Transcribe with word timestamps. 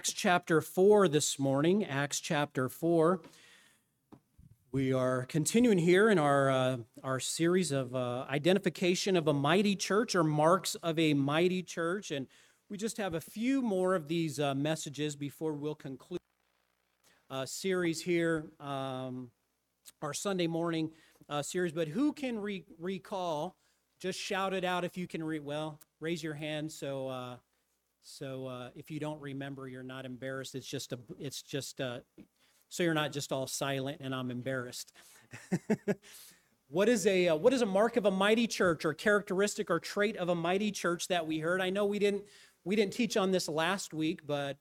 Acts 0.00 0.14
chapter 0.14 0.62
4 0.62 1.08
this 1.08 1.38
morning. 1.38 1.84
Acts 1.84 2.20
chapter 2.20 2.70
4. 2.70 3.20
We 4.72 4.94
are 4.94 5.26
continuing 5.26 5.76
here 5.76 6.08
in 6.08 6.18
our, 6.18 6.48
uh, 6.48 6.76
our 7.04 7.20
series 7.20 7.70
of 7.70 7.94
uh, 7.94 8.24
identification 8.30 9.14
of 9.14 9.28
a 9.28 9.34
mighty 9.34 9.76
church 9.76 10.14
or 10.14 10.24
marks 10.24 10.74
of 10.76 10.98
a 10.98 11.12
mighty 11.12 11.62
church. 11.62 12.12
And 12.12 12.28
we 12.70 12.78
just 12.78 12.96
have 12.96 13.12
a 13.12 13.20
few 13.20 13.60
more 13.60 13.94
of 13.94 14.08
these 14.08 14.40
uh, 14.40 14.54
messages 14.54 15.16
before 15.16 15.52
we'll 15.52 15.74
conclude 15.74 16.20
uh, 17.28 17.44
series 17.44 18.00
here, 18.00 18.46
um, 18.58 19.30
our 20.00 20.14
Sunday 20.14 20.46
morning 20.46 20.92
uh, 21.28 21.42
series. 21.42 21.72
But 21.72 21.88
who 21.88 22.14
can 22.14 22.38
re- 22.38 22.64
recall? 22.78 23.54
Just 24.00 24.18
shout 24.18 24.54
it 24.54 24.64
out 24.64 24.82
if 24.82 24.96
you 24.96 25.06
can 25.06 25.22
read. 25.22 25.44
Well, 25.44 25.78
raise 26.00 26.22
your 26.22 26.32
hand 26.32 26.72
so 26.72 27.08
uh, 27.08 27.36
so 28.02 28.46
uh, 28.46 28.70
if 28.74 28.90
you 28.90 29.00
don't 29.00 29.20
remember, 29.20 29.68
you're 29.68 29.82
not 29.82 30.04
embarrassed. 30.04 30.54
It's 30.54 30.66
just 30.66 30.92
a, 30.92 30.98
it's 31.18 31.42
just 31.42 31.80
uh, 31.80 32.00
so 32.68 32.82
you're 32.82 32.94
not 32.94 33.12
just 33.12 33.32
all 33.32 33.46
silent 33.46 33.98
and 34.00 34.14
I'm 34.14 34.30
embarrassed. 34.30 34.92
what 36.68 36.88
is 36.88 37.06
a 37.06 37.28
uh, 37.28 37.36
what 37.36 37.52
is 37.52 37.62
a 37.62 37.66
mark 37.66 37.96
of 37.96 38.06
a 38.06 38.10
mighty 38.10 38.46
church 38.46 38.84
or 38.84 38.94
characteristic 38.94 39.70
or 39.70 39.78
trait 39.78 40.16
of 40.16 40.28
a 40.28 40.34
mighty 40.34 40.70
church 40.70 41.08
that 41.08 41.26
we 41.26 41.38
heard? 41.38 41.60
I 41.60 41.70
know 41.70 41.84
we 41.84 41.98
didn't 41.98 42.24
we 42.64 42.76
didn't 42.76 42.92
teach 42.92 43.16
on 43.16 43.30
this 43.30 43.48
last 43.48 43.92
week, 43.92 44.26
but 44.26 44.56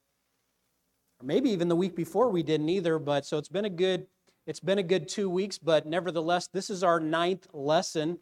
maybe 1.24 1.50
even 1.52 1.68
the 1.68 1.76
week 1.76 1.96
before 1.96 2.30
we 2.30 2.44
didn't 2.44 2.70
either. 2.70 3.00
But 3.00 3.26
so 3.26 3.38
it's 3.38 3.50
been 3.50 3.66
a 3.66 3.70
good 3.70 4.08
it's 4.48 4.60
been 4.60 4.80
a 4.80 4.84
good 4.84 5.08
two 5.08 5.30
weeks, 5.30 5.58
but 5.58 5.86
nevertheless, 5.86 6.48
this 6.48 6.70
is 6.70 6.84
our 6.84 7.00
ninth 7.00 7.48
lesson. 7.54 8.18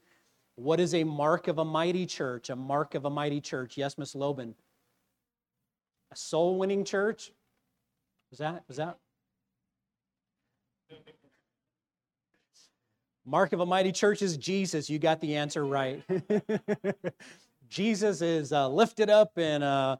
What 0.55 0.80
is 0.80 0.94
a 0.94 1.03
mark 1.03 1.47
of 1.47 1.59
a 1.59 1.66
mighty 1.66 2.05
church? 2.05 2.49
A 2.49 2.55
mark 2.55 2.95
of 2.95 3.05
a 3.05 3.09
mighty 3.09 3.39
church. 3.39 3.77
Yes, 3.77 3.97
Miss 3.97 4.16
Lobin 4.16 4.55
a 6.11 6.16
soul 6.16 6.57
winning 6.57 6.84
church? 6.84 7.31
Was 8.29 8.39
that? 8.39 8.63
Was 8.67 8.77
that? 8.77 8.97
Mark 13.25 13.52
of 13.52 13.59
a 13.59 13.66
mighty 13.66 13.91
church 13.91 14.22
is 14.22 14.38
Jesus. 14.38 14.89
You 14.89 15.00
got 15.00 15.19
the 15.19 15.35
answer 15.35 15.66
right. 15.66 16.02
Jesus 17.69 18.22
is 18.22 18.53
uh, 18.53 18.69
lifted 18.69 19.09
up, 19.09 19.38
and 19.38 19.63
uh, 19.63 19.97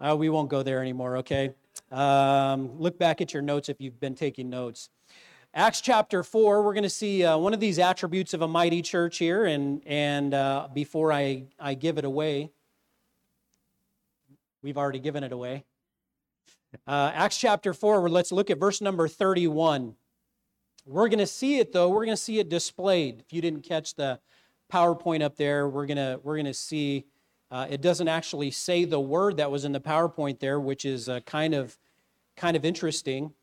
uh, 0.00 0.16
we 0.18 0.28
won't 0.28 0.48
go 0.48 0.64
there 0.64 0.80
anymore, 0.80 1.18
okay? 1.18 1.54
Um, 1.92 2.76
look 2.80 2.98
back 2.98 3.20
at 3.20 3.32
your 3.32 3.42
notes 3.42 3.68
if 3.68 3.80
you've 3.80 4.00
been 4.00 4.16
taking 4.16 4.50
notes. 4.50 4.90
Acts 5.54 5.80
chapter 5.80 6.24
4, 6.24 6.64
we're 6.64 6.74
going 6.74 6.82
to 6.82 6.90
see 6.90 7.24
uh, 7.24 7.38
one 7.38 7.54
of 7.54 7.60
these 7.60 7.78
attributes 7.78 8.34
of 8.34 8.42
a 8.42 8.48
mighty 8.48 8.82
church 8.82 9.18
here, 9.18 9.44
and, 9.44 9.80
and 9.86 10.34
uh, 10.34 10.66
before 10.74 11.12
I, 11.12 11.44
I 11.60 11.74
give 11.74 11.96
it 11.96 12.04
away, 12.04 12.50
We've 14.64 14.78
already 14.78 14.98
given 14.98 15.22
it 15.22 15.30
away. 15.30 15.66
Uh, 16.86 17.10
Acts 17.12 17.36
chapter 17.36 17.74
4, 17.74 18.08
let's 18.08 18.32
look 18.32 18.48
at 18.48 18.58
verse 18.58 18.80
number 18.80 19.06
31. 19.06 19.94
We're 20.86 21.08
going 21.08 21.18
to 21.18 21.26
see 21.26 21.58
it 21.58 21.74
though, 21.74 21.90
we're 21.90 22.06
going 22.06 22.16
to 22.16 22.22
see 22.22 22.38
it 22.38 22.48
displayed. 22.48 23.20
If 23.20 23.30
you 23.30 23.42
didn't 23.42 23.60
catch 23.60 23.94
the 23.94 24.20
PowerPoint 24.72 25.20
up 25.20 25.36
there, 25.36 25.68
we're 25.68 25.84
going 25.84 25.98
to, 25.98 26.18
we're 26.22 26.36
going 26.36 26.46
to 26.46 26.54
see 26.54 27.04
uh, 27.50 27.66
it 27.68 27.82
doesn't 27.82 28.08
actually 28.08 28.50
say 28.50 28.86
the 28.86 28.98
word 28.98 29.36
that 29.36 29.50
was 29.50 29.66
in 29.66 29.72
the 29.72 29.82
PowerPoint 29.82 30.38
there, 30.38 30.58
which 30.58 30.86
is 30.86 31.10
uh, 31.10 31.20
kind, 31.26 31.52
of, 31.52 31.76
kind 32.34 32.56
of 32.56 32.64
interesting, 32.64 33.34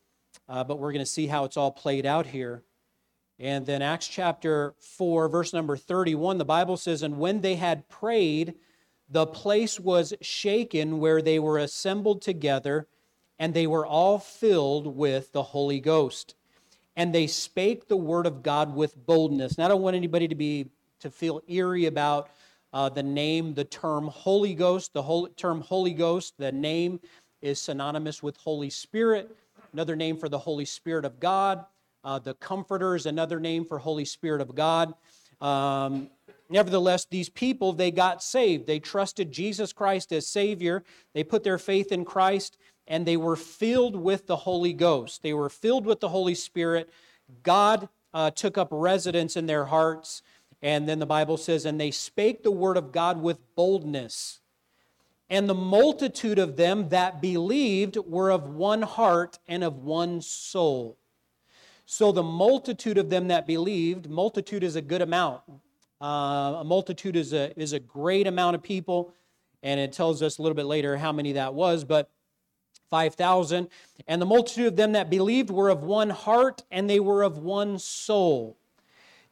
uh, 0.48 0.64
but 0.64 0.80
we're 0.80 0.90
going 0.90 1.04
to 1.04 1.10
see 1.10 1.28
how 1.28 1.44
it's 1.44 1.56
all 1.56 1.70
played 1.70 2.04
out 2.04 2.26
here. 2.26 2.64
And 3.38 3.64
then 3.64 3.80
Acts 3.80 4.08
chapter 4.08 4.74
4, 4.80 5.28
verse 5.28 5.52
number 5.52 5.76
31, 5.76 6.38
the 6.38 6.44
Bible 6.44 6.76
says, 6.76 7.00
And 7.00 7.20
when 7.20 7.42
they 7.42 7.54
had 7.54 7.88
prayed, 7.88 8.54
the 9.12 9.26
place 9.26 9.78
was 9.78 10.14
shaken 10.22 10.98
where 10.98 11.20
they 11.20 11.38
were 11.38 11.58
assembled 11.58 12.22
together, 12.22 12.86
and 13.38 13.52
they 13.52 13.66
were 13.66 13.84
all 13.84 14.18
filled 14.18 14.96
with 14.96 15.32
the 15.32 15.42
Holy 15.42 15.80
Ghost. 15.80 16.34
And 16.96 17.14
they 17.14 17.26
spake 17.26 17.88
the 17.88 17.96
word 17.96 18.26
of 18.26 18.42
God 18.42 18.74
with 18.74 18.96
boldness. 19.06 19.56
And 19.56 19.64
I 19.64 19.68
don't 19.68 19.82
want 19.82 19.96
anybody 19.96 20.28
to 20.28 20.34
be 20.34 20.70
to 21.00 21.10
feel 21.10 21.42
eerie 21.46 21.86
about 21.86 22.30
uh, 22.72 22.88
the 22.88 23.02
name, 23.02 23.52
the 23.52 23.64
term 23.64 24.08
Holy 24.08 24.54
Ghost. 24.54 24.94
The 24.94 25.02
whole, 25.02 25.28
term 25.28 25.60
Holy 25.60 25.92
Ghost, 25.92 26.34
the 26.38 26.52
name 26.52 26.98
is 27.42 27.60
synonymous 27.60 28.22
with 28.22 28.36
Holy 28.38 28.70
Spirit, 28.70 29.36
another 29.74 29.96
name 29.96 30.16
for 30.16 30.30
the 30.30 30.38
Holy 30.38 30.64
Spirit 30.64 31.04
of 31.04 31.20
God. 31.20 31.66
Uh, 32.02 32.18
the 32.18 32.34
Comforter 32.34 32.94
is 32.94 33.04
another 33.04 33.38
name 33.40 33.64
for 33.66 33.78
Holy 33.78 34.06
Spirit 34.06 34.40
of 34.40 34.54
God. 34.54 34.94
Um, 35.40 36.08
Nevertheless, 36.52 37.06
these 37.06 37.30
people, 37.30 37.72
they 37.72 37.90
got 37.90 38.22
saved. 38.22 38.66
They 38.66 38.78
trusted 38.78 39.32
Jesus 39.32 39.72
Christ 39.72 40.12
as 40.12 40.26
Savior. 40.26 40.84
They 41.14 41.24
put 41.24 41.44
their 41.44 41.56
faith 41.56 41.90
in 41.90 42.04
Christ, 42.04 42.58
and 42.86 43.06
they 43.06 43.16
were 43.16 43.36
filled 43.36 43.96
with 43.96 44.26
the 44.26 44.36
Holy 44.36 44.74
Ghost. 44.74 45.22
They 45.22 45.32
were 45.32 45.48
filled 45.48 45.86
with 45.86 46.00
the 46.00 46.10
Holy 46.10 46.34
Spirit. 46.34 46.90
God 47.42 47.88
uh, 48.12 48.30
took 48.32 48.58
up 48.58 48.68
residence 48.70 49.34
in 49.34 49.46
their 49.46 49.64
hearts. 49.64 50.20
And 50.60 50.86
then 50.86 50.98
the 50.98 51.06
Bible 51.06 51.38
says, 51.38 51.64
and 51.64 51.80
they 51.80 51.90
spake 51.90 52.42
the 52.42 52.50
word 52.50 52.76
of 52.76 52.92
God 52.92 53.22
with 53.22 53.38
boldness. 53.56 54.40
And 55.30 55.48
the 55.48 55.54
multitude 55.54 56.38
of 56.38 56.56
them 56.56 56.90
that 56.90 57.22
believed 57.22 57.96
were 57.96 58.30
of 58.30 58.50
one 58.50 58.82
heart 58.82 59.38
and 59.48 59.64
of 59.64 59.78
one 59.78 60.20
soul. 60.20 60.98
So 61.86 62.12
the 62.12 62.22
multitude 62.22 62.98
of 62.98 63.08
them 63.08 63.28
that 63.28 63.46
believed, 63.46 64.10
multitude 64.10 64.62
is 64.62 64.76
a 64.76 64.82
good 64.82 65.00
amount. 65.00 65.40
Uh, 66.02 66.58
a 66.58 66.64
multitude 66.64 67.14
is 67.14 67.32
a, 67.32 67.56
is 67.58 67.72
a 67.72 67.78
great 67.78 68.26
amount 68.26 68.56
of 68.56 68.62
people, 68.62 69.14
and 69.62 69.78
it 69.78 69.92
tells 69.92 70.20
us 70.20 70.38
a 70.38 70.42
little 70.42 70.56
bit 70.56 70.66
later 70.66 70.96
how 70.96 71.12
many 71.12 71.32
that 71.32 71.54
was, 71.54 71.84
but 71.84 72.10
5,000. 72.90 73.68
And 74.08 74.20
the 74.20 74.26
multitude 74.26 74.66
of 74.66 74.76
them 74.76 74.92
that 74.92 75.08
believed 75.08 75.48
were 75.48 75.68
of 75.68 75.84
one 75.84 76.10
heart, 76.10 76.64
and 76.72 76.90
they 76.90 76.98
were 76.98 77.22
of 77.22 77.38
one 77.38 77.78
soul. 77.78 78.58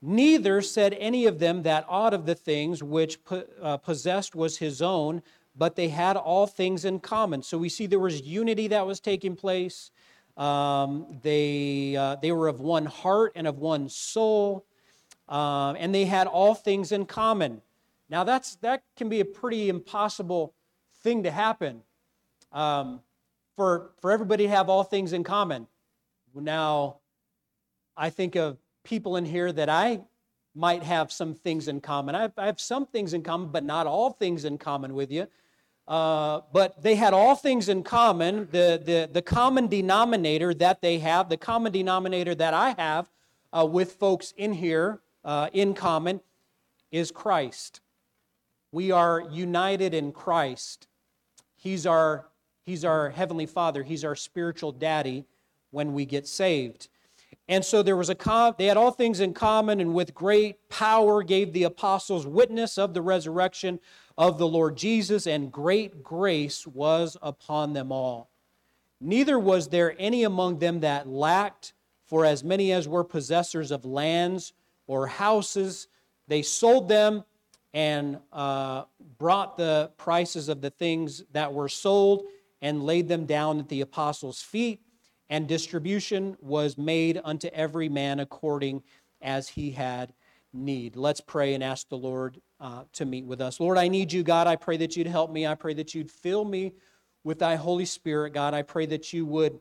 Neither 0.01 0.63
said 0.63 0.97
any 1.01 1.27
of 1.27 1.41
them 1.41 1.65
that 1.65 1.85
aught 1.89 2.15
of 2.15 2.25
the 2.25 2.37
things 2.37 2.85
which 2.85 3.19
uh, 3.61 3.77
possessed 3.79 4.37
was 4.37 4.59
his 4.59 4.81
own, 4.81 5.23
but 5.57 5.75
they 5.75 5.89
had 5.89 6.17
all 6.17 6.47
things 6.47 6.85
in 6.85 7.01
common. 7.01 7.43
So 7.43 7.59
we 7.59 7.69
see 7.69 7.87
there 7.87 7.99
was 7.99 8.23
unity 8.23 8.69
that 8.69 8.87
was 8.87 9.01
taking 9.01 9.35
place. 9.35 9.91
Um, 10.37 11.19
they, 11.23 11.97
uh, 11.97 12.15
they 12.23 12.31
were 12.31 12.47
of 12.47 12.61
one 12.61 12.87
heart 12.87 13.33
and 13.35 13.49
of 13.49 13.59
one 13.59 13.89
soul 13.89 14.65
um, 15.31 15.77
and 15.79 15.95
they 15.95 16.05
had 16.05 16.27
all 16.27 16.55
things 16.55 16.93
in 16.93 17.07
common. 17.07 17.63
Now, 18.09 18.25
that's, 18.25 18.57
that 18.57 18.83
can 18.97 19.09
be 19.09 19.21
a 19.21 19.25
pretty 19.25 19.69
impossible 19.69 20.53
thing 21.03 21.23
to 21.23 21.31
happen 21.31 21.83
um, 22.53 23.01
for, 23.57 23.93
for 24.01 24.11
everybody 24.11 24.45
to 24.45 24.51
have 24.51 24.69
all 24.69 24.83
things 24.83 25.13
in 25.13 25.23
common. 25.23 25.69
Now, 26.35 26.97
I 27.97 28.11
think 28.11 28.35
of 28.35 28.59
people 28.83 29.17
in 29.17 29.25
here 29.25 29.53
that 29.53 29.69
I 29.69 30.01
might 30.55 30.83
have 30.83 31.13
some 31.13 31.35
things 31.35 31.69
in 31.69 31.81
common. 31.81 32.17
I 32.17 32.23
have, 32.23 32.33
I 32.37 32.47
have 32.47 32.61
some 32.61 32.85
things 32.87 33.15
in 33.15 33.23
common, 33.23 33.49
but 33.49 33.65
not 33.65 33.87
all 33.87 34.11
things 34.11 34.45
in 34.45 34.59
common 34.59 34.95
with 34.95 35.13
you. 35.13 35.29
Uh, 35.87 36.41
but 36.53 36.83
they 36.83 36.97
had 36.97 37.15
all 37.15 37.37
things 37.37 37.69
in 37.69 37.83
common. 37.83 38.49
The, 38.51 38.81
the, 38.85 39.09
the 39.13 39.23
common 39.23 39.69
denominator 39.69 40.53
that 40.55 40.83
they 40.83 40.99
have, 40.99 41.29
the 41.29 41.37
common 41.37 41.73
denominator 41.73 42.35
that 42.35 42.55
I 42.55 42.75
have 42.79 43.09
uh, 43.53 43.67
with 43.67 43.93
folks 43.93 44.35
in 44.37 44.53
here 44.53 45.01
uh, 45.25 45.49
in 45.53 45.75
common 45.75 46.21
is 46.91 47.11
Christ. 47.11 47.81
We 48.73 48.91
are 48.91 49.25
united 49.31 49.95
in 49.95 50.13
Christ. 50.13 50.87
He's 51.57 51.87
our, 51.87 52.27
he's 52.65 52.85
our 52.85 53.11
heavenly 53.11 53.47
Father, 53.47 53.83
He's 53.83 54.05
our 54.05 54.17
spiritual 54.17 54.73
daddy 54.73 55.25
when 55.71 55.93
we 55.93 56.05
get 56.05 56.27
saved. 56.27 56.89
And 57.49 57.65
so 57.65 57.83
there 57.83 57.97
was 57.97 58.11
a 58.11 58.15
com- 58.15 58.55
they 58.59 58.67
had 58.67 58.77
all 58.77 58.93
things 58.93 59.19
in 59.19 59.35
common, 59.35 59.81
and 59.81 59.93
with 59.93 60.15
great 60.15 60.69
power 60.69 61.23
gave 61.23 61.53
the 61.53 61.65
apostles 61.65 62.27
witness 62.27 62.79
of 62.79 62.95
the 62.95 63.03
resurrection 63.03 63.81
of 64.17 64.39
the 64.39 64.47
Lord 64.47 64.77
Jesus, 64.77 65.27
and 65.27 65.51
great 65.51 66.03
grace 66.03 66.67
was 66.67 67.17
upon 67.21 67.73
them 67.73 67.91
all. 67.91 68.31
Neither 69.01 69.39
was 69.39 69.69
there 69.69 69.97
any 69.99 70.23
among 70.23 70.59
them 70.59 70.81
that 70.81 71.09
lacked, 71.09 71.73
for 72.07 72.25
as 72.25 72.45
many 72.45 72.71
as 72.71 72.87
were 72.87 73.05
possessors 73.05 73.71
of 73.71 73.85
lands 73.85 74.53
or 74.91 75.07
houses. 75.07 75.87
They 76.27 76.43
sold 76.43 76.89
them 76.89 77.23
and 77.73 78.19
uh, 78.33 78.83
brought 79.19 79.57
the 79.57 79.93
prices 79.97 80.49
of 80.49 80.61
the 80.61 80.71
things 80.71 81.23
that 81.31 81.53
were 81.53 81.69
sold 81.69 82.25
and 82.61 82.83
laid 82.83 83.07
them 83.07 83.25
down 83.25 83.61
at 83.61 83.69
the 83.69 83.83
apostles' 83.83 84.43
feet, 84.43 84.81
and 85.29 85.47
distribution 85.47 86.37
was 86.41 86.77
made 86.77 87.21
unto 87.23 87.47
every 87.53 87.89
man 87.89 88.19
according 88.19 88.83
as 89.23 89.49
he 89.49 89.71
had 89.71 90.13
need. 90.53 90.97
Let's 90.97 91.21
pray 91.21 91.55
and 91.55 91.63
ask 91.63 91.89
the 91.89 91.97
Lord 91.97 92.41
uh, 92.59 92.83
to 92.95 93.05
meet 93.05 93.25
with 93.27 93.41
us. 93.41 93.61
Lord, 93.61 93.79
I 93.79 93.87
need 93.87 94.13
you, 94.13 94.25
God. 94.25 94.49
I 94.49 94.57
pray 94.57 94.77
that 94.79 94.97
you'd 94.97 95.07
help 95.07 95.31
me. 95.31 95.47
I 95.47 95.55
pray 95.55 95.75
that 95.75 95.95
you'd 95.95 96.11
fill 96.11 96.45
me 96.45 96.73
with 97.23 97.39
thy 97.39 97.55
Holy 97.55 97.85
Spirit, 97.85 98.35
God. 98.35 98.55
I 98.55 98.63
pray 98.63 98.87
that 98.87 99.13
you 99.13 99.25
would 99.25 99.61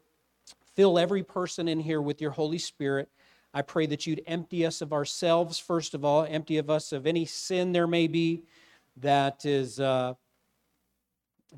fill 0.74 0.98
every 0.98 1.22
person 1.22 1.68
in 1.68 1.80
here 1.80 2.02
with 2.02 2.20
your 2.20 2.32
Holy 2.32 2.58
Spirit. 2.58 3.10
I 3.54 3.62
pray 3.64 3.88
that 3.88 4.06
you'd 4.06 4.22
empty 4.28 4.66
us 4.66 4.82
of 4.82 4.94
ourselves, 4.94 5.58
first 5.58 5.94
of 5.94 6.06
all, 6.06 6.24
empty 6.24 6.58
of 6.58 6.70
us 6.70 6.92
of 6.92 7.08
any 7.08 7.26
sin 7.26 7.72
there 7.72 7.88
may 7.88 8.08
be 8.08 8.44
that 8.98 9.46
is 9.46 9.80
uh, 9.80 10.14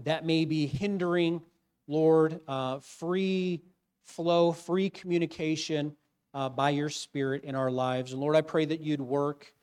that 0.03 0.25
may 0.25 0.45
be 0.45 0.67
hindering, 0.67 1.41
Lord, 1.87 2.39
uh, 2.47 2.79
free 2.79 3.61
flow, 4.03 4.51
free 4.51 4.89
communication 4.89 5.95
uh, 6.33 6.49
by 6.49 6.69
your 6.69 6.89
Spirit 6.89 7.43
in 7.43 7.55
our 7.55 7.71
lives. 7.71 8.13
And 8.13 8.21
Lord, 8.21 8.35
I 8.35 8.41
pray 8.41 8.65
that 8.65 8.79
you'd 8.79 9.01
work. 9.01 9.53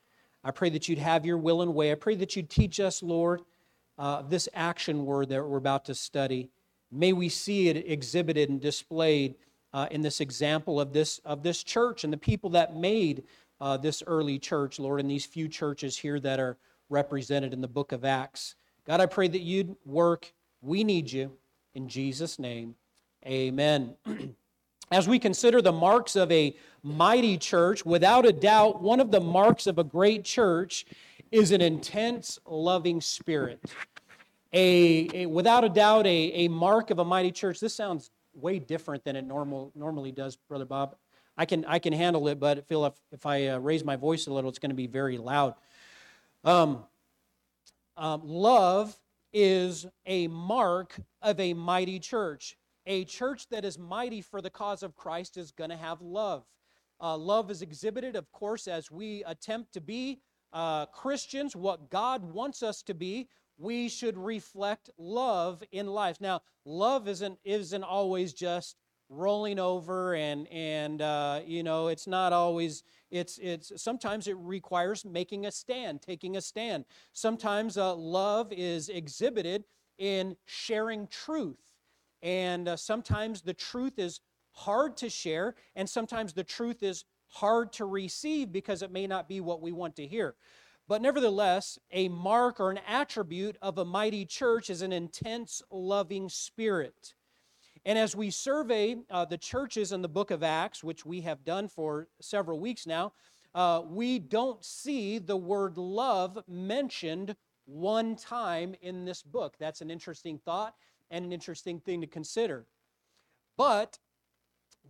I 0.44 0.50
pray 0.50 0.70
that 0.70 0.88
you'd 0.88 0.98
have 0.98 1.24
your 1.24 1.38
will 1.38 1.62
and 1.62 1.74
way. 1.74 1.92
I 1.92 1.94
pray 1.94 2.14
that 2.16 2.36
you'd 2.36 2.50
teach 2.50 2.78
us, 2.80 3.02
Lord, 3.02 3.42
uh, 3.96 4.22
this 4.22 4.48
action 4.54 5.04
word 5.04 5.30
that 5.30 5.46
we're 5.46 5.56
about 5.56 5.86
to 5.86 5.94
study. 5.94 6.50
May 6.90 7.12
we 7.12 7.28
see 7.28 7.68
it 7.68 7.90
exhibited 7.90 8.48
and 8.48 8.60
displayed 8.60 9.34
uh, 9.72 9.86
in 9.90 10.02
this 10.02 10.20
example 10.20 10.80
of 10.80 10.92
this, 10.92 11.20
of 11.24 11.42
this 11.42 11.62
church 11.62 12.04
and 12.04 12.12
the 12.12 12.18
people 12.18 12.50
that 12.50 12.76
made 12.76 13.24
uh, 13.60 13.76
this 13.76 14.02
early 14.06 14.38
church, 14.38 14.78
Lord, 14.78 15.00
and 15.00 15.10
these 15.10 15.26
few 15.26 15.48
churches 15.48 15.96
here 15.96 16.20
that 16.20 16.40
are 16.40 16.56
represented 16.88 17.52
in 17.52 17.60
the 17.60 17.68
book 17.68 17.92
of 17.92 18.04
Acts. 18.04 18.54
God, 18.86 19.00
I 19.00 19.06
pray 19.06 19.28
that 19.28 19.40
you'd 19.40 19.74
work. 19.84 20.32
We 20.62 20.84
need 20.84 21.10
you. 21.10 21.32
In 21.74 21.88
Jesus' 21.88 22.38
name, 22.38 22.74
amen. 23.26 23.94
As 24.90 25.06
we 25.06 25.18
consider 25.18 25.60
the 25.60 25.72
marks 25.72 26.16
of 26.16 26.32
a 26.32 26.56
mighty 26.82 27.36
church, 27.36 27.84
without 27.84 28.24
a 28.24 28.32
doubt, 28.32 28.80
one 28.80 29.00
of 29.00 29.10
the 29.10 29.20
marks 29.20 29.66
of 29.66 29.78
a 29.78 29.84
great 29.84 30.24
church 30.24 30.86
is 31.30 31.50
an 31.50 31.60
intense, 31.60 32.38
loving 32.46 33.02
spirit. 33.02 33.60
A, 34.54 35.10
a 35.12 35.26
without 35.26 35.62
a 35.62 35.68
doubt, 35.68 36.06
a, 36.06 36.32
a 36.32 36.48
mark 36.48 36.90
of 36.90 36.98
a 36.98 37.04
mighty 37.04 37.30
church. 37.30 37.60
This 37.60 37.74
sounds 37.74 38.10
way 38.40 38.58
different 38.58 39.04
than 39.04 39.16
it 39.16 39.24
normal, 39.24 39.72
normally 39.74 40.12
does, 40.12 40.36
Brother 40.36 40.64
Bob. 40.64 40.96
I 41.36 41.44
can, 41.44 41.64
I 41.66 41.78
can 41.78 41.92
handle 41.92 42.26
it, 42.28 42.40
but 42.40 42.58
I 42.58 42.86
if, 42.86 42.94
if 43.12 43.26
I 43.26 43.46
uh, 43.48 43.58
raise 43.58 43.84
my 43.84 43.96
voice 43.96 44.26
a 44.26 44.32
little, 44.32 44.50
it's 44.50 44.58
going 44.58 44.70
to 44.70 44.76
be 44.76 44.86
very 44.86 45.18
loud. 45.18 45.54
Um, 46.44 46.84
um, 47.96 48.22
love 48.24 48.96
is 49.32 49.86
a 50.06 50.28
mark 50.28 50.98
of 51.22 51.38
a 51.38 51.54
mighty 51.54 51.98
church. 51.98 52.56
A 52.86 53.04
church 53.04 53.48
that 53.50 53.64
is 53.64 53.78
mighty 53.78 54.20
for 54.20 54.40
the 54.40 54.50
cause 54.50 54.82
of 54.82 54.96
Christ 54.96 55.36
is 55.36 55.50
going 55.50 55.70
to 55.70 55.76
have 55.76 56.00
love. 56.00 56.44
Uh, 57.00 57.16
love 57.16 57.50
is 57.50 57.62
exhibited, 57.62 58.16
of 58.16 58.30
course, 58.32 58.66
as 58.66 58.90
we 58.90 59.22
attempt 59.24 59.72
to 59.74 59.80
be 59.80 60.20
uh, 60.52 60.86
Christians, 60.86 61.54
what 61.54 61.90
God 61.90 62.24
wants 62.24 62.62
us 62.62 62.82
to 62.82 62.94
be. 62.94 63.28
We 63.58 63.88
should 63.88 64.16
reflect 64.16 64.88
love 64.96 65.62
in 65.72 65.88
life. 65.88 66.20
Now, 66.20 66.42
love 66.64 67.08
isn't 67.08 67.38
isn't 67.44 67.82
always 67.84 68.32
just 68.32 68.76
rolling 69.10 69.58
over 69.58 70.14
and 70.14 70.46
and 70.48 71.02
uh, 71.02 71.40
you 71.44 71.62
know 71.62 71.88
it's 71.88 72.06
not 72.06 72.32
always 72.32 72.84
it's 73.10 73.38
it's 73.38 73.72
sometimes 73.80 74.28
it 74.28 74.36
requires 74.38 75.04
making 75.04 75.46
a 75.46 75.50
stand 75.50 76.02
taking 76.02 76.36
a 76.36 76.40
stand. 76.40 76.84
Sometimes 77.12 77.76
uh, 77.76 77.94
love 77.94 78.52
is 78.52 78.88
exhibited 78.88 79.64
in 79.98 80.36
sharing 80.46 81.06
truth. 81.08 81.58
And 82.22 82.68
uh, 82.68 82.76
sometimes 82.76 83.42
the 83.42 83.54
truth 83.54 83.98
is 83.98 84.20
hard 84.52 84.96
to 84.98 85.08
share 85.08 85.54
and 85.76 85.88
sometimes 85.88 86.32
the 86.32 86.44
truth 86.44 86.82
is 86.82 87.04
hard 87.28 87.72
to 87.74 87.84
receive 87.84 88.50
because 88.52 88.82
it 88.82 88.90
may 88.90 89.06
not 89.06 89.28
be 89.28 89.40
what 89.40 89.60
we 89.60 89.70
want 89.70 89.94
to 89.96 90.06
hear 90.06 90.34
but 90.88 91.02
nevertheless 91.02 91.78
a 91.92 92.08
mark 92.08 92.58
or 92.58 92.70
an 92.70 92.80
attribute 92.88 93.56
of 93.62 93.78
a 93.78 93.84
mighty 93.84 94.24
church 94.24 94.70
is 94.70 94.82
an 94.82 94.92
intense 94.92 95.62
loving 95.70 96.28
spirit 96.28 97.14
and 97.84 97.98
as 97.98 98.14
we 98.14 98.30
survey 98.30 98.96
uh, 99.10 99.24
the 99.24 99.38
churches 99.38 99.92
in 99.92 100.02
the 100.02 100.08
book 100.08 100.30
of 100.30 100.42
Acts, 100.42 100.84
which 100.84 101.06
we 101.06 101.22
have 101.22 101.44
done 101.44 101.68
for 101.68 102.08
several 102.20 102.60
weeks 102.60 102.86
now, 102.86 103.12
uh, 103.54 103.82
we 103.86 104.18
don't 104.18 104.62
see 104.62 105.18
the 105.18 105.38
word 105.38 105.78
love 105.78 106.38
mentioned 106.46 107.34
one 107.64 108.14
time 108.14 108.74
in 108.82 109.04
this 109.04 109.22
book. 109.22 109.56
That's 109.58 109.80
an 109.80 109.90
interesting 109.90 110.38
thought 110.38 110.74
and 111.10 111.24
an 111.24 111.32
interesting 111.32 111.80
thing 111.80 112.02
to 112.02 112.06
consider. 112.06 112.66
But 113.56 113.98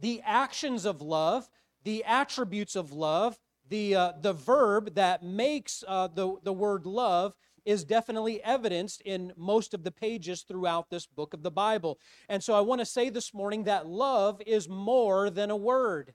the 0.00 0.20
actions 0.24 0.84
of 0.84 1.00
love, 1.00 1.48
the 1.84 2.04
attributes 2.04 2.74
of 2.74 2.92
love, 2.92 3.38
the, 3.68 3.94
uh, 3.94 4.12
the 4.20 4.32
verb 4.32 4.94
that 4.94 5.22
makes 5.22 5.84
uh, 5.86 6.08
the, 6.08 6.36
the 6.42 6.52
word 6.52 6.86
love 6.86 7.34
is 7.64 7.84
definitely 7.84 8.42
evidenced 8.42 9.02
in 9.02 9.32
most 9.36 9.74
of 9.74 9.84
the 9.84 9.90
pages 9.90 10.42
throughout 10.42 10.88
this 10.88 11.06
book 11.06 11.34
of 11.34 11.42
the 11.42 11.50
Bible. 11.50 11.98
And 12.28 12.42
so 12.42 12.54
I 12.54 12.60
want 12.60 12.80
to 12.80 12.86
say 12.86 13.10
this 13.10 13.34
morning 13.34 13.64
that 13.64 13.86
love 13.86 14.40
is 14.46 14.68
more 14.68 15.28
than 15.28 15.50
a 15.50 15.56
word. 15.56 16.14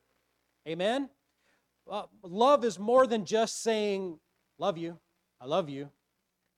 Amen? 0.67 1.09
Uh, 1.89 2.03
love 2.23 2.63
is 2.65 2.79
more 2.79 3.05
than 3.05 3.25
just 3.25 3.61
saying, 3.61 4.17
love 4.57 4.77
you, 4.77 4.97
I 5.39 5.45
love 5.45 5.69
you. 5.69 5.89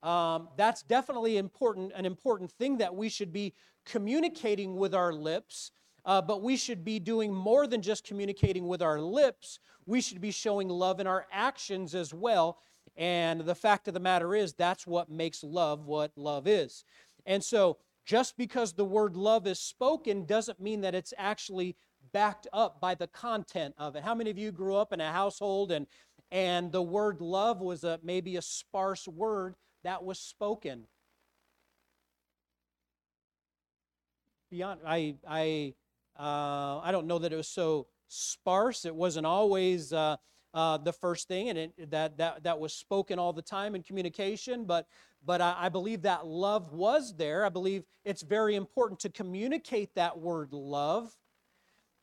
Um, 0.04 0.50
that's 0.56 0.84
definitely 0.84 1.38
important, 1.38 1.92
an 1.96 2.06
important 2.06 2.52
thing 2.52 2.78
that 2.78 2.96
we 2.96 3.10
should 3.10 3.34
be 3.34 3.54
communicating 3.86 4.76
with 4.76 4.94
our 4.94 5.12
lips. 5.12 5.72
Uh, 6.06 6.22
but 6.22 6.44
we 6.44 6.56
should 6.56 6.86
be 6.86 7.00
doing 7.00 7.34
more 7.34 7.66
than 7.66 7.81
just 7.81 8.06
communicating 8.06 8.68
with 8.68 8.81
our 8.81 9.00
lips. 9.02 9.60
We 9.86 10.02
should 10.02 10.22
be 10.22 10.31
showing 10.31 10.69
love 10.69 11.00
in 11.00 11.07
our 11.07 11.25
actions 11.31 11.96
as 11.96 12.13
well. 12.13 12.60
And 12.96 13.42
the 13.42 13.56
fact 13.56 13.88
of 13.88 13.94
the 13.94 14.00
matter 14.00 14.36
is, 14.36 14.54
that's 14.54 14.86
what 14.86 15.10
makes 15.10 15.44
love 15.44 15.86
what 15.86 16.12
love 16.16 16.48
is. 16.48 16.84
And 17.25 17.44
so, 17.44 17.78
just 18.06 18.38
because 18.38 18.74
the 18.74 18.86
word 18.86 19.18
love 19.18 19.48
is 19.48 19.60
spoken 19.60 20.25
doesn't 20.25 20.60
mean 20.60 20.81
that 20.81 20.94
it's 20.94 21.13
actually 21.18 21.75
backed 22.13 22.48
up 22.54 22.80
by 22.80 22.94
the 22.94 23.08
content 23.08 23.74
of 23.80 23.96
it. 23.96 24.04
How 24.04 24.13
many 24.13 24.30
of 24.30 24.38
you 24.38 24.51
grew 24.51 24.75
up 24.75 24.94
in 24.94 25.01
a 25.01 25.12
household 25.12 25.72
and 25.72 25.88
and 26.31 26.72
the 26.72 26.81
word 26.81 27.19
love 27.22 27.62
was 27.62 27.84
a 27.84 28.00
maybe 28.04 28.36
a 28.36 28.42
sparse 28.42 29.08
word 29.08 29.56
that 29.84 30.04
was 30.04 30.19
spoken? 30.19 30.86
Beyond, 34.51 34.81
I 34.86 35.16
I 35.28 35.74
uh, 36.20 36.80
I 36.80 36.90
don't 36.92 37.08
know 37.08 37.20
that 37.20 37.34
it 37.34 37.38
was 37.38 37.48
so 37.48 37.88
sparse. 38.08 38.86
It 38.86 38.96
wasn't 38.96 39.26
always. 39.26 39.94
Uh, 39.94 40.18
uh, 40.56 40.78
the 40.78 40.94
first 40.94 41.28
thing, 41.28 41.50
and 41.50 41.60
it, 41.60 41.92
that, 41.92 42.18
that, 42.18 42.44
that 42.44 42.58
was 42.58 42.74
spoken 42.74 43.20
all 43.20 43.34
the 43.34 43.42
time 43.42 43.76
in 43.76 43.84
communication, 43.84 44.64
but, 44.64 44.88
but 45.26 45.42
I, 45.42 45.54
I 45.58 45.70
believe 45.70 46.04
that 46.04 46.26
love 46.26 46.72
was 46.72 47.14
there. 47.18 47.46
I 47.46 47.50
believe 47.50 47.84
it's 48.06 48.22
very 48.22 48.56
important 48.56 49.02
to 49.02 49.10
communicate 49.10 49.94
that 49.96 50.18
word 50.18 50.54
love. 50.54 51.12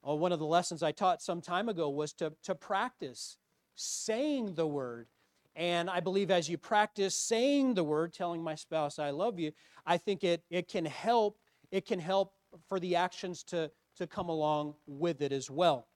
Oh, 0.04 0.16
one 0.16 0.32
of 0.32 0.38
the 0.38 0.44
lessons 0.44 0.82
I 0.82 0.92
taught 0.92 1.22
some 1.22 1.40
time 1.40 1.70
ago 1.70 1.88
was 1.88 2.12
to, 2.14 2.34
to 2.42 2.54
practice 2.54 3.38
saying 3.74 4.54
the 4.54 4.66
word. 4.66 5.08
And 5.56 5.88
I 5.88 6.00
believe 6.00 6.30
as 6.30 6.46
you 6.46 6.58
practice 6.58 7.14
saying 7.14 7.72
the 7.72 7.84
word, 7.84 8.12
telling 8.12 8.42
my 8.42 8.54
spouse, 8.54 8.98
I 8.98 9.10
love 9.10 9.38
you, 9.38 9.52
I 9.86 9.96
think 9.96 10.24
it, 10.24 10.42
it 10.50 10.68
can 10.68 10.84
help, 10.84 11.38
it 11.70 11.86
can 11.86 11.98
help 11.98 12.34
for 12.68 12.78
the 12.78 12.96
actions 12.96 13.44
to, 13.44 13.70
to 13.96 14.06
come 14.06 14.28
along 14.28 14.74
with 14.86 15.22
it 15.22 15.32
as 15.32 15.50
well. 15.50 15.88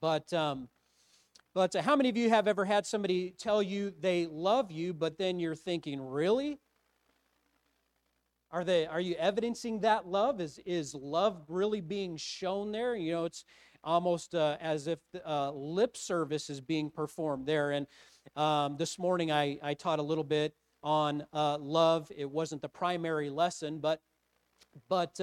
But 0.00 0.32
um, 0.32 0.68
but 1.54 1.74
uh, 1.74 1.82
how 1.82 1.96
many 1.96 2.08
of 2.10 2.16
you 2.16 2.28
have 2.28 2.48
ever 2.48 2.64
had 2.64 2.86
somebody 2.86 3.34
tell 3.38 3.62
you 3.62 3.92
they 3.98 4.26
love 4.26 4.70
you, 4.70 4.92
but 4.92 5.16
then 5.16 5.40
you're 5.40 5.54
thinking, 5.54 6.00
really? 6.00 6.58
Are 8.50 8.62
they 8.62 8.86
are 8.86 9.00
you 9.00 9.14
evidencing 9.16 9.80
that 9.80 10.06
love? 10.06 10.40
Is 10.40 10.58
is 10.66 10.94
love 10.94 11.44
really 11.48 11.80
being 11.80 12.16
shown 12.16 12.72
there? 12.72 12.94
You 12.94 13.12
know, 13.12 13.24
it's 13.24 13.44
almost 13.82 14.34
uh, 14.34 14.56
as 14.60 14.86
if 14.86 14.98
uh, 15.24 15.50
lip 15.52 15.96
service 15.96 16.50
is 16.50 16.60
being 16.60 16.90
performed 16.90 17.46
there. 17.46 17.70
And 17.70 17.86
um, 18.34 18.76
this 18.76 18.98
morning 18.98 19.32
I, 19.32 19.58
I 19.62 19.74
taught 19.74 19.98
a 19.98 20.02
little 20.02 20.24
bit 20.24 20.54
on 20.82 21.24
uh, 21.32 21.58
love. 21.58 22.10
It 22.14 22.30
wasn't 22.30 22.62
the 22.62 22.68
primary 22.68 23.30
lesson, 23.30 23.78
but 23.78 24.00
but 24.88 25.18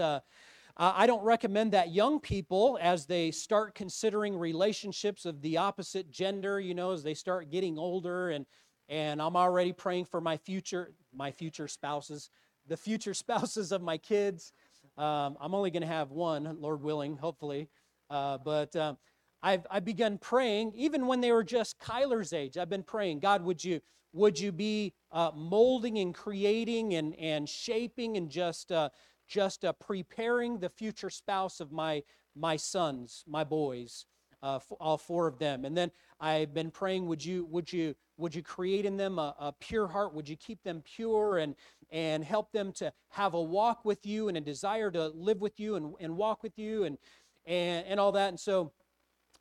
uh, 0.76 0.94
I 0.96 1.06
don't 1.06 1.24
recommend 1.24 1.74
that 1.74 1.94
young 1.94 2.20
people, 2.20 2.80
as 2.82 3.06
they 3.06 3.30
start 3.32 3.76
considering 3.76 4.38
relationships 4.38 5.26
of 5.26 5.42
the 5.42 5.58
opposite 5.58 6.10
gender, 6.10 6.60
you 6.60 6.74
know, 6.74 6.92
as 6.92 7.04
they 7.04 7.14
start 7.14 7.52
getting 7.52 7.78
older, 7.78 8.30
and 8.30 8.46
and 8.90 9.22
I'm 9.22 9.36
already 9.36 9.72
praying 9.72 10.06
for 10.06 10.20
my 10.20 10.38
future, 10.38 10.94
my 11.16 11.32
future 11.32 11.68
spouses, 11.68 12.30
the 12.68 12.78
future 12.78 13.14
spouses 13.14 13.72
of 13.72 13.82
my 13.82 13.98
kids. 13.98 14.52
Um, 14.98 15.38
I'm 15.40 15.56
only 15.56 15.72
going 15.72 15.82
to 15.82 15.88
have 15.88 16.12
one, 16.12 16.58
Lord 16.60 16.82
willing, 16.82 17.18
hopefully. 17.18 17.70
Uh, 18.10 18.38
but 18.38 18.76
um, 18.76 18.98
I've, 19.42 19.66
I've 19.72 19.86
begun 19.86 20.18
praying, 20.18 20.74
even 20.76 21.08
when 21.08 21.22
they 21.22 21.32
were 21.32 21.44
just 21.44 21.80
Kyler's 21.80 22.34
age. 22.34 22.58
I've 22.58 22.70
been 22.70 22.84
praying, 22.84 23.20
God, 23.20 23.44
would 23.44 23.64
you 23.64 23.80
would 24.14 24.40
you 24.40 24.52
be 24.52 24.94
uh, 25.12 25.32
molding 25.36 25.98
and 25.98 26.14
creating 26.14 26.94
and 26.94 27.16
and 27.16 27.50
shaping 27.50 28.16
and 28.18 28.30
just 28.30 28.72
uh, 28.72 28.90
just 29.28 29.66
uh, 29.66 29.74
preparing 29.74 30.60
the 30.60 30.70
future 30.70 31.10
spouse 31.10 31.60
of 31.60 31.72
my, 31.72 32.04
my 32.36 32.56
sons, 32.56 33.24
my 33.28 33.44
boys, 33.44 34.06
uh, 34.42 34.60
all 34.80 34.98
four 34.98 35.28
of 35.28 35.40
them. 35.40 35.66
And 35.66 35.76
then 35.76 35.90
I've 36.20 36.54
been 36.54 36.70
praying, 36.70 37.08
would 37.08 37.24
you, 37.24 37.46
would 37.46 37.72
you, 37.72 37.96
would 38.18 38.36
you 38.36 38.44
create 38.44 38.86
in 38.86 38.98
them 38.98 39.18
a, 39.18 39.36
a, 39.40 39.54
pure 39.60 39.88
heart? 39.88 40.14
Would 40.14 40.28
you 40.28 40.36
keep 40.36 40.62
them 40.64 40.84
pure 40.84 41.38
and, 41.38 41.56
and 41.92 42.24
help 42.24 42.52
them 42.52 42.72
to 42.74 42.92
have 43.10 43.34
a 43.34 43.42
walk 43.42 43.86
with 43.86 44.06
you 44.06 44.28
and 44.28 44.38
a 44.38 44.42
desire 44.42 44.92
to 44.92 45.08
live 45.10 45.42
with 45.42 45.60
you 45.60 45.76
and, 45.76 45.94
and 46.00 46.18
walk 46.18 46.44
with 46.44 46.58
you 46.60 46.84
and, 46.84 46.98
and, 47.46 47.86
and 47.88 48.00
all 48.00 48.12
that? 48.12 48.30
And 48.30 48.40
so 48.40 48.74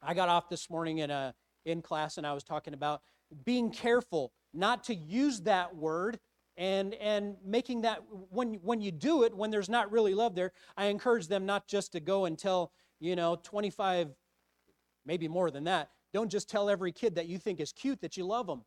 I 0.01 0.15
got 0.15 0.29
off 0.29 0.49
this 0.49 0.71
morning 0.71 0.99
in, 0.99 1.11
a, 1.11 1.35
in 1.65 1.83
class 1.83 2.17
and 2.17 2.27
I 2.27 2.33
was 2.33 2.45
talking 2.45 2.75
about 2.75 3.03
being 3.45 3.71
careful 3.71 4.33
not 4.55 4.85
to 4.85 4.95
use 4.95 5.41
that 5.41 5.75
word 5.75 6.19
and 6.57 6.95
and 6.95 7.37
making 7.45 7.81
that 7.83 8.01
when 8.31 8.55
when 8.63 8.81
you 8.81 8.93
do 8.93 9.23
it 9.23 9.35
when 9.35 9.51
there's 9.51 9.71
not 9.71 9.91
really 9.91 10.15
love 10.15 10.35
there 10.35 10.53
i 10.77 10.87
encourage 10.87 11.27
them 11.27 11.47
not 11.47 11.67
just 11.67 11.93
to 11.93 12.01
go 12.01 12.27
and 12.27 12.39
tell 12.39 12.73
you 13.01 13.17
know 13.17 13.37
25 13.43 14.11
maybe 15.05 15.29
more 15.29 15.51
than 15.51 15.65
that. 15.65 15.91
Don't 16.13 16.31
just 16.31 16.49
tell 16.49 16.69
every 16.69 16.93
kid 16.93 17.15
that 17.15 17.27
you 17.27 17.39
think 17.39 17.61
is 17.61 17.73
cute 17.73 18.01
that 18.03 18.17
you 18.17 18.27
love 18.27 18.47
them 18.47 18.63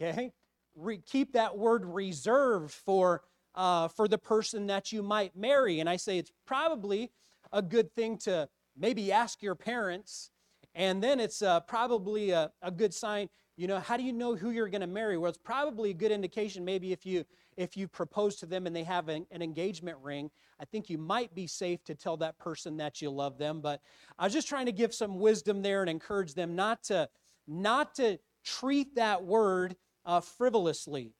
okay? 0.00 0.32
Re- 0.74 1.00
keep 1.04 1.32
that 1.32 1.56
word 1.56 1.84
reserved 1.84 2.72
for 2.72 3.22
uh, 3.54 3.88
for 3.88 4.06
the 4.06 4.18
person 4.18 4.66
that 4.66 4.92
you 4.92 5.02
might 5.02 5.34
marry. 5.34 5.80
And 5.80 5.88
i 5.88 5.96
say 5.96 6.18
it's 6.18 6.32
probably 6.46 7.10
a 7.52 7.62
good 7.62 7.90
thing 7.94 8.18
to 8.18 8.48
maybe 8.76 9.10
ask 9.10 9.42
your 9.42 9.54
parents. 9.54 10.30
And 10.74 11.02
then 11.02 11.20
it's 11.20 11.40
uh, 11.40 11.60
probably 11.60 12.32
a, 12.32 12.52
a 12.60 12.70
good 12.70 12.92
sign 12.92 13.30
you 13.56 13.66
know 13.66 13.80
how 13.80 13.96
do 13.96 14.02
you 14.02 14.12
know 14.12 14.34
who 14.36 14.50
you're 14.50 14.68
going 14.68 14.82
to 14.82 14.86
marry? 14.86 15.16
Well 15.16 15.28
it's 15.28 15.38
probably 15.38 15.90
a 15.90 15.94
good 15.94 16.12
indication 16.12 16.64
maybe 16.64 16.92
if 16.92 17.06
you 17.06 17.24
if 17.56 17.76
you 17.76 17.88
propose 17.88 18.36
to 18.36 18.46
them 18.46 18.66
and 18.66 18.76
they 18.76 18.84
have 18.84 19.08
an, 19.08 19.26
an, 19.30 19.40
engagement 19.42 19.96
ring 20.02 20.30
i 20.60 20.64
think 20.64 20.90
you 20.90 20.98
might 20.98 21.34
be 21.34 21.46
safe 21.46 21.82
to 21.84 21.94
tell 21.94 22.16
that 22.18 22.38
person 22.38 22.76
that 22.76 23.00
you 23.00 23.10
love 23.10 23.38
them 23.38 23.60
but 23.60 23.80
i 24.18 24.24
was 24.24 24.32
just 24.32 24.48
trying 24.48 24.66
to 24.66 24.72
give 24.72 24.94
some 24.94 25.18
wisdom 25.18 25.62
there 25.62 25.80
and 25.80 25.90
encourage 25.90 26.34
them 26.34 26.54
not 26.54 26.82
to 26.82 27.08
not 27.46 27.94
to 27.94 28.18
treat 28.44 28.94
that 28.96 29.24
word 29.24 29.76
uh, 30.04 30.20
frivolously. 30.20 31.12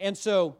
And 0.00 0.16
so 0.16 0.58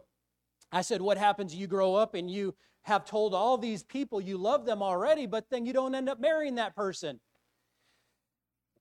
i 0.72 0.82
said 0.82 1.00
what 1.00 1.18
happens 1.18 1.54
you 1.54 1.66
grow 1.66 1.94
up 1.94 2.14
and 2.14 2.30
you 2.30 2.54
have 2.82 3.04
told 3.04 3.34
all 3.34 3.56
these 3.56 3.82
people 3.82 4.20
you 4.20 4.36
love 4.36 4.66
them 4.66 4.82
already 4.82 5.26
but 5.26 5.48
then 5.50 5.64
you 5.64 5.72
don't 5.72 5.94
end 5.94 6.08
up 6.08 6.20
marrying 6.20 6.56
that 6.56 6.74
person 6.74 7.20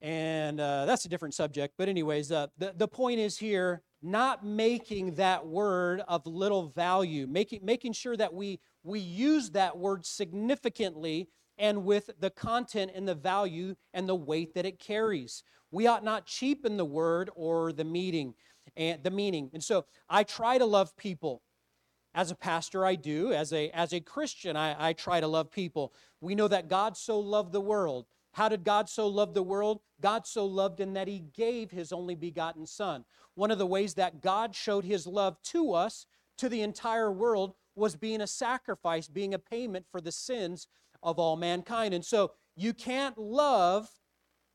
and 0.04 0.60
uh, 0.60 0.86
that's 0.86 1.06
a 1.06 1.10
different 1.10 1.34
subject. 1.34 1.76
But, 1.78 1.88
anyways, 1.88 2.32
uh, 2.32 2.48
the, 2.58 2.74
the 2.76 2.88
point 2.88 3.20
is 3.20 3.38
here 3.38 3.82
not 4.02 4.46
making 4.46 5.16
that 5.16 5.48
word 5.48 6.04
of 6.10 6.28
little 6.28 6.68
value, 6.68 7.26
making, 7.26 7.62
making 7.64 7.94
sure 7.94 8.18
that 8.18 8.34
we, 8.34 8.60
we 8.84 9.00
use 9.00 9.52
that 9.52 9.78
word 9.78 10.06
significantly 10.06 11.30
and 11.58 11.86
with 11.86 12.10
the 12.20 12.30
content 12.30 12.92
and 12.94 13.08
the 13.08 13.16
value 13.16 13.76
and 13.94 14.10
the 14.10 14.16
weight 14.16 14.54
that 14.56 14.66
it 14.66 14.78
carries. 14.78 15.42
We 15.72 15.88
ought 15.88 16.04
not 16.04 16.26
cheapen 16.26 16.76
the 16.76 16.86
word 16.86 17.30
or 17.34 17.72
the 17.72 17.86
meaning 17.86 18.34
and 18.76 19.02
the 19.04 19.12
meaning. 19.12 19.52
And 19.54 19.64
so 19.64 19.86
I 20.10 20.24
try 20.24 20.58
to 20.58 20.66
love 20.66 20.98
people. 20.98 21.42
As 22.16 22.30
a 22.30 22.36
pastor, 22.36 22.86
I 22.86 22.96
do. 22.96 23.32
As 23.32 23.54
a, 23.54 23.70
as 23.70 23.94
a 23.94 24.00
Christian, 24.00 24.56
I, 24.56 24.90
I 24.90 24.94
try 24.94 25.20
to 25.20 25.28
love 25.28 25.50
people. 25.50 25.94
We 26.22 26.36
know 26.36 26.48
that 26.48 26.68
God 26.68 26.98
so 26.98 27.20
loved 27.20 27.54
the 27.54 27.62
world 27.62 28.06
how 28.34 28.50
did 28.50 28.64
God 28.64 28.90
so 28.90 29.08
love 29.08 29.34
the 29.34 29.44
world? 29.44 29.80
God 30.02 30.28
so 30.28 30.46
loved 30.46 30.80
in 30.80 30.94
that 30.94 31.08
he 31.08 31.20
gave 31.20 31.72
his 31.72 31.94
only 31.94 32.16
begotten 32.16 32.66
Son. 32.66 33.06
One 33.36 33.52
of 33.52 33.60
the 33.60 33.66
ways 33.66 33.94
that 33.96 34.22
God 34.22 34.56
showed 34.56 34.84
his 34.84 35.08
love 35.08 35.38
to 35.46 35.74
us, 35.74 36.06
to 36.40 36.50
the 36.50 36.62
entire 36.62 37.12
world, 37.12 37.54
was 37.76 37.96
being 37.96 38.22
a 38.22 38.28
sacrifice, 38.28 39.08
being 39.08 39.34
a 39.34 39.40
payment 39.40 39.86
for 39.90 40.02
the 40.02 40.12
sins 40.12 40.68
of 41.02 41.20
all 41.20 41.36
mankind. 41.36 41.94
And 41.94 42.04
so 42.04 42.32
you 42.56 42.74
can't 42.74 43.18
love 43.18 43.90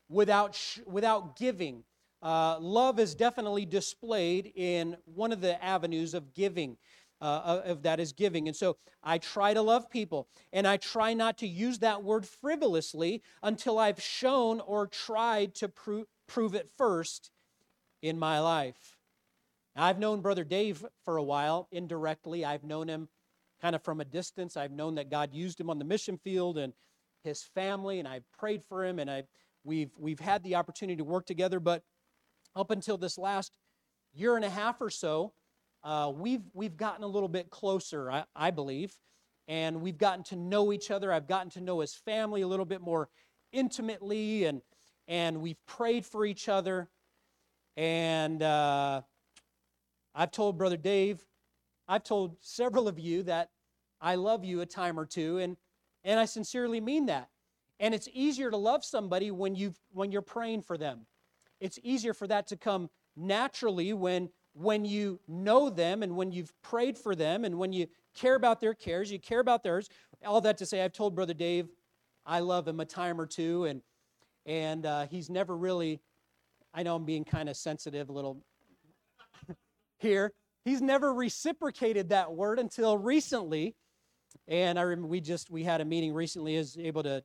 without, 0.09 0.55
sh- 0.55 0.79
without 0.85 1.37
giving. 1.37 1.83
Uh, 2.21 2.57
love 2.59 2.99
is 2.99 3.15
definitely 3.15 3.65
displayed 3.65 4.51
in 4.55 4.97
one 5.05 5.31
of 5.31 5.39
the 5.39 5.63
avenues 5.63 6.13
of 6.13 6.33
giving 6.33 6.77
uh, 7.21 7.61
of 7.65 7.83
that 7.83 7.99
is 7.99 8.13
giving. 8.13 8.47
And 8.47 8.55
so 8.55 8.77
I 9.03 9.17
try 9.17 9.53
to 9.53 9.61
love 9.61 9.89
people, 9.89 10.27
and 10.53 10.67
I 10.67 10.77
try 10.77 11.13
not 11.13 11.37
to 11.39 11.47
use 11.47 11.79
that 11.79 12.03
word 12.03 12.25
frivolously 12.25 13.21
until 13.43 13.77
I've 13.77 14.01
shown 14.01 14.59
or 14.61 14.87
tried 14.87 15.55
to 15.55 15.69
pro- 15.69 16.05
prove 16.27 16.55
it 16.55 16.69
first 16.77 17.31
in 18.01 18.17
my 18.17 18.39
life. 18.39 18.97
I've 19.75 19.99
known 19.99 20.21
Brother 20.21 20.43
Dave 20.43 20.85
for 21.05 21.17
a 21.17 21.23
while 21.23 21.67
indirectly. 21.71 22.43
I've 22.43 22.63
known 22.63 22.87
him 22.87 23.07
kind 23.61 23.75
of 23.75 23.83
from 23.83 24.01
a 24.01 24.05
distance. 24.05 24.57
I've 24.57 24.71
known 24.71 24.95
that 24.95 25.09
God 25.09 25.33
used 25.33 25.59
him 25.59 25.69
on 25.69 25.79
the 25.79 25.85
mission 25.85 26.17
field 26.17 26.57
and 26.57 26.73
his 27.23 27.43
family, 27.43 27.99
and 27.99 28.07
I've 28.07 28.29
prayed 28.37 28.63
for 28.67 28.85
him, 28.85 28.99
and 28.99 29.09
I 29.09 29.23
we've 29.63 29.91
we've 29.97 30.19
had 30.19 30.43
the 30.43 30.55
opportunity 30.55 30.97
to 30.97 31.03
work 31.03 31.25
together. 31.25 31.59
But 31.59 31.83
up 32.55 32.71
until 32.71 32.97
this 32.97 33.17
last 33.17 33.51
year 34.13 34.35
and 34.35 34.45
a 34.45 34.49
half 34.49 34.81
or 34.81 34.89
so, 34.89 35.33
uh, 35.83 36.11
we've, 36.15 36.43
we've 36.53 36.77
gotten 36.77 37.03
a 37.03 37.07
little 37.07 37.29
bit 37.29 37.49
closer, 37.49 38.11
I, 38.11 38.23
I 38.35 38.51
believe, 38.51 38.97
and 39.47 39.81
we've 39.81 39.97
gotten 39.97 40.23
to 40.25 40.35
know 40.35 40.73
each 40.73 40.91
other. 40.91 41.11
I've 41.11 41.27
gotten 41.27 41.49
to 41.51 41.61
know 41.61 41.79
his 41.79 41.95
family 41.95 42.41
a 42.41 42.47
little 42.47 42.65
bit 42.65 42.81
more 42.81 43.09
intimately, 43.51 44.45
and, 44.45 44.61
and 45.07 45.41
we've 45.41 45.63
prayed 45.65 46.05
for 46.05 46.25
each 46.25 46.49
other. 46.49 46.89
And 47.77 48.43
uh, 48.43 49.01
I've 50.13 50.31
told 50.31 50.57
Brother 50.57 50.77
Dave, 50.77 51.25
I've 51.87 52.03
told 52.03 52.35
several 52.41 52.87
of 52.87 52.99
you 52.99 53.23
that 53.23 53.49
I 54.01 54.15
love 54.15 54.43
you 54.45 54.61
a 54.61 54.65
time 54.65 54.99
or 54.99 55.05
two, 55.05 55.39
and, 55.39 55.57
and 56.03 56.19
I 56.19 56.25
sincerely 56.25 56.79
mean 56.79 57.07
that. 57.07 57.29
And 57.79 57.93
it's 57.95 58.09
easier 58.13 58.51
to 58.51 58.57
love 58.57 58.83
somebody 58.83 59.31
when, 59.31 59.55
you've, 59.55 59.79
when 59.91 60.11
you're 60.11 60.21
praying 60.21 60.63
for 60.63 60.77
them. 60.77 61.05
It's 61.59 61.79
easier 61.83 62.13
for 62.13 62.27
that 62.27 62.47
to 62.47 62.57
come 62.57 62.89
naturally 63.15 63.93
when 63.93 64.29
when 64.59 64.83
you 64.83 65.19
know 65.27 65.69
them 65.69 66.03
and 66.03 66.17
when 66.17 66.33
you've 66.33 66.53
prayed 66.61 66.97
for 66.97 67.15
them 67.15 67.45
and 67.45 67.57
when 67.57 67.71
you 67.71 67.87
care 68.13 68.35
about 68.35 68.59
their 68.59 68.73
cares, 68.73 69.09
you 69.09 69.17
care 69.17 69.39
about 69.39 69.63
theirs. 69.63 69.89
All 70.25 70.41
that 70.41 70.57
to 70.57 70.65
say, 70.65 70.83
I've 70.83 70.91
told 70.91 71.15
Brother 71.15 71.33
Dave 71.33 71.69
I 72.25 72.39
love 72.41 72.67
him 72.67 72.79
a 72.81 72.85
time 72.85 73.19
or 73.19 73.25
two, 73.25 73.65
and 73.65 73.81
and 74.45 74.85
uh, 74.85 75.07
he's 75.07 75.29
never 75.29 75.55
really. 75.55 76.01
I 76.73 76.83
know 76.83 76.95
I'm 76.95 77.05
being 77.05 77.23
kind 77.23 77.49
of 77.49 77.57
sensitive 77.57 78.09
a 78.09 78.11
little 78.11 78.43
here. 79.97 80.33
He's 80.65 80.81
never 80.81 81.13
reciprocated 81.13 82.09
that 82.09 82.31
word 82.31 82.59
until 82.59 82.97
recently, 82.97 83.75
and 84.47 84.77
I 84.77 84.81
remember 84.83 85.07
we 85.07 85.21
just 85.21 85.49
we 85.49 85.63
had 85.63 85.79
a 85.79 85.85
meeting 85.85 86.13
recently. 86.13 86.57
I 86.57 86.59
was 86.59 86.77
able 86.77 87.03
to 87.03 87.23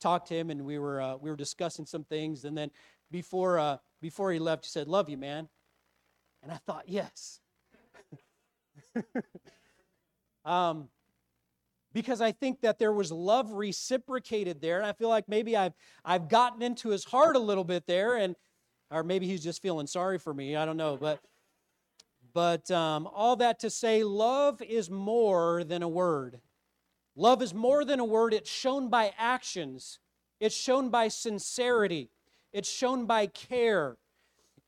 talk 0.00 0.26
to 0.26 0.34
him, 0.34 0.50
and 0.50 0.62
we 0.62 0.78
were 0.78 1.00
uh, 1.00 1.16
we 1.16 1.30
were 1.30 1.36
discussing 1.36 1.86
some 1.86 2.04
things, 2.04 2.44
and 2.44 2.56
then 2.56 2.70
before 3.10 3.58
uh, 3.58 3.78
before 4.02 4.30
he 4.30 4.38
left, 4.38 4.66
he 4.66 4.68
said, 4.68 4.88
"Love 4.88 5.08
you, 5.08 5.16
man." 5.16 5.48
And 6.44 6.52
I 6.52 6.58
thought, 6.66 6.84
yes. 6.86 7.40
um, 10.44 10.88
because 11.94 12.20
I 12.20 12.32
think 12.32 12.60
that 12.60 12.78
there 12.78 12.92
was 12.92 13.10
love 13.10 13.52
reciprocated 13.52 14.60
there. 14.60 14.76
And 14.76 14.86
I 14.86 14.92
feel 14.92 15.08
like 15.08 15.26
maybe 15.26 15.56
I've, 15.56 15.72
I've 16.04 16.28
gotten 16.28 16.60
into 16.60 16.90
his 16.90 17.04
heart 17.04 17.34
a 17.34 17.40
little 17.40 17.64
bit 17.64 17.86
there, 17.86 18.16
and 18.16 18.36
or 18.90 19.02
maybe 19.02 19.26
he's 19.26 19.42
just 19.42 19.62
feeling 19.62 19.86
sorry 19.86 20.18
for 20.18 20.34
me. 20.34 20.54
I 20.54 20.66
don't 20.66 20.76
know. 20.76 20.98
But, 20.98 21.20
but 22.34 22.70
um, 22.70 23.08
all 23.12 23.36
that 23.36 23.60
to 23.60 23.70
say, 23.70 24.04
love 24.04 24.60
is 24.60 24.90
more 24.90 25.64
than 25.64 25.82
a 25.82 25.88
word. 25.88 26.40
Love 27.16 27.42
is 27.42 27.54
more 27.54 27.84
than 27.84 28.00
a 28.00 28.04
word. 28.04 28.34
It's 28.34 28.50
shown 28.50 28.90
by 28.90 29.12
actions, 29.16 29.98
it's 30.40 30.54
shown 30.54 30.90
by 30.90 31.08
sincerity, 31.08 32.10
it's 32.52 32.68
shown 32.68 33.06
by 33.06 33.28
care, 33.28 33.96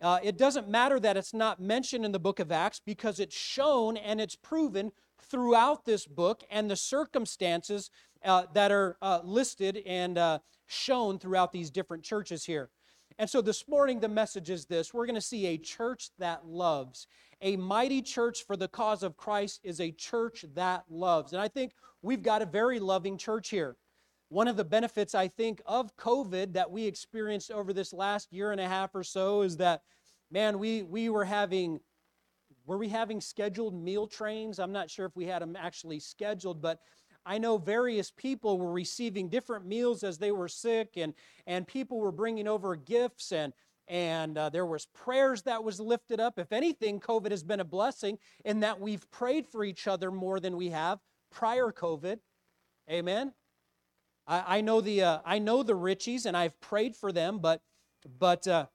uh, 0.00 0.18
it 0.22 0.36
doesn't 0.36 0.68
matter 0.68 1.00
that 1.00 1.16
it's 1.16 1.32
not 1.32 1.60
mentioned 1.60 2.04
in 2.04 2.12
the 2.12 2.18
book 2.18 2.38
of 2.38 2.52
Acts 2.52 2.80
because 2.84 3.18
it's 3.18 3.36
shown 3.36 3.96
and 3.96 4.20
it's 4.20 4.36
proven 4.36 4.92
throughout 5.22 5.84
this 5.84 6.06
book 6.06 6.44
and 6.50 6.70
the 6.70 6.76
circumstances 6.76 7.90
uh, 8.24 8.44
that 8.54 8.70
are 8.70 8.96
uh, 9.00 9.20
listed 9.24 9.82
and 9.86 10.18
uh, 10.18 10.38
shown 10.66 11.18
throughout 11.18 11.52
these 11.52 11.70
different 11.70 12.02
churches 12.02 12.44
here. 12.44 12.70
And 13.18 13.28
so 13.28 13.40
this 13.40 13.66
morning, 13.66 14.00
the 14.00 14.08
message 14.08 14.50
is 14.50 14.66
this 14.66 14.92
we're 14.92 15.06
going 15.06 15.14
to 15.14 15.20
see 15.20 15.46
a 15.46 15.56
church 15.56 16.10
that 16.18 16.46
loves. 16.46 17.06
A 17.40 17.56
mighty 17.56 18.02
church 18.02 18.44
for 18.46 18.56
the 18.56 18.68
cause 18.68 19.02
of 19.02 19.16
Christ 19.16 19.60
is 19.62 19.80
a 19.80 19.90
church 19.92 20.44
that 20.54 20.84
loves. 20.90 21.32
And 21.32 21.40
I 21.40 21.48
think 21.48 21.72
we've 22.02 22.22
got 22.22 22.42
a 22.42 22.46
very 22.46 22.78
loving 22.78 23.16
church 23.16 23.48
here. 23.48 23.76
One 24.28 24.48
of 24.48 24.56
the 24.56 24.64
benefits, 24.64 25.14
I 25.14 25.28
think, 25.28 25.62
of 25.66 25.96
COVID 25.96 26.54
that 26.54 26.70
we 26.70 26.84
experienced 26.84 27.50
over 27.50 27.72
this 27.72 27.92
last 27.92 28.32
year 28.32 28.50
and 28.50 28.60
a 28.60 28.68
half 28.68 28.94
or 28.94 29.04
so 29.04 29.42
is 29.42 29.56
that, 29.58 29.82
man, 30.30 30.58
we, 30.58 30.82
we 30.82 31.08
were 31.10 31.24
having, 31.24 31.78
were 32.66 32.78
we 32.78 32.88
having 32.88 33.20
scheduled 33.20 33.74
meal 33.74 34.08
trains? 34.08 34.58
I'm 34.58 34.72
not 34.72 34.90
sure 34.90 35.06
if 35.06 35.14
we 35.14 35.26
had 35.26 35.42
them 35.42 35.54
actually 35.56 36.00
scheduled, 36.00 36.60
but 36.60 36.80
I 37.24 37.38
know 37.38 37.56
various 37.56 38.10
people 38.10 38.58
were 38.58 38.72
receiving 38.72 39.28
different 39.28 39.64
meals 39.64 40.02
as 40.02 40.18
they 40.18 40.32
were 40.32 40.48
sick, 40.48 40.94
and, 40.96 41.14
and 41.46 41.66
people 41.66 41.98
were 41.98 42.12
bringing 42.12 42.48
over 42.48 42.74
gifts, 42.74 43.30
and, 43.30 43.52
and 43.86 44.36
uh, 44.36 44.48
there 44.48 44.66
was 44.66 44.86
prayers 44.86 45.42
that 45.42 45.62
was 45.62 45.78
lifted 45.78 46.18
up. 46.18 46.38
If 46.38 46.52
anything, 46.52 46.98
COVID 46.98 47.30
has 47.30 47.44
been 47.44 47.60
a 47.60 47.64
blessing 47.64 48.18
in 48.44 48.60
that 48.60 48.80
we've 48.80 49.08
prayed 49.12 49.46
for 49.46 49.64
each 49.64 49.86
other 49.86 50.10
more 50.10 50.40
than 50.40 50.56
we 50.56 50.70
have 50.70 50.98
prior 51.30 51.70
COVID. 51.70 52.18
Amen. 52.90 53.32
I, 54.26 54.58
I 54.58 54.60
know 54.60 54.80
the 54.80 55.02
uh, 55.02 55.18
I 55.24 55.38
know 55.38 55.62
the 55.62 55.74
Richies, 55.74 56.26
and 56.26 56.36
I've 56.36 56.60
prayed 56.60 56.96
for 56.96 57.12
them, 57.12 57.38
but 57.38 57.60
but 58.18 58.46
uh, 58.46 58.66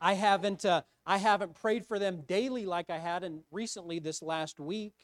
I 0.00 0.14
haven't 0.14 0.64
uh, 0.64 0.82
I 1.06 1.18
haven't 1.18 1.54
prayed 1.54 1.86
for 1.86 1.98
them 1.98 2.22
daily 2.26 2.66
like 2.66 2.90
I 2.90 2.98
had 2.98 3.24
in 3.24 3.42
recently 3.50 3.98
this 3.98 4.22
last 4.22 4.58
week. 4.58 4.94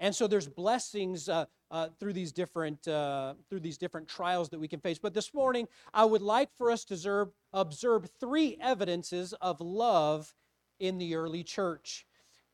And 0.00 0.14
so 0.14 0.26
there's 0.26 0.48
blessings 0.48 1.28
uh, 1.28 1.44
uh, 1.70 1.88
through 2.00 2.12
these 2.12 2.32
different 2.32 2.86
uh, 2.88 3.34
through 3.48 3.60
these 3.60 3.78
different 3.78 4.08
trials 4.08 4.48
that 4.50 4.58
we 4.58 4.68
can 4.68 4.80
face. 4.80 4.98
But 4.98 5.14
this 5.14 5.32
morning, 5.32 5.68
I 5.94 6.04
would 6.04 6.22
like 6.22 6.50
for 6.56 6.70
us 6.70 6.84
to 6.86 6.94
observe, 6.94 7.28
observe 7.52 8.10
three 8.18 8.58
evidences 8.60 9.32
of 9.34 9.60
love 9.60 10.34
in 10.80 10.98
the 10.98 11.14
early 11.14 11.44
church. 11.44 12.06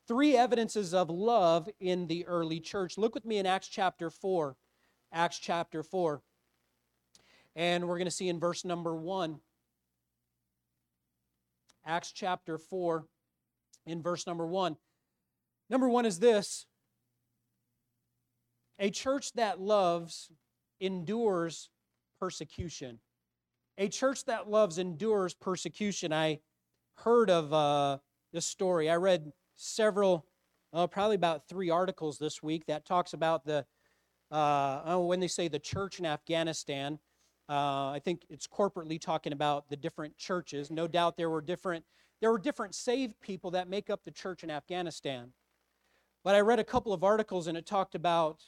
Three 0.07 0.37
evidences 0.37 0.95
of 0.95 1.11
love 1.11 1.69
in 1.81 2.07
the 2.07 2.27
early 2.27 2.61
church. 2.61 2.97
Look 2.97 3.15
with 3.15 3.25
me 3.25 3.39
in 3.39 3.47
Acts 3.47 3.69
chapter 3.69 4.11
4. 4.11 4.57
Acts 5.13 5.39
chapter 5.39 5.83
4. 5.83 6.23
And 7.57 7.89
we're 7.89 7.99
going 7.99 8.07
to 8.07 8.11
see 8.11 8.29
in 8.29 8.39
verse 8.39 8.65
number 8.65 8.95
1. 8.95 9.41
Acts 11.85 12.13
chapter 12.13 12.59
4, 12.59 13.07
in 13.87 14.03
verse 14.03 14.27
number 14.27 14.47
1. 14.47 14.77
Number 15.71 15.89
1 15.89 16.07
is 16.07 16.19
this 16.19 16.67
a 18.79 18.91
church 18.91 19.33
that 19.33 19.61
loves 19.61 20.31
endures 20.81 21.71
persecution. 22.21 23.01
A 23.79 23.89
church 23.89 24.25
that 24.27 24.49
loves 24.49 24.79
endures 24.79 25.35
persecution. 25.35 26.13
I 26.13 26.41
heard 26.97 27.31
of 27.31 27.53
uh, 27.53 27.99
this 28.33 28.47
story. 28.47 28.91
I 28.91 28.97
read 28.97 29.33
several, 29.57 30.27
uh, 30.73 30.87
probably 30.87 31.17
about 31.17 31.49
three 31.49 31.71
articles 31.71 32.19
this 32.19 32.43
week 32.43 32.67
that 32.67 32.85
talks 32.85 33.13
about 33.13 33.45
the, 33.45 33.65
oh, 34.31 35.07
when 35.07 35.21
they 35.21 35.29
say 35.29 35.49
the 35.49 35.59
church 35.59 35.99
in 35.99 36.07
Afghanistan, 36.07 36.99
uh, 37.49 37.91
I 37.91 38.01
think 38.05 38.27
it's 38.29 38.47
corporately 38.47 39.01
talking 39.01 39.33
about 39.33 39.69
the 39.71 39.77
different 39.77 40.17
churches. 40.19 40.71
No 40.71 40.87
doubt 40.87 41.17
there 41.17 41.31
were 41.31 41.41
different 41.41 41.85
there 42.21 42.33
were 42.33 42.39
different 42.39 42.75
saved 42.75 43.21
people 43.21 43.53
that 43.53 43.69
make 43.69 43.91
up 43.91 44.05
the 44.05 44.11
church 44.11 44.43
in 44.43 44.51
Afghanistan. 44.51 45.33
But 46.25 46.35
I 46.35 46.41
read 46.41 46.59
a 46.59 46.65
couple 46.65 46.93
of 46.93 47.05
articles 47.05 47.47
and 47.47 47.57
it 47.57 47.65
talked 47.65 47.95
about 47.95 48.43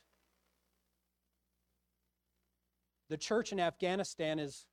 the 3.09 3.17
church 3.17 3.53
in 3.53 3.61
Afghanistan 3.61 4.39
is 4.39 4.67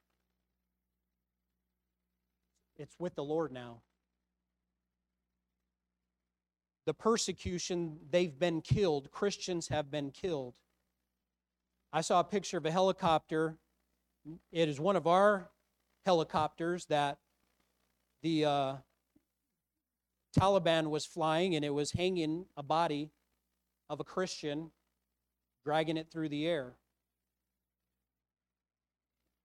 it's 2.78 2.96
with 3.00 3.16
the 3.16 3.24
Lord 3.24 3.52
now. 3.52 3.82
The 6.86 6.94
persecution, 6.94 7.98
they've 8.10 8.38
been 8.38 8.62
killed. 8.62 9.12
Christians 9.12 9.68
have 9.68 9.92
been 9.92 10.12
killed. 10.12 10.56
I 11.92 12.02
saw 12.02 12.20
a 12.20 12.24
picture 12.24 12.58
of 12.58 12.66
a 12.66 12.72
helicopter. 12.72 13.58
It 14.52 14.68
is 14.68 14.80
one 14.80 14.96
of 14.96 15.08
our 15.08 15.50
helicopters 16.06 16.86
that 16.88 17.18
the 18.22 18.46
uh, 18.46 18.76
Taliban 20.38 20.90
was 20.90 21.06
flying 21.06 21.56
and 21.56 21.64
it 21.64 21.74
was 21.74 21.92
hanging 21.92 22.46
a 22.56 22.64
body 22.64 23.12
of 23.90 24.00
a 24.00 24.04
Christian, 24.04 24.72
dragging 25.64 25.98
it 25.98 26.12
through 26.12 26.30
the 26.30 26.46
air. 26.46 26.76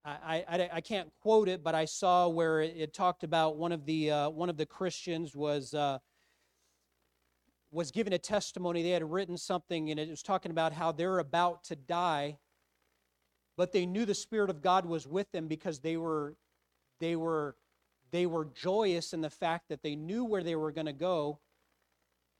I, 0.04 0.44
I, 0.48 0.70
I 0.74 0.80
can't 0.80 1.12
quote 1.20 1.48
it, 1.48 1.62
but 1.62 1.76
I 1.76 1.84
saw 1.84 2.28
where 2.28 2.60
it, 2.60 2.74
it 2.76 2.92
talked 2.92 3.22
about 3.22 3.56
one 3.56 3.70
of 3.70 3.86
the 3.86 4.10
uh, 4.10 4.30
one 4.30 4.50
of 4.50 4.56
the 4.56 4.66
Christians 4.66 5.36
was 5.36 5.74
uh, 5.74 5.98
was 7.72 7.90
given 7.90 8.12
a 8.12 8.18
testimony. 8.18 8.82
They 8.82 8.90
had 8.90 9.10
written 9.10 9.36
something, 9.36 9.90
and 9.90 9.98
it 9.98 10.10
was 10.10 10.22
talking 10.22 10.52
about 10.52 10.72
how 10.72 10.92
they're 10.92 11.18
about 11.18 11.64
to 11.64 11.76
die, 11.76 12.38
but 13.56 13.72
they 13.72 13.86
knew 13.86 14.04
the 14.04 14.14
Spirit 14.14 14.50
of 14.50 14.62
God 14.62 14.86
was 14.86 15.08
with 15.08 15.30
them 15.32 15.48
because 15.48 15.80
they 15.80 15.96
were 15.96 16.36
they 17.00 17.16
were 17.16 17.56
they 18.12 18.26
were 18.26 18.44
joyous 18.44 19.12
in 19.14 19.22
the 19.22 19.30
fact 19.30 19.70
that 19.70 19.82
they 19.82 19.96
knew 19.96 20.24
where 20.24 20.42
they 20.42 20.54
were 20.54 20.70
going 20.70 20.86
to 20.86 20.92
go, 20.92 21.40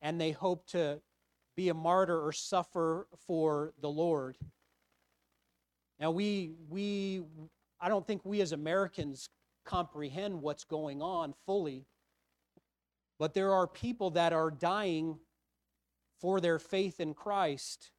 and 0.02 0.20
they 0.20 0.30
hoped 0.30 0.70
to 0.72 1.00
be 1.56 1.68
a 1.68 1.74
martyr 1.74 2.20
or 2.20 2.32
suffer 2.32 3.08
for 3.26 3.72
the 3.80 3.88
Lord. 3.88 4.36
Now, 5.98 6.10
we, 6.10 6.52
we, 6.68 7.22
I 7.80 7.88
don't 7.88 8.06
think 8.06 8.24
we 8.24 8.40
as 8.40 8.52
Americans 8.52 9.28
comprehend 9.64 10.42
what's 10.42 10.64
going 10.64 11.00
on 11.00 11.34
fully, 11.46 11.86
but 13.22 13.34
there 13.34 13.52
are 13.52 13.68
people 13.68 14.10
that 14.10 14.32
are 14.32 14.50
dying 14.50 15.16
for 16.20 16.40
their 16.40 16.58
faith 16.58 16.98
in 16.98 17.14
Christ, 17.14 17.92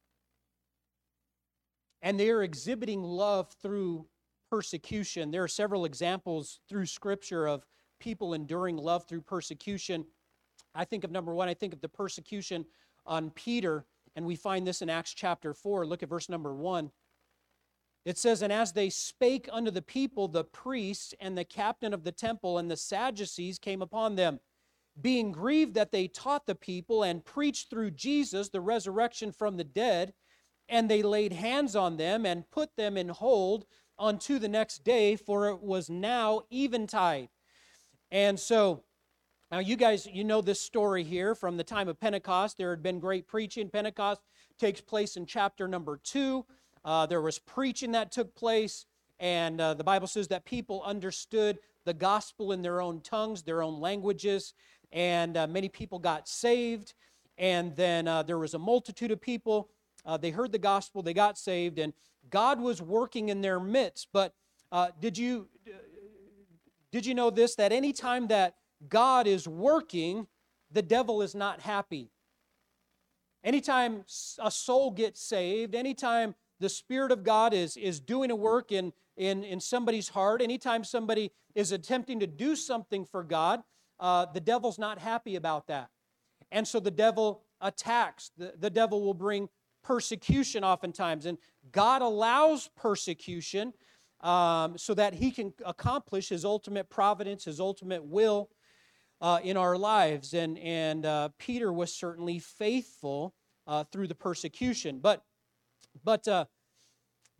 and 2.02 2.20
they 2.20 2.28
are 2.28 2.42
exhibiting 2.42 3.02
love 3.02 3.50
through 3.62 4.04
persecution. 4.50 5.30
There 5.30 5.42
are 5.42 5.48
several 5.48 5.86
examples 5.86 6.60
through 6.68 6.84
Scripture 6.84 7.48
of 7.48 7.64
people 7.98 8.34
enduring 8.34 8.76
love 8.76 9.08
through 9.08 9.22
persecution. 9.22 10.04
I 10.74 10.84
think 10.84 11.04
of 11.04 11.10
number 11.10 11.34
one, 11.34 11.48
I 11.48 11.54
think 11.54 11.72
of 11.72 11.80
the 11.80 11.88
persecution 11.88 12.66
on 13.06 13.30
Peter, 13.30 13.86
and 14.16 14.26
we 14.26 14.36
find 14.36 14.66
this 14.66 14.82
in 14.82 14.90
Acts 14.90 15.14
chapter 15.14 15.54
4. 15.54 15.86
Look 15.86 16.02
at 16.02 16.10
verse 16.10 16.28
number 16.28 16.54
1. 16.54 16.90
It 18.04 18.18
says, 18.18 18.42
And 18.42 18.52
as 18.52 18.74
they 18.74 18.90
spake 18.90 19.48
unto 19.50 19.70
the 19.70 19.80
people, 19.80 20.28
the 20.28 20.44
priests 20.44 21.14
and 21.18 21.34
the 21.34 21.46
captain 21.46 21.94
of 21.94 22.04
the 22.04 22.12
temple 22.12 22.58
and 22.58 22.70
the 22.70 22.76
Sadducees 22.76 23.58
came 23.58 23.80
upon 23.80 24.16
them, 24.16 24.38
being 25.00 25.32
grieved 25.32 25.74
that 25.74 25.92
they 25.92 26.08
taught 26.08 26.46
the 26.46 26.54
people 26.54 27.02
and 27.02 27.24
preached 27.24 27.70
through 27.70 27.90
Jesus 27.92 28.48
the 28.48 28.60
resurrection 28.60 29.32
from 29.32 29.56
the 29.56 29.64
dead. 29.64 30.12
And 30.68 30.88
they 30.88 31.02
laid 31.02 31.32
hands 31.32 31.76
on 31.76 31.96
them 31.96 32.24
and 32.24 32.50
put 32.50 32.76
them 32.76 32.96
in 32.96 33.08
hold 33.08 33.66
unto 33.98 34.38
the 34.38 34.48
next 34.48 34.82
day, 34.84 35.16
for 35.16 35.48
it 35.48 35.60
was 35.60 35.90
now 35.90 36.42
eventide. 36.50 37.28
And 38.10 38.38
so, 38.38 38.84
now 39.50 39.58
you 39.58 39.76
guys, 39.76 40.06
you 40.06 40.24
know 40.24 40.40
this 40.40 40.60
story 40.60 41.04
here 41.04 41.34
from 41.34 41.56
the 41.56 41.64
time 41.64 41.88
of 41.88 42.00
Pentecost. 42.00 42.56
There 42.56 42.70
had 42.70 42.82
been 42.82 42.98
great 42.98 43.28
preaching. 43.28 43.68
Pentecost 43.68 44.20
takes 44.58 44.80
place 44.80 45.16
in 45.16 45.26
chapter 45.26 45.68
number 45.68 46.00
two. 46.02 46.44
Uh, 46.84 47.06
there 47.06 47.22
was 47.22 47.38
preaching 47.38 47.92
that 47.92 48.10
took 48.10 48.34
place, 48.34 48.86
and 49.18 49.60
uh, 49.60 49.74
the 49.74 49.84
Bible 49.84 50.06
says 50.06 50.28
that 50.28 50.44
people 50.44 50.82
understood 50.84 51.58
the 51.84 51.94
gospel 51.94 52.52
in 52.52 52.62
their 52.62 52.80
own 52.80 53.00
tongues, 53.00 53.42
their 53.42 53.62
own 53.62 53.80
languages, 53.80 54.54
and 54.94 55.36
uh, 55.36 55.46
many 55.46 55.68
people 55.68 55.98
got 55.98 56.26
saved. 56.26 56.94
And 57.36 57.76
then 57.76 58.08
uh, 58.08 58.22
there 58.22 58.38
was 58.38 58.54
a 58.54 58.58
multitude 58.58 59.10
of 59.10 59.20
people. 59.20 59.68
Uh, 60.06 60.16
they 60.16 60.30
heard 60.30 60.52
the 60.52 60.58
gospel, 60.58 61.02
they 61.02 61.12
got 61.12 61.36
saved, 61.36 61.78
and 61.78 61.92
God 62.30 62.60
was 62.60 62.80
working 62.80 63.28
in 63.28 63.42
their 63.42 63.60
midst. 63.60 64.08
But 64.12 64.32
uh, 64.72 64.88
did 65.00 65.18
you 65.18 65.48
did 66.92 67.04
you 67.04 67.14
know 67.14 67.28
this? 67.28 67.56
That 67.56 67.72
anytime 67.72 68.28
that 68.28 68.54
God 68.88 69.26
is 69.26 69.48
working, 69.48 70.28
the 70.70 70.82
devil 70.82 71.22
is 71.22 71.34
not 71.34 71.60
happy. 71.60 72.10
Anytime 73.42 74.04
a 74.38 74.50
soul 74.50 74.90
gets 74.90 75.20
saved, 75.20 75.74
anytime 75.74 76.34
the 76.60 76.68
Spirit 76.68 77.10
of 77.10 77.24
God 77.24 77.52
is, 77.52 77.76
is 77.76 77.98
doing 78.00 78.30
a 78.30 78.36
work 78.36 78.72
in, 78.72 78.92
in, 79.16 79.44
in 79.44 79.60
somebody's 79.60 80.08
heart, 80.08 80.40
anytime 80.40 80.84
somebody 80.84 81.32
is 81.54 81.72
attempting 81.72 82.20
to 82.20 82.26
do 82.26 82.56
something 82.56 83.04
for 83.04 83.22
God, 83.22 83.62
uh, 84.00 84.26
the 84.32 84.40
devil's 84.40 84.78
not 84.78 84.98
happy 84.98 85.36
about 85.36 85.66
that. 85.68 85.88
And 86.50 86.66
so 86.66 86.80
the 86.80 86.90
devil 86.90 87.44
attacks. 87.60 88.30
The, 88.36 88.54
the 88.58 88.70
devil 88.70 89.02
will 89.02 89.14
bring 89.14 89.48
persecution 89.82 90.64
oftentimes. 90.64 91.26
And 91.26 91.38
God 91.72 92.02
allows 92.02 92.70
persecution 92.76 93.72
um, 94.20 94.78
so 94.78 94.94
that 94.94 95.14
he 95.14 95.30
can 95.30 95.52
accomplish 95.64 96.28
his 96.28 96.44
ultimate 96.44 96.88
providence, 96.88 97.44
his 97.44 97.60
ultimate 97.60 98.04
will 98.04 98.50
uh, 99.20 99.40
in 99.42 99.56
our 99.56 99.76
lives. 99.76 100.34
And, 100.34 100.58
and 100.58 101.06
uh, 101.06 101.28
Peter 101.38 101.72
was 101.72 101.94
certainly 101.94 102.38
faithful 102.38 103.34
uh, 103.66 103.84
through 103.84 104.08
the 104.08 104.14
persecution. 104.14 104.98
But 104.98 105.22
but 106.02 106.26
uh, 106.26 106.46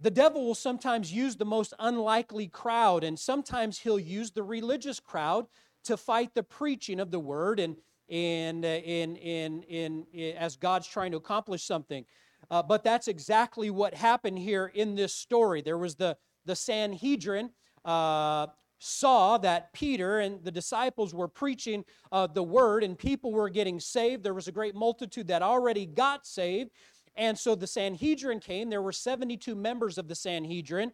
the 0.01 0.11
devil 0.11 0.45
will 0.47 0.55
sometimes 0.55 1.13
use 1.13 1.37
the 1.37 1.45
most 1.45 1.75
unlikely 1.79 2.49
crowd, 2.49 3.05
and 3.05 3.19
sometimes 3.19 3.81
he'll 3.81 3.99
use 3.99 4.31
the 4.31 4.43
religious 4.43 5.01
crowd 5.01 5.47
to 5.85 5.97
fight 5.97 6.35
the 6.35 6.43
preaching 6.43 7.01
of 7.01 7.11
the 7.11 7.21
word 7.21 7.61
and, 7.61 7.77
and, 8.09 8.65
uh, 8.65 8.69
in, 8.69 9.17
in, 9.17 9.63
in, 9.65 10.07
as 10.37 10.57
God's 10.57 10.87
trying 10.87 11.13
to 11.13 11.17
accomplish 11.17 11.65
something. 11.65 12.05
Uh, 12.51 12.63
but 12.63 12.85
that's 12.85 13.09
exactly 13.09 13.71
what 13.71 13.95
happened 13.95 14.39
here 14.39 14.71
in 14.75 14.95
this 14.95 15.15
story. 15.15 15.63
There 15.63 15.79
was 15.79 15.95
the, 15.95 16.17
the 16.45 16.57
Sanhedrin 16.57 17.51
uh, 17.85 18.49
saw 18.79 19.39
that 19.39 19.73
Peter 19.73 20.21
and 20.21 20.43
the 20.45 20.51
disciples 20.51 21.15
were 21.15 21.29
preaching 21.29 21.85
uh, 22.13 22.27
the 22.27 22.43
word 22.43 22.85
and 22.85 22.99
people 22.99 23.33
were 23.33 23.49
getting 23.49 23.81
saved. 23.81 24.23
There 24.23 24.35
was 24.35 24.49
a 24.49 24.53
great 24.53 24.75
multitude 24.75 25.29
that 25.29 25.43
already 25.43 25.87
got 25.87 26.27
saved. 26.27 26.71
And 27.17 27.39
so 27.39 27.55
the 27.55 27.67
Sanhedrin 27.67 28.41
came. 28.41 28.69
There 28.69 28.83
were 28.83 28.93
72 28.93 29.55
members 29.55 29.99
of 29.99 30.09
the 30.09 30.15
Sanhedrin. 30.15 30.93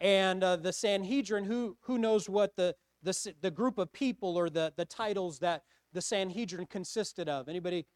And 0.00 0.42
uh, 0.42 0.56
the 0.56 0.72
Sanhedrin, 0.72 1.44
who, 1.44 1.76
who 1.82 1.98
knows 1.98 2.28
what 2.28 2.56
the, 2.56 2.74
the, 3.02 3.34
the 3.40 3.50
group 3.50 3.78
of 3.78 3.92
people 3.92 4.36
or 4.36 4.50
the, 4.50 4.72
the 4.76 4.84
titles 4.84 5.38
that 5.40 5.62
the 5.92 6.02
Sanhedrin 6.02 6.66
consisted 6.66 7.28
of? 7.28 7.48
Anybody 7.48 7.86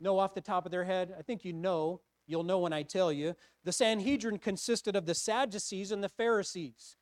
know 0.00 0.18
off 0.18 0.34
the 0.34 0.40
top 0.40 0.64
of 0.64 0.72
their 0.72 0.84
head? 0.84 1.14
I 1.18 1.22
think 1.22 1.44
you 1.44 1.52
know. 1.52 2.00
You'll 2.26 2.44
know 2.44 2.58
when 2.58 2.74
I 2.74 2.82
tell 2.82 3.10
you. 3.10 3.34
The 3.64 3.72
Sanhedrin 3.72 4.38
consisted 4.38 4.94
of 4.94 5.06
the 5.06 5.14
Sadducees 5.14 5.92
and 5.92 6.04
the 6.04 6.10
Pharisees. 6.10 6.96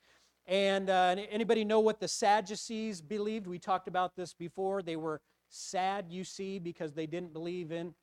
And 0.45 0.89
uh, 0.89 1.17
anybody 1.29 1.65
know 1.65 1.81
what 1.81 1.99
the 1.99 2.07
Sadducees 2.07 3.01
believed? 3.01 3.45
We 3.45 3.59
talked 3.59 3.89
about 3.89 4.15
this 4.15 4.33
before. 4.33 4.81
They 4.81 4.95
were 4.95 5.19
sad, 5.49 6.05
you 6.09 6.23
see, 6.23 6.59
because 6.59 6.93
they 6.93 7.05
didn't 7.05 7.33
believe 7.33 7.73
in 7.73 7.93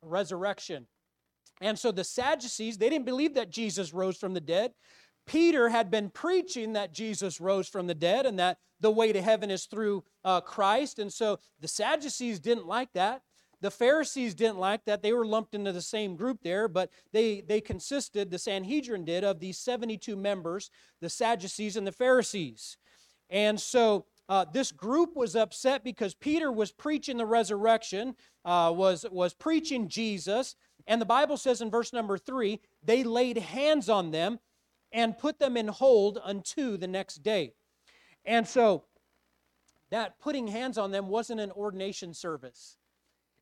resurrection. 0.00 0.86
And 1.60 1.76
so 1.76 1.90
the 1.90 2.04
Sadducees, 2.04 2.78
they 2.78 2.88
didn't 2.88 3.04
believe 3.04 3.34
that 3.34 3.50
Jesus 3.50 3.92
rose 3.92 4.16
from 4.16 4.34
the 4.34 4.40
dead. 4.40 4.72
Peter 5.28 5.68
had 5.68 5.90
been 5.90 6.08
preaching 6.08 6.72
that 6.72 6.92
Jesus 6.92 7.40
rose 7.40 7.68
from 7.68 7.86
the 7.86 7.94
dead 7.94 8.26
and 8.26 8.38
that 8.38 8.58
the 8.80 8.90
way 8.90 9.12
to 9.12 9.20
heaven 9.20 9.50
is 9.50 9.66
through 9.66 10.02
uh, 10.24 10.40
Christ. 10.40 10.98
And 10.98 11.12
so 11.12 11.38
the 11.60 11.68
Sadducees 11.68 12.40
didn't 12.40 12.66
like 12.66 12.92
that. 12.94 13.22
The 13.60 13.70
Pharisees 13.70 14.34
didn't 14.34 14.58
like 14.58 14.84
that. 14.86 15.02
They 15.02 15.12
were 15.12 15.26
lumped 15.26 15.54
into 15.54 15.72
the 15.72 15.82
same 15.82 16.16
group 16.16 16.38
there, 16.42 16.66
but 16.66 16.90
they, 17.12 17.42
they 17.42 17.60
consisted, 17.60 18.30
the 18.30 18.38
Sanhedrin 18.38 19.04
did, 19.04 19.22
of 19.22 19.38
these 19.38 19.58
72 19.58 20.16
members, 20.16 20.70
the 21.00 21.10
Sadducees 21.10 21.76
and 21.76 21.86
the 21.86 21.92
Pharisees. 21.92 22.78
And 23.28 23.60
so 23.60 24.06
uh, 24.28 24.46
this 24.50 24.72
group 24.72 25.14
was 25.14 25.36
upset 25.36 25.84
because 25.84 26.14
Peter 26.14 26.50
was 26.50 26.72
preaching 26.72 27.18
the 27.18 27.26
resurrection, 27.26 28.14
uh, 28.44 28.72
was, 28.74 29.04
was 29.10 29.34
preaching 29.34 29.88
Jesus. 29.88 30.54
And 30.86 31.00
the 31.00 31.06
Bible 31.06 31.36
says 31.36 31.60
in 31.60 31.70
verse 31.70 31.92
number 31.92 32.16
three, 32.16 32.60
they 32.82 33.04
laid 33.04 33.36
hands 33.36 33.90
on 33.90 34.10
them 34.10 34.38
and 34.92 35.18
put 35.18 35.38
them 35.38 35.56
in 35.56 35.68
hold 35.68 36.18
unto 36.22 36.76
the 36.76 36.86
next 36.86 37.22
day. 37.22 37.52
And 38.24 38.46
so 38.46 38.84
that 39.90 40.18
putting 40.18 40.48
hands 40.48 40.78
on 40.78 40.90
them 40.90 41.08
wasn't 41.08 41.40
an 41.40 41.50
ordination 41.52 42.14
service. 42.14 42.76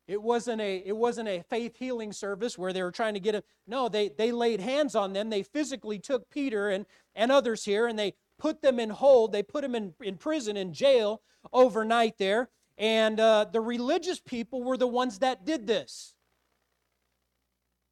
It 0.07 0.21
wasn't 0.21 0.61
a 0.61 0.77
it 0.85 0.95
wasn't 0.95 1.27
a 1.27 1.43
faith 1.49 1.75
healing 1.77 2.13
service 2.13 2.57
where 2.57 2.71
they 2.71 2.81
were 2.81 2.91
trying 2.91 3.13
to 3.15 3.19
get 3.19 3.35
a 3.35 3.43
no, 3.67 3.89
they 3.89 4.07
they 4.07 4.31
laid 4.31 4.61
hands 4.61 4.95
on 4.95 5.11
them. 5.11 5.29
They 5.29 5.43
physically 5.43 5.99
took 5.99 6.29
Peter 6.29 6.69
and, 6.69 6.85
and 7.13 7.31
others 7.31 7.65
here 7.65 7.87
and 7.87 7.99
they 7.99 8.13
put 8.37 8.61
them 8.61 8.79
in 8.79 8.89
hold. 8.89 9.33
They 9.33 9.43
put 9.43 9.63
them 9.63 9.75
in, 9.75 9.93
in 10.01 10.17
prison, 10.17 10.55
in 10.55 10.73
jail 10.73 11.21
overnight 11.51 12.17
there. 12.17 12.49
And 12.77 13.19
uh, 13.19 13.47
the 13.51 13.59
religious 13.59 14.19
people 14.19 14.63
were 14.63 14.77
the 14.77 14.87
ones 14.87 15.19
that 15.19 15.45
did 15.45 15.67
this. 15.67 16.13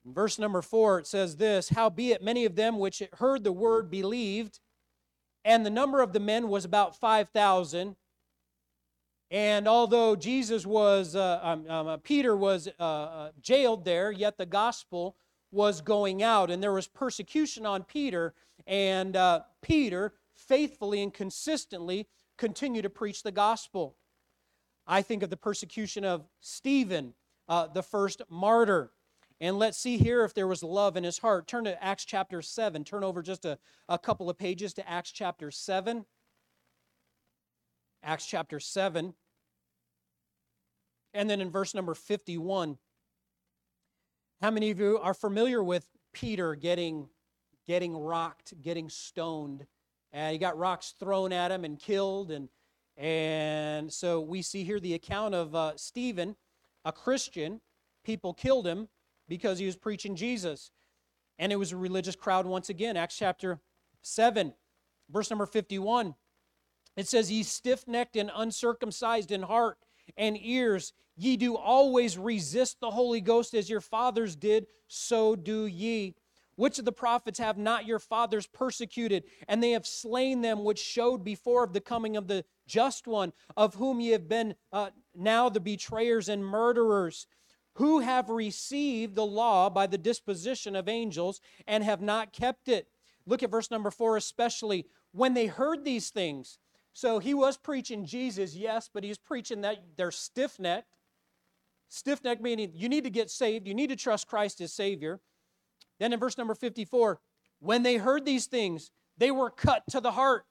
In 0.06 0.14
verse 0.14 0.38
number 0.38 0.62
four, 0.62 1.00
it 1.00 1.08
says 1.08 1.38
this 1.38 1.70
Howbeit, 1.70 2.24
many 2.24 2.46
of 2.46 2.56
them 2.56 2.78
which 2.78 3.02
heard 3.14 3.44
the 3.44 3.52
word 3.52 3.90
believed, 3.90 4.60
and 5.44 5.66
the 5.66 5.72
number 5.72 6.02
of 6.02 6.14
the 6.14 6.20
men 6.20 6.48
was 6.48 6.64
about 6.64 6.96
5,000. 6.96 7.96
And 9.32 9.68
although 9.68 10.16
Jesus 10.16 10.66
was, 10.66 11.16
uh, 11.16 11.40
um, 11.42 11.70
um, 11.70 11.88
uh, 11.88 11.98
Peter 11.98 12.38
was 12.38 12.70
uh, 12.80 12.84
uh, 12.84 13.32
jailed 13.42 13.84
there, 13.84 14.12
yet 14.12 14.38
the 14.38 14.46
gospel 14.46 15.16
was 15.52 15.82
going 15.82 16.22
out, 16.22 16.52
and 16.52 16.62
there 16.62 16.74
was 16.74 16.88
persecution 16.88 17.66
on 17.66 17.84
Peter. 17.84 18.34
And 18.68 19.16
uh, 19.16 19.42
Peter 19.62 20.14
faithfully 20.36 21.02
and 21.02 21.14
consistently 21.14 22.08
continued 22.38 22.84
to 22.84 22.90
preach 22.90 23.24
the 23.24 23.32
gospel. 23.32 23.96
I 24.86 25.02
think 25.02 25.24
of 25.24 25.32
the 25.32 25.38
persecution 25.38 26.04
of 26.06 26.28
Stephen, 26.42 27.14
uh, 27.48 27.68
the 27.68 27.82
first 27.82 28.22
martyr. 28.30 28.92
And 29.42 29.60
let's 29.60 29.78
see 29.78 29.98
here 29.98 30.24
if 30.24 30.34
there 30.34 30.48
was 30.48 30.64
love 30.64 30.96
in 30.96 31.04
his 31.04 31.18
heart. 31.18 31.48
Turn 31.48 31.66
to 31.66 31.84
Acts 31.84 32.06
chapter 32.06 32.42
7. 32.42 32.84
Turn 32.86 33.04
over 33.04 33.22
just 33.22 33.44
a, 33.44 33.58
a 33.90 34.00
couple 34.00 34.30
of 34.30 34.38
pages 34.38 34.74
to 34.76 34.90
Acts 34.90 35.12
chapter 35.12 35.52
7. 35.52 36.06
Acts 38.02 38.26
chapter 38.26 38.60
7. 38.60 39.14
And 41.14 41.30
then 41.30 41.42
in 41.42 41.50
verse 41.50 41.74
number 41.74 41.94
51, 41.94 42.78
how 44.42 44.52
many 44.52 44.72
of 44.72 44.80
you 44.80 45.00
are 45.00 45.14
familiar 45.14 45.64
with 45.64 45.88
Peter 46.14 46.56
getting, 46.56 47.10
getting 47.68 47.98
rocked, 47.98 48.54
getting 48.62 48.90
stoned? 48.90 49.66
And 50.14 50.32
he 50.32 50.38
got 50.38 50.58
rocks 50.58 50.94
thrown 50.98 51.34
at 51.34 51.52
him 51.52 51.66
and 51.66 51.78
killed. 51.78 52.32
And, 52.32 52.48
and 52.96 53.92
so 53.92 54.22
we 54.22 54.42
see 54.42 54.64
here 54.64 54.80
the 54.80 54.94
account 54.94 55.36
of 55.36 55.54
uh, 55.56 55.74
Stephen, 55.76 56.38
a 56.86 56.94
Christian. 56.94 57.60
People 58.06 58.34
killed 58.34 58.66
him 58.66 58.88
because 59.28 59.60
he 59.60 59.66
was 59.66 59.76
preaching 59.76 60.16
Jesus. 60.16 60.72
And 61.38 61.52
it 61.52 61.58
was 61.58 61.72
a 61.72 61.78
religious 61.78 62.16
crowd 62.16 62.46
once 62.46 62.70
again. 62.70 62.98
Acts 62.98 63.18
chapter 63.18 63.60
7, 64.02 64.54
verse 65.10 65.30
number 65.30 65.46
51. 65.46 66.16
It 66.96 67.08
says, 67.08 67.32
Ye 67.32 67.44
stiff 67.44 67.88
necked 67.88 68.16
and 68.16 68.32
uncircumcised 68.34 69.32
in 69.32 69.42
heart 69.44 69.78
and 70.18 70.38
ears, 70.40 70.94
ye 71.18 71.38
do 71.38 71.56
always 71.56 72.18
resist 72.18 72.80
the 72.80 72.92
Holy 72.92 73.22
Ghost 73.22 73.54
as 73.54 73.70
your 73.70 73.82
fathers 73.82 74.36
did, 74.36 74.68
so 74.88 75.36
do 75.36 75.66
ye. 75.66 76.16
Which 76.56 76.80
of 76.80 76.86
the 76.86 76.92
prophets 76.92 77.40
have 77.40 77.58
not 77.58 77.86
your 77.86 78.00
fathers 78.00 78.48
persecuted? 78.48 79.26
And 79.48 79.62
they 79.62 79.72
have 79.72 79.86
slain 79.86 80.42
them 80.42 80.64
which 80.64 80.80
showed 80.80 81.24
before 81.24 81.66
of 81.66 81.74
the 81.74 81.82
coming 81.82 82.16
of 82.16 82.28
the 82.28 82.46
just 82.66 83.08
one, 83.08 83.34
of 83.58 83.76
whom 83.76 84.00
ye 84.00 84.12
have 84.12 84.30
been 84.30 84.56
uh, 84.72 84.92
now 85.14 85.50
the 85.50 85.60
betrayers 85.60 86.30
and 86.30 86.46
murderers, 86.46 87.28
who 87.76 88.00
have 88.00 88.30
received 88.30 89.16
the 89.16 89.26
law 89.26 89.70
by 89.70 89.88
the 89.88 89.98
disposition 89.98 90.76
of 90.76 90.88
angels 90.88 91.42
and 91.68 91.84
have 91.84 92.02
not 92.02 92.34
kept 92.34 92.68
it. 92.68 92.88
Look 93.26 93.44
at 93.44 93.52
verse 93.52 93.70
number 93.72 93.92
four, 93.92 94.18
especially. 94.18 94.86
When 95.12 95.34
they 95.34 95.48
heard 95.48 95.84
these 95.84 96.10
things, 96.10 96.58
so 96.94 97.20
he 97.20 97.34
was 97.34 97.58
preaching 97.58 98.06
Jesus, 98.06 98.56
yes, 98.56 98.90
but 98.94 99.04
he's 99.04 99.18
preaching 99.18 99.62
that 99.62 99.84
they're 99.98 100.12
stiff 100.12 100.60
necked. 100.60 100.96
Stiff 101.90 102.24
necked 102.24 102.42
meaning 102.42 102.72
you 102.74 102.88
need 102.88 103.04
to 103.04 103.10
get 103.10 103.30
saved, 103.30 103.68
you 103.68 103.74
need 103.74 103.90
to 103.90 103.96
trust 103.96 104.28
Christ 104.28 104.62
as 104.62 104.74
Savior. 104.74 105.20
Then 106.00 106.14
in 106.14 106.20
verse 106.20 106.38
number 106.38 106.56
54, 106.56 107.20
when 107.60 107.84
they 107.84 107.98
heard 107.98 108.26
these 108.26 108.48
things, 108.48 108.92
they 109.18 109.32
were 109.32 109.50
cut 109.50 109.84
to 109.90 110.00
the 110.00 110.12
heart. 110.12 110.46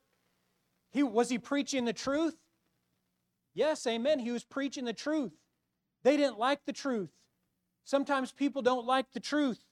He, 0.91 1.03
was 1.03 1.29
he 1.29 1.39
preaching 1.39 1.85
the 1.85 1.93
truth? 1.93 2.37
Yes, 3.55 3.87
amen. 3.87 4.19
He 4.19 4.31
was 4.31 4.45
preaching 4.45 4.85
the 4.85 4.93
truth. 4.93 5.33
They 6.05 6.17
didn't 6.17 6.39
like 6.39 6.65
the 6.65 6.73
truth. 6.73 7.11
Sometimes 7.85 8.31
people 8.31 8.63
don't 8.63 8.87
like 8.87 9.07
the 9.13 9.21
truth, 9.21 9.65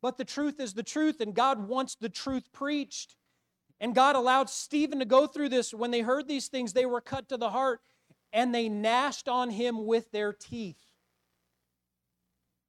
but 0.00 0.16
the 0.16 0.24
truth 0.24 0.60
is 0.60 0.74
the 0.74 0.82
truth, 0.82 1.20
and 1.20 1.34
God 1.34 1.68
wants 1.68 1.94
the 1.94 2.08
truth 2.08 2.52
preached. 2.52 3.16
And 3.80 3.94
God 3.94 4.16
allowed 4.16 4.48
Stephen 4.48 5.00
to 5.00 5.04
go 5.04 5.26
through 5.26 5.48
this. 5.48 5.74
When 5.74 5.90
they 5.90 6.00
heard 6.00 6.28
these 6.28 6.48
things, 6.48 6.72
they 6.72 6.86
were 6.86 7.00
cut 7.00 7.28
to 7.30 7.36
the 7.36 7.50
heart 7.50 7.80
and 8.32 8.54
they 8.54 8.68
gnashed 8.68 9.28
on 9.28 9.50
him 9.50 9.84
with 9.86 10.10
their 10.10 10.32
teeth. 10.32 10.78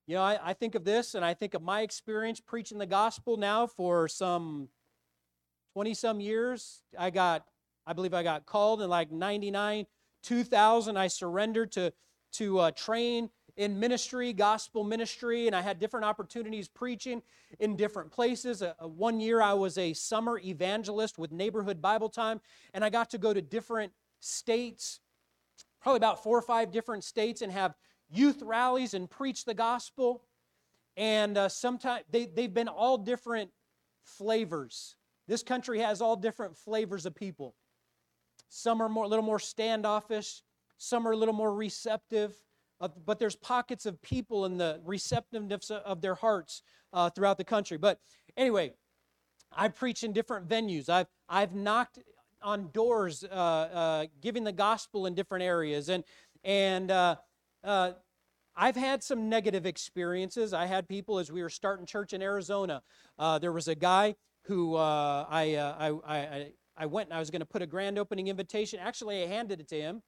You 0.08 0.16
know, 0.16 0.22
I, 0.22 0.40
I, 0.44 0.54
think 0.54 0.76
of 0.76 0.84
this 0.84 1.16
and 1.16 1.26
I 1.26 1.34
think 1.34 1.54
of 1.54 1.64
my 1.64 1.82
experience 1.82 2.40
preaching 2.40 2.78
the 2.78 2.86
gospel 2.86 3.38
now 3.38 3.66
for 3.66 4.08
some 4.08 4.70
20 5.74 5.94
some 5.96 6.20
years. 6.20 6.82
I 6.98 7.10
got, 7.10 7.46
I 7.88 7.94
believe 7.94 8.14
I 8.14 8.22
got 8.22 8.46
called 8.46 8.82
in 8.82 8.90
like 8.90 9.12
99, 9.12 9.86
2000. 10.22 10.98
I 10.98 11.08
surrendered 11.08 11.72
to, 11.74 11.94
to 12.38 12.60
uh, 12.60 12.72
train 12.72 13.30
in 13.58 13.80
ministry, 13.80 14.34
gospel 14.34 14.84
ministry, 14.84 15.48
and 15.48 15.56
I 15.56 15.62
had 15.62 15.80
different 15.80 16.06
opportunities 16.06 16.68
preaching 16.68 17.22
in 17.60 17.76
different 17.76 18.12
places. 18.12 18.62
Uh, 18.62 18.74
uh, 18.82 18.88
one 18.88 19.20
year 19.20 19.42
I 19.42 19.54
was 19.54 19.78
a 19.78 19.94
summer 19.94 20.40
evangelist 20.44 21.18
with 21.18 21.32
Neighborhood 21.32 21.82
Bible 21.82 22.10
Time, 22.10 22.42
and 22.74 22.84
I 22.84 22.90
got 22.90 23.10
to 23.12 23.18
go 23.18 23.34
to 23.34 23.42
different 23.42 23.94
states, 24.20 25.00
probably 25.82 25.98
about 25.98 26.22
four 26.22 26.38
or 26.38 26.42
five 26.42 26.72
different 26.72 27.04
states, 27.04 27.42
and 27.42 27.52
have 27.52 27.76
youth 28.10 28.42
rallies 28.42 28.94
and 28.94 29.10
preach 29.10 29.46
the 29.46 29.54
gospel. 29.54 30.24
And 30.98 31.38
uh, 31.38 31.50
sometimes 31.50 32.04
they, 32.12 32.26
they've 32.26 32.54
been 32.54 32.68
all 32.68 32.98
different 32.98 33.52
flavors. 34.04 34.96
This 35.28 35.44
country 35.44 35.80
has 35.80 36.02
all 36.02 36.16
different 36.16 36.58
flavors 36.58 37.06
of 37.06 37.16
people. 37.16 37.56
Some 38.50 38.82
are 38.82 38.90
more, 38.90 39.06
a 39.06 39.08
little 39.08 39.26
more 39.26 39.40
standoffish, 39.40 40.42
some 40.78 41.08
are 41.08 41.12
a 41.12 41.18
little 41.18 41.34
more 41.34 41.54
receptive 41.54 42.36
but 43.06 43.20
there's 43.20 43.36
pockets 43.36 43.86
of 43.86 44.02
people 44.02 44.46
in 44.46 44.58
the 44.58 44.82
receptiveness 44.84 45.72
of 45.72 46.02
their 46.02 46.16
hearts 46.16 46.62
uh, 46.94 47.10
throughout 47.10 47.38
the 47.38 47.44
country. 47.44 47.78
But 47.78 48.00
anyway, 48.36 48.74
I 49.52 49.70
preach 49.70 50.04
in 50.04 50.14
different 50.14 50.48
venues. 50.48 50.90
I've, 50.90 51.08
I've 51.30 51.56
knocked 51.56 52.00
on 52.42 52.70
doors 52.72 53.24
uh, 53.24 53.28
uh, 53.34 54.06
giving 54.22 54.44
the 54.44 54.52
gospel 54.52 55.06
in 55.06 55.16
different 55.16 55.44
areas. 55.44 55.90
And, 55.90 56.04
and 56.44 56.92
uh, 56.92 57.16
uh, 57.64 57.92
I've 58.56 58.76
had 58.76 59.02
some 59.04 59.30
negative 59.30 59.66
experiences. 59.66 60.54
I 60.54 60.66
had 60.66 60.88
people 60.88 61.18
as 61.18 61.32
we 61.32 61.42
were 61.42 61.50
starting 61.50 61.86
church 61.86 62.14
in 62.14 62.22
Arizona. 62.22 62.82
There 63.40 63.52
was 63.52 63.68
a 63.68 63.76
guy 63.76 64.16
who 64.44 64.76
I, 64.76 65.56
I, 65.56 65.92
I, 66.06 66.52
I 66.78 66.86
went 66.86 67.10
and 67.10 67.16
I 67.16 67.20
was 67.20 67.32
going 67.32 67.40
to 67.40 67.46
put 67.46 67.62
a 67.62 67.68
grand 67.68 67.98
opening 67.98 68.28
invitation. 68.28 68.80
Actually, 68.80 69.24
I 69.24 69.28
handed 69.28 69.60
it 69.60 69.68
to 69.70 69.80
him. 69.80 70.04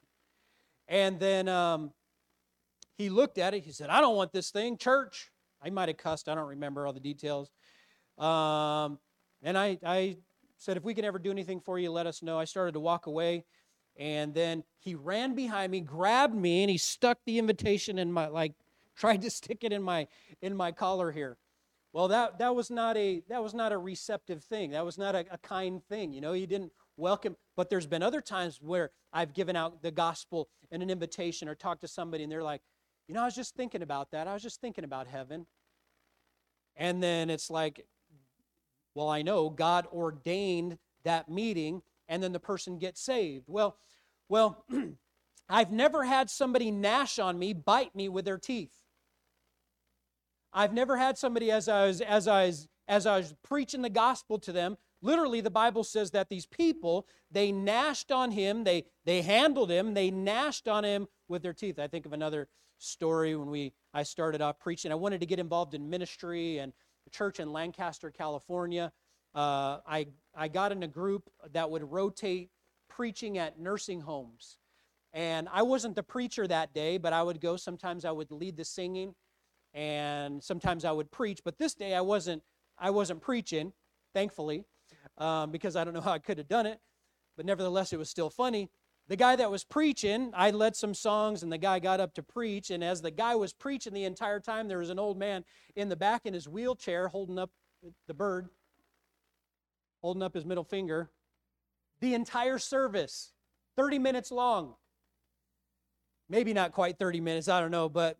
And 0.88 1.20
then 1.20 1.48
um, 1.48 1.92
he 2.98 3.10
looked 3.10 3.38
at 3.38 3.54
it. 3.54 3.64
He 3.64 3.72
said, 3.72 3.90
I 3.90 4.02
don't 4.02 4.16
want 4.16 4.32
this 4.32 4.52
thing. 4.52 4.78
Church. 4.78 5.32
I 5.62 5.70
might 5.70 5.90
have 5.90 5.98
cussed. 5.98 6.30
I 6.30 6.36
don't 6.36 6.48
remember 6.48 6.86
all 6.86 6.94
the 6.94 7.00
details. 7.00 7.52
Um, 8.18 9.00
and 9.44 9.58
I, 9.58 9.78
I 9.86 10.18
said, 10.58 10.78
if 10.78 10.84
we 10.84 10.94
can 10.94 11.06
ever 11.06 11.20
do 11.20 11.32
anything 11.32 11.60
for 11.60 11.78
you, 11.80 11.92
let 11.92 12.08
us 12.08 12.22
know. 12.22 12.40
I 12.40 12.46
started 12.46 12.74
to 12.74 12.80
walk 12.80 13.08
away. 13.08 13.46
And 13.98 14.34
then 14.34 14.64
he 14.80 14.96
ran 14.96 15.34
behind 15.34 15.72
me, 15.72 15.82
grabbed 15.82 16.36
me, 16.36 16.64
and 16.64 16.70
he 16.70 16.78
stuck 16.78 17.18
the 17.26 17.40
invitation 17.40 17.98
in 17.98 18.12
my, 18.12 18.28
like, 18.28 18.54
tried 18.96 19.22
to 19.22 19.30
stick 19.30 19.64
it 19.64 19.74
in 19.74 19.82
my, 19.84 20.08
in 20.42 20.56
my 20.56 20.72
collar 20.72 21.12
here. 21.12 21.38
Well, 21.94 22.08
that, 22.10 22.40
that, 22.40 22.56
was 22.56 22.70
not 22.70 22.98
a, 22.98 23.24
that 23.30 23.42
was 23.42 23.54
not 23.54 23.72
a 23.72 23.78
receptive 23.78 24.44
thing. 24.44 24.72
That 24.72 24.86
was 24.86 24.98
not 24.98 25.16
a, 25.16 25.26
a 25.32 25.38
kind 25.40 25.84
thing. 25.84 26.14
You 26.14 26.22
know, 26.22 26.34
he 26.34 26.46
didn't 26.46 26.72
welcome. 26.98 27.36
But 27.56 27.70
there's 27.70 27.88
been 27.88 28.04
other 28.04 28.22
times 28.22 28.60
where 28.62 28.92
I've 29.14 29.34
given 29.34 29.56
out 29.56 29.82
the 29.82 29.92
gospel 29.92 30.50
and 30.72 30.84
an 30.84 30.90
invitation 30.90 31.48
or 31.48 31.56
talked 31.56 31.82
to 31.82 31.88
somebody, 31.88 32.24
and 32.24 32.32
they're 32.32 32.44
like, 32.44 32.62
you 33.08 33.16
know, 33.16 33.22
I 33.22 33.26
was 33.26 33.36
just 33.36 33.56
thinking 33.56 33.82
about 33.82 34.12
that. 34.12 34.28
I 34.28 34.34
was 34.34 34.44
just 34.44 34.60
thinking 34.60 34.84
about 34.84 35.08
heaven. 35.08 35.46
And 36.76 37.02
then 37.02 37.30
it's 37.30 37.50
like, 37.50 37.86
Well, 38.94 39.10
I 39.10 39.22
know 39.22 39.50
God 39.50 39.88
ordained 39.92 40.78
that 41.04 41.30
meeting 41.30 41.82
and 42.10 42.22
then 42.22 42.32
the 42.32 42.40
person 42.40 42.78
gets 42.78 43.02
saved. 43.02 43.46
Well, 43.48 43.78
well, 44.30 44.66
I've 45.50 45.72
never 45.72 46.04
had 46.04 46.30
somebody 46.30 46.72
gnash 46.72 47.20
on 47.20 47.40
me, 47.40 47.54
bite 47.54 47.96
me 47.96 48.10
with 48.10 48.26
their 48.26 48.38
teeth. 48.38 48.74
I've 50.54 50.74
never 50.74 50.98
had 50.98 51.18
somebody 51.18 51.52
as 51.52 51.68
I 51.68 51.86
was 51.86 52.02
as 52.02 52.28
I 52.28 52.48
was 52.48 52.68
as 52.88 53.06
I 53.06 53.18
was 53.18 53.36
preaching 53.44 53.82
the 53.82 53.90
gospel 53.90 54.40
to 54.40 54.52
them. 54.52 54.78
Literally, 55.02 55.42
the 55.42 55.52
Bible 55.52 55.84
says 55.84 56.12
that 56.12 56.30
these 56.30 56.46
people 56.46 57.08
they 57.30 57.52
gnashed 57.52 58.12
on 58.12 58.32
him, 58.32 58.64
they 58.64 58.86
they 59.06 59.22
handled 59.22 59.70
him, 59.70 59.94
they 59.94 60.10
gnashed 60.10 60.68
on 60.68 60.84
him 60.84 61.08
with 61.28 61.44
their 61.44 61.54
teeth. 61.54 61.80
I 61.80 61.88
think 61.88 62.06
of 62.06 62.14
another 62.14 62.48
story 62.80 63.36
when 63.36 63.50
we 63.50 63.74
I 63.94 64.04
started 64.04 64.42
off 64.42 64.60
preaching. 64.60 64.92
I 64.92 64.96
wanted 64.96 65.20
to 65.22 65.28
get 65.28 65.40
involved 65.40 65.74
in 65.74 65.90
ministry 65.90 66.58
and 66.60 66.74
the 67.04 67.12
church 67.12 67.40
in 67.40 67.52
Lancaster, 67.52 68.12
California. 68.12 68.92
Uh, 69.36 69.80
I 69.86 70.08
I 70.36 70.48
got 70.48 70.72
in 70.72 70.84
a 70.84 70.88
group 70.88 71.30
that 71.52 71.70
would 71.70 71.84
rotate 71.92 72.50
preaching 72.90 73.38
at 73.38 73.60
nursing 73.60 74.02
homes. 74.02 74.58
And 75.14 75.48
I 75.52 75.64
wasn't 75.64 75.96
the 75.96 76.04
preacher 76.04 76.48
that 76.48 76.74
day, 76.74 76.98
but 76.98 77.14
I 77.14 77.24
would 77.24 77.40
go. 77.40 77.56
Sometimes 77.56 78.06
I 78.06 78.12
would 78.12 78.30
lead 78.32 78.58
the 78.58 78.66
singing, 78.66 79.16
and 79.74 80.44
sometimes 80.44 80.86
I 80.86 80.92
would 80.92 81.12
preach. 81.12 81.42
But 81.44 81.58
this 81.58 81.74
day 81.74 81.94
I 81.94 82.02
wasn't. 82.02 82.44
I 82.80 82.92
wasn't 82.92 83.22
preaching, 83.22 83.74
thankfully, 84.14 84.66
um, 85.18 85.52
because 85.52 85.76
I 85.76 85.84
don't 85.84 85.94
know 85.94 86.02
how 86.02 86.12
I 86.12 86.20
could 86.20 86.38
have 86.38 86.48
done 86.48 86.66
it. 86.66 86.80
But 87.36 87.46
nevertheless, 87.46 87.94
it 87.94 88.00
was 88.00 88.10
still 88.10 88.30
funny. 88.30 88.70
The 89.08 89.16
guy 89.16 89.36
that 89.36 89.52
was 89.52 89.64
preaching, 89.64 90.32
I 90.36 90.52
led 90.52 90.76
some 90.76 90.94
songs, 90.94 91.44
and 91.44 91.52
the 91.52 91.58
guy 91.58 91.80
got 91.80 92.00
up 92.00 92.14
to 92.16 92.24
preach. 92.24 92.72
And 92.72 92.84
as 92.84 93.02
the 93.02 93.12
guy 93.12 93.36
was 93.36 93.54
preaching 93.54 93.94
the 93.94 94.04
entire 94.04 94.40
time, 94.40 94.68
there 94.68 94.80
was 94.80 94.90
an 94.90 95.00
old 95.00 95.18
man 95.18 95.46
in 95.76 95.90
the 95.90 95.96
back 95.96 96.26
in 96.26 96.34
his 96.34 96.48
wheelchair 96.48 97.08
holding 97.08 97.40
up 97.40 97.52
the 98.08 98.14
bird, 98.14 98.50
holding 100.02 100.24
up 100.24 100.34
his 100.34 100.46
middle 100.46 100.64
finger. 100.64 101.10
The 102.02 102.14
entire 102.14 102.58
service, 102.58 103.32
30 103.76 104.00
minutes 104.00 104.32
long 104.32 104.76
maybe 106.30 106.54
not 106.54 106.72
quite 106.72 106.98
30 106.98 107.22
minutes, 107.22 107.48
I 107.48 107.60
don't 107.60 107.72
know, 107.72 107.90
but 107.90 108.18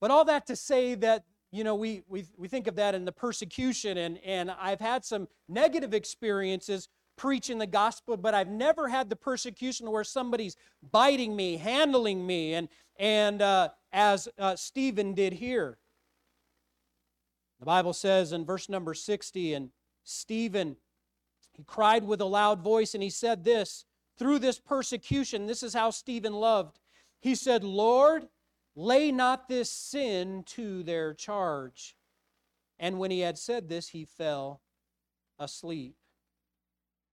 but 0.00 0.10
all 0.10 0.24
that 0.26 0.46
to 0.46 0.56
say 0.56 0.94
that 0.96 1.24
you 1.50 1.64
know 1.64 1.74
we 1.74 2.02
we, 2.08 2.24
we 2.36 2.48
think 2.48 2.66
of 2.66 2.76
that 2.76 2.94
in 2.94 3.04
the 3.04 3.12
persecution 3.12 3.98
and 3.98 4.18
and 4.24 4.50
I've 4.50 4.80
had 4.80 5.04
some 5.04 5.28
negative 5.48 5.94
experiences 5.94 6.88
preaching 7.20 7.58
the 7.58 7.66
gospel, 7.66 8.16
but 8.16 8.32
I've 8.32 8.48
never 8.48 8.88
had 8.88 9.10
the 9.10 9.16
persecution 9.16 9.90
where 9.90 10.04
somebody's 10.04 10.56
biting 10.90 11.36
me, 11.36 11.58
handling 11.58 12.26
me, 12.26 12.54
and 12.54 12.68
and 12.98 13.42
uh, 13.42 13.68
as 13.92 14.26
uh, 14.38 14.56
Stephen 14.56 15.12
did 15.12 15.34
here. 15.34 15.76
The 17.58 17.66
Bible 17.66 17.92
says 17.92 18.32
in 18.32 18.46
verse 18.46 18.70
number 18.70 18.94
60, 18.94 19.52
and 19.52 19.68
Stephen, 20.02 20.76
he 21.52 21.62
cried 21.62 22.04
with 22.04 22.22
a 22.22 22.24
loud 22.24 22.62
voice, 22.62 22.94
and 22.94 23.02
he 23.02 23.10
said 23.10 23.44
this 23.44 23.84
through 24.18 24.38
this 24.38 24.58
persecution, 24.58 25.46
this 25.46 25.62
is 25.62 25.74
how 25.74 25.90
Stephen 25.90 26.32
loved. 26.32 26.78
He 27.20 27.34
said, 27.34 27.64
Lord, 27.64 28.28
lay 28.74 29.12
not 29.12 29.48
this 29.48 29.70
sin 29.70 30.42
to 30.46 30.82
their 30.82 31.14
charge. 31.14 31.96
And 32.78 32.98
when 32.98 33.10
he 33.10 33.20
had 33.20 33.38
said 33.38 33.68
this, 33.68 33.88
he 33.88 34.04
fell 34.04 34.60
asleep. 35.38 35.96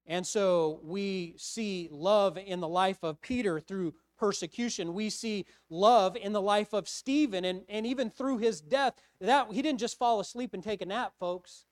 And 0.06 0.26
so 0.26 0.80
we 0.84 1.36
see 1.38 1.90
love 1.92 2.38
in 2.38 2.62
the 2.62 2.68
life 2.68 3.04
of 3.04 3.22
Peter 3.22 3.60
through 3.60 3.94
persecution. 4.18 4.94
We 4.94 5.10
see 5.10 5.46
love 5.70 6.16
in 6.16 6.32
the 6.32 6.42
life 6.42 6.74
of 6.74 6.88
Stephen, 6.88 7.44
and, 7.44 7.64
and 7.68 7.86
even 7.86 8.10
through 8.10 8.38
his 8.38 8.62
death. 8.62 8.94
That 9.20 9.52
he 9.52 9.62
didn't 9.62 9.80
just 9.80 9.98
fall 9.98 10.20
asleep 10.22 10.54
and 10.54 10.64
take 10.64 10.82
a 10.82 10.86
nap, 10.86 11.14
folks. 11.20 11.66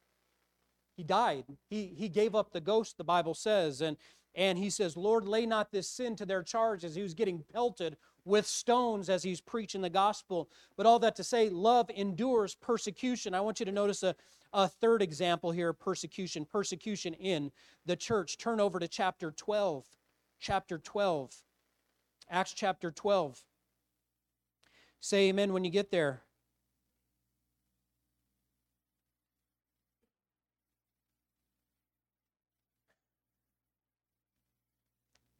He 0.97 1.03
died. 1.03 1.45
He, 1.69 1.93
he 1.97 2.09
gave 2.09 2.35
up 2.35 2.51
the 2.51 2.61
ghost, 2.61 2.97
the 2.97 3.03
Bible 3.03 3.33
says. 3.33 3.81
And, 3.81 3.95
and 4.35 4.57
he 4.57 4.69
says, 4.69 4.97
Lord, 4.97 5.25
lay 5.25 5.45
not 5.45 5.71
this 5.71 5.89
sin 5.89 6.15
to 6.17 6.25
their 6.25 6.43
charge 6.43 6.83
as 6.83 6.95
he 6.95 7.01
was 7.01 7.13
getting 7.13 7.43
pelted 7.53 7.95
with 8.25 8.47
stones 8.47 9.07
as 9.07 9.23
he's 9.23 9.39
preaching 9.39 9.81
the 9.81 9.89
gospel. 9.89 10.49
But 10.75 10.87
all 10.87 10.99
that 10.99 11.15
to 11.17 11.23
say, 11.23 11.49
love 11.49 11.89
endures 11.95 12.55
persecution. 12.55 13.33
I 13.33 13.41
want 13.41 13.59
you 13.59 13.65
to 13.67 13.71
notice 13.71 14.03
a, 14.03 14.15
a 14.51 14.67
third 14.67 15.01
example 15.01 15.51
here 15.51 15.71
persecution, 15.71 16.45
persecution 16.45 17.13
in 17.13 17.51
the 17.85 17.95
church. 17.95 18.37
Turn 18.37 18.59
over 18.59 18.79
to 18.79 18.87
chapter 18.87 19.31
12. 19.31 19.85
Chapter 20.39 20.79
12. 20.79 21.33
Acts 22.29 22.53
chapter 22.53 22.91
12. 22.91 23.43
Say 24.99 25.29
amen 25.29 25.53
when 25.53 25.63
you 25.63 25.69
get 25.69 25.91
there. 25.91 26.23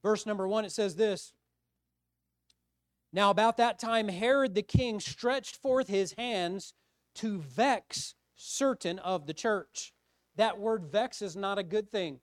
Verse 0.03 0.27
number 0.27 0.47
one, 0.47 0.65
it 0.65 0.71
says 0.71 0.95
this 0.95 1.33
now, 3.15 3.29
about 3.29 3.55
that 3.57 3.79
time, 3.79 4.09
Herod 4.09 4.55
the 4.55 4.61
king 4.61 4.99
stretched 4.99 5.55
forth 5.55 5.87
his 5.87 6.11
hands 6.17 6.73
to 7.15 7.39
vex 7.39 8.13
certain 8.35 8.99
of 8.99 9.25
the 9.25 9.33
church. 9.33 9.93
That 10.35 10.59
word 10.59 10.91
vex 10.91 11.21
is 11.21 11.37
not 11.37 11.57
a 11.57 11.63
good 11.63 11.89
thing. 11.89 12.19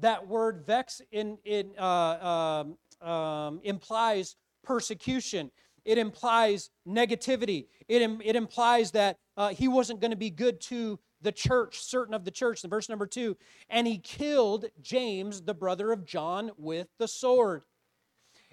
That 0.00 0.28
word 0.28 0.64
vex 0.66 1.00
in, 1.10 1.38
in, 1.46 1.70
uh, 1.78 2.66
um, 3.02 3.08
um, 3.08 3.60
implies 3.62 4.36
persecution, 4.62 5.50
it 5.86 5.96
implies 5.96 6.68
negativity, 6.86 7.68
it, 7.88 8.02
it 8.22 8.36
implies 8.36 8.90
that 8.90 9.16
uh, 9.38 9.48
he 9.48 9.66
wasn't 9.66 10.00
going 10.02 10.10
to 10.10 10.16
be 10.16 10.28
good 10.28 10.60
to 10.62 10.98
the 11.22 11.32
church, 11.32 11.80
certain 11.80 12.12
of 12.12 12.26
the 12.26 12.30
church. 12.30 12.62
In 12.64 12.68
verse 12.68 12.90
number 12.90 13.06
two, 13.06 13.34
and 13.70 13.86
he 13.86 13.96
killed 13.96 14.66
James, 14.82 15.40
the 15.40 15.54
brother 15.54 15.90
of 15.90 16.04
John, 16.04 16.50
with 16.58 16.88
the 16.98 17.08
sword. 17.08 17.62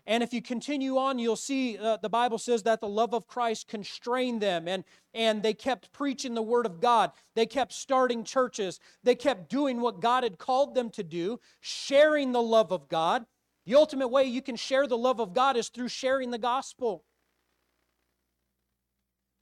And 0.08 0.24
if 0.24 0.34
you 0.34 0.42
continue 0.42 0.98
on, 0.98 1.20
you'll 1.20 1.36
see 1.36 1.78
uh, 1.78 1.98
the 1.98 2.10
Bible 2.10 2.38
says 2.38 2.64
that 2.64 2.82
the 2.82 2.88
love 2.88 3.14
of 3.14 3.28
Christ 3.28 3.68
constrained 3.68 4.42
them 4.42 4.68
and, 4.68 4.84
and 5.14 5.44
they 5.44 5.54
kept 5.54 5.92
preaching 5.92 6.34
the 6.34 6.42
Word 6.42 6.66
of 6.66 6.82
God. 6.82 7.12
They 7.36 7.46
kept 7.46 7.74
starting 7.74 8.24
churches. 8.24 8.80
They 9.04 9.16
kept 9.16 9.50
doing 9.50 9.80
what 9.80 10.02
God 10.02 10.24
had 10.24 10.38
called 10.38 10.74
them 10.74 10.90
to 10.92 11.04
do, 11.04 11.40
sharing 11.60 12.32
the 12.32 12.42
love 12.42 12.72
of 12.72 12.90
God. 12.90 13.26
The 13.66 13.76
ultimate 13.76 14.08
way 14.08 14.24
you 14.24 14.42
can 14.42 14.56
share 14.56 14.88
the 14.88 14.98
love 14.98 15.20
of 15.20 15.34
God 15.34 15.56
is 15.56 15.70
through 15.70 15.90
sharing 15.90 16.32
the 16.32 16.40
gospel. 16.40 17.04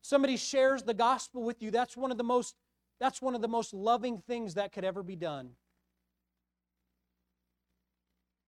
Somebody 0.02 0.38
shares 0.38 0.84
the 0.84 0.93
gospel 0.93 1.43
with 1.43 1.62
you, 1.62 1.72
that's 1.72 1.95
one 1.95 2.12
of 2.12 2.17
the 2.17 2.24
most 2.24 2.56
that's 3.00 3.22
one 3.22 3.34
of 3.34 3.41
the 3.41 3.48
most 3.48 3.74
loving 3.74 4.17
things 4.17 4.56
that 4.56 4.74
could 4.74 4.84
ever 4.84 5.04
be 5.04 5.15
done. 5.15 5.52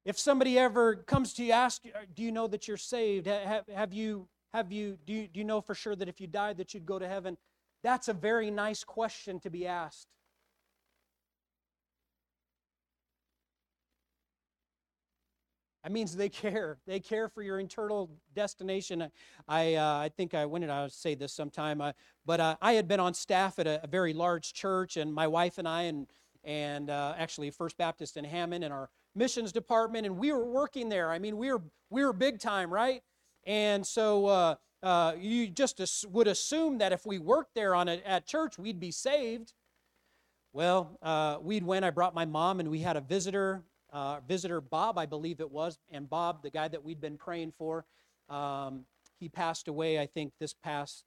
If 0.04 0.18
somebody 0.18 0.58
ever 0.58 0.96
comes 0.96 1.34
to 1.34 1.44
you, 1.44 1.52
ask, 1.52 1.86
you 1.86 1.92
do 2.16 2.24
you 2.24 2.32
know 2.32 2.48
that 2.48 2.68
you're 2.68 2.78
saved? 2.78 3.28
Have, 3.28 3.68
have 3.68 3.94
you, 3.94 4.28
have 4.52 4.72
you, 4.72 4.98
do 5.06 5.14
you, 5.14 5.28
do 5.28 5.40
you 5.40 5.44
know 5.46 5.62
for 5.62 5.76
sure 5.76 5.96
that 5.96 6.10
if 6.10 6.20
you 6.20 6.28
died 6.28 6.58
that 6.58 6.74
you'd 6.74 6.86
go 6.86 6.98
to 6.98 7.08
heaven? 7.08 7.38
That's 7.84 8.08
a 8.08 8.14
very 8.14 8.50
nice 8.50 8.84
question 8.84 9.40
to 9.42 9.50
be 9.50 9.68
asked. 9.68 10.08
That 15.84 15.92
means 15.92 16.16
they 16.16 16.30
care. 16.30 16.78
They 16.86 17.00
care 17.00 17.28
for 17.28 17.42
your 17.42 17.60
eternal 17.60 18.10
destination. 18.36 19.10
I, 19.48 19.76
uh, 19.76 19.98
I 19.98 20.10
think 20.16 20.34
I, 20.34 20.46
when 20.46 20.62
did 20.62 20.70
I 20.70 20.88
say 20.88 21.16
this 21.16 21.34
sometime? 21.34 21.82
Uh, 21.82 21.94
but 22.26 22.40
uh, 22.40 22.56
I 22.62 22.74
had 22.74 22.88
been 22.88 23.00
on 23.00 23.14
staff 23.14 23.58
at 23.60 23.68
a, 23.68 23.84
a, 23.84 23.88
very 23.88 24.14
large 24.14 24.54
church, 24.54 24.98
and 24.98 25.12
my 25.12 25.28
wife 25.28 25.58
and 25.58 25.68
I, 25.68 25.84
and, 25.84 26.08
and 26.44 26.90
uh, 26.90 27.16
actually 27.18 27.50
First 27.50 27.78
Baptist 27.78 28.16
in 28.16 28.24
Hammond, 28.24 28.64
and 28.64 28.72
our 28.72 28.90
missions 29.16 29.52
department, 29.52 30.06
and 30.06 30.18
we 30.18 30.32
were 30.32 30.46
working 30.46 30.90
there. 30.90 31.12
I 31.12 31.20
mean, 31.20 31.38
we 31.38 31.52
were 31.52 31.62
we 31.90 32.06
were 32.06 32.14
big 32.14 32.40
time, 32.40 32.74
right? 32.74 33.02
And 33.46 33.86
so 33.86 34.28
uh, 34.28 34.56
uh, 34.84 35.14
you 35.20 35.48
just 35.48 36.06
would 36.10 36.28
assume 36.28 36.78
that 36.80 36.92
if 36.92 37.06
we 37.06 37.20
worked 37.20 37.56
there 37.56 37.76
on 37.76 37.88
a, 37.88 37.98
at 38.06 38.26
church, 38.26 38.58
we'd 38.58 38.80
be 38.80 38.92
saved. 38.92 39.54
Well, 40.54 40.98
uh, 41.02 41.38
we'd 41.42 41.64
went. 41.64 41.86
I 41.86 41.90
brought 41.90 42.14
my 42.14 42.26
mom, 42.26 42.60
and 42.60 42.70
we 42.70 42.80
had 42.80 42.98
a 42.98 43.02
visitor, 43.02 43.64
uh, 43.92 44.20
visitor 44.28 44.60
Bob, 44.62 44.98
I 44.98 45.06
believe 45.06 45.40
it 45.40 45.50
was, 45.50 45.80
and 45.90 46.10
Bob, 46.10 46.44
the 46.44 46.50
guy 46.50 46.68
that 46.68 46.84
we'd 46.84 47.00
been 47.00 47.18
praying 47.18 47.54
for, 47.58 47.86
um, 48.30 48.86
he 49.20 49.30
passed 49.30 49.68
away. 49.68 50.00
I 50.00 50.06
think 50.06 50.34
this 50.40 50.54
past 50.54 51.06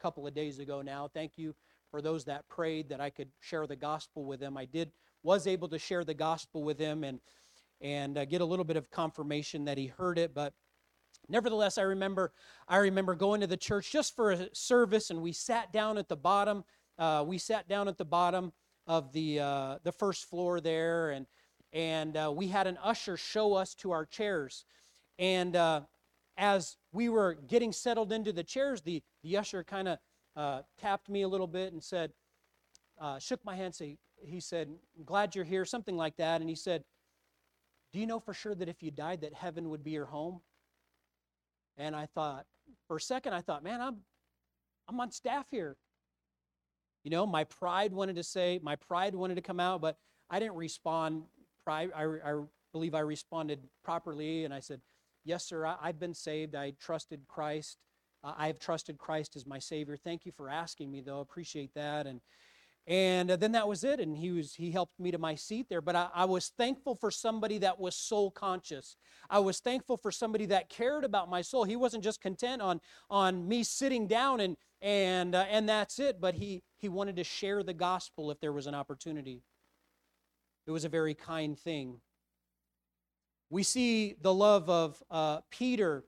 couple 0.00 0.26
of 0.26 0.34
days 0.34 0.58
ago. 0.58 0.82
Now, 0.82 1.08
thank 1.14 1.32
you 1.36 1.54
for 1.90 2.02
those 2.02 2.24
that 2.24 2.48
prayed 2.48 2.88
that 2.88 3.00
I 3.00 3.08
could 3.08 3.28
share 3.40 3.66
the 3.66 3.76
gospel 3.76 4.24
with 4.24 4.40
them. 4.40 4.56
I 4.56 4.64
did 4.64 4.90
was 5.22 5.46
able 5.46 5.68
to 5.68 5.78
share 5.78 6.04
the 6.04 6.14
gospel 6.14 6.64
with 6.64 6.78
him, 6.78 7.04
and 7.04 7.20
and 7.82 8.16
uh, 8.16 8.24
get 8.24 8.40
a 8.40 8.44
little 8.44 8.64
bit 8.64 8.76
of 8.76 8.90
confirmation 8.90 9.64
that 9.64 9.76
he 9.76 9.88
heard 9.88 10.18
it. 10.18 10.32
But 10.32 10.54
nevertheless, 11.28 11.76
I 11.76 11.82
remember 11.82 12.32
I 12.68 12.78
remember 12.78 13.14
going 13.14 13.40
to 13.40 13.46
the 13.46 13.56
church 13.56 13.92
just 13.92 14.16
for 14.16 14.30
a 14.32 14.48
service, 14.54 15.10
and 15.10 15.20
we 15.20 15.32
sat 15.32 15.72
down 15.72 15.98
at 15.98 16.08
the 16.08 16.16
bottom. 16.16 16.64
Uh, 16.98 17.24
we 17.26 17.38
sat 17.38 17.68
down 17.68 17.88
at 17.88 17.98
the 17.98 18.04
bottom 18.04 18.52
of 18.86 19.12
the 19.12 19.40
uh, 19.40 19.78
the 19.82 19.92
first 19.92 20.30
floor 20.30 20.60
there, 20.60 21.10
and 21.10 21.26
and 21.72 22.16
uh, 22.16 22.32
we 22.34 22.48
had 22.48 22.66
an 22.66 22.78
usher 22.82 23.16
show 23.16 23.54
us 23.54 23.74
to 23.74 23.90
our 23.90 24.06
chairs. 24.06 24.64
And 25.18 25.56
uh, 25.56 25.82
as 26.36 26.76
we 26.92 27.08
were 27.08 27.34
getting 27.34 27.72
settled 27.72 28.12
into 28.12 28.32
the 28.32 28.44
chairs, 28.44 28.80
the 28.80 29.02
the 29.22 29.36
usher 29.36 29.64
kind 29.64 29.88
of 29.88 29.98
uh, 30.36 30.62
tapped 30.80 31.08
me 31.08 31.22
a 31.22 31.28
little 31.28 31.46
bit 31.46 31.72
and 31.72 31.82
said, 31.82 32.12
shook 33.18 33.44
my 33.44 33.56
hand, 33.56 33.74
say, 33.74 33.98
he 34.24 34.40
said, 34.40 34.68
glad 35.04 35.34
you're 35.34 35.44
here, 35.44 35.64
something 35.64 35.96
like 35.96 36.16
that. 36.16 36.40
And 36.40 36.48
he 36.48 36.56
said, 36.56 36.84
Do 37.92 37.98
you 37.98 38.06
know 38.06 38.20
for 38.20 38.32
sure 38.32 38.54
that 38.54 38.68
if 38.68 38.82
you 38.82 38.90
died, 38.90 39.20
that 39.20 39.34
heaven 39.34 39.68
would 39.70 39.84
be 39.84 39.90
your 39.90 40.06
home? 40.06 40.40
And 41.76 41.94
I 41.94 42.06
thought, 42.06 42.46
for 42.88 42.96
a 42.96 43.00
second, 43.00 43.34
I 43.34 43.40
thought, 43.40 43.62
man, 43.62 43.80
I'm, 43.80 43.98
I'm 44.88 45.00
on 45.00 45.10
staff 45.10 45.46
here. 45.50 45.76
You 47.04 47.10
know, 47.10 47.26
my 47.26 47.44
pride 47.44 47.92
wanted 47.92 48.16
to 48.16 48.22
say, 48.22 48.60
my 48.62 48.76
pride 48.76 49.14
wanted 49.14 49.34
to 49.34 49.42
come 49.42 49.60
out, 49.60 49.80
but 49.80 49.96
I 50.30 50.38
didn't 50.38 50.54
respond. 50.54 51.24
I, 51.66 51.88
I 51.94 52.42
believe 52.72 52.94
I 52.94 53.00
responded 53.00 53.60
properly, 53.84 54.44
and 54.44 54.54
I 54.54 54.60
said, 54.60 54.80
Yes, 55.24 55.44
sir, 55.44 55.64
I, 55.64 55.86
have 55.86 56.00
been 56.00 56.14
saved. 56.14 56.56
I 56.56 56.72
trusted 56.80 57.20
Christ. 57.28 57.78
I 58.24 58.48
have 58.48 58.58
trusted 58.58 58.98
Christ 58.98 59.36
as 59.36 59.46
my 59.46 59.60
Savior. 59.60 59.96
Thank 59.96 60.26
you 60.26 60.32
for 60.32 60.48
asking 60.48 60.90
me, 60.90 61.00
though. 61.00 61.20
Appreciate 61.20 61.74
that. 61.74 62.06
And 62.08 62.20
and 62.86 63.30
uh, 63.30 63.36
then 63.36 63.52
that 63.52 63.68
was 63.68 63.84
it 63.84 64.00
and 64.00 64.16
he 64.16 64.32
was 64.32 64.54
he 64.54 64.70
helped 64.70 64.98
me 64.98 65.12
to 65.12 65.18
my 65.18 65.34
seat 65.34 65.66
there 65.68 65.80
but 65.80 65.94
I, 65.94 66.08
I, 66.12 66.24
was 66.24 66.52
thankful 66.58 66.96
for 66.96 67.12
somebody 67.12 67.58
that 67.58 67.78
was 67.78 67.94
soul 67.94 68.30
conscious. 68.30 68.96
I 69.30 69.38
was 69.38 69.60
thankful 69.60 69.96
for 69.96 70.10
somebody 70.10 70.46
that 70.46 70.68
cared 70.68 71.04
about 71.04 71.30
my 71.30 71.42
soul. 71.42 71.64
He 71.64 71.76
wasn't 71.76 72.02
just 72.02 72.20
content 72.20 72.60
on 72.60 72.80
on 73.08 73.46
me 73.46 73.62
sitting 73.62 74.08
down 74.08 74.40
and 74.40 74.56
and 74.80 75.34
uh, 75.34 75.44
and 75.48 75.68
that's 75.68 76.00
it 76.00 76.20
but 76.20 76.34
he 76.34 76.62
he 76.76 76.88
wanted 76.88 77.16
to 77.16 77.24
share 77.24 77.62
the 77.62 77.74
gospel 77.74 78.30
if 78.32 78.40
there 78.40 78.52
was 78.52 78.66
an 78.66 78.74
opportunity. 78.74 79.42
It 80.66 80.72
was 80.72 80.84
a 80.84 80.88
very 80.88 81.14
kind 81.14 81.56
thing. 81.58 82.00
We 83.48 83.62
see 83.62 84.16
the 84.20 84.34
love 84.34 84.68
of 84.68 85.00
uh, 85.08 85.40
peter 85.50 86.04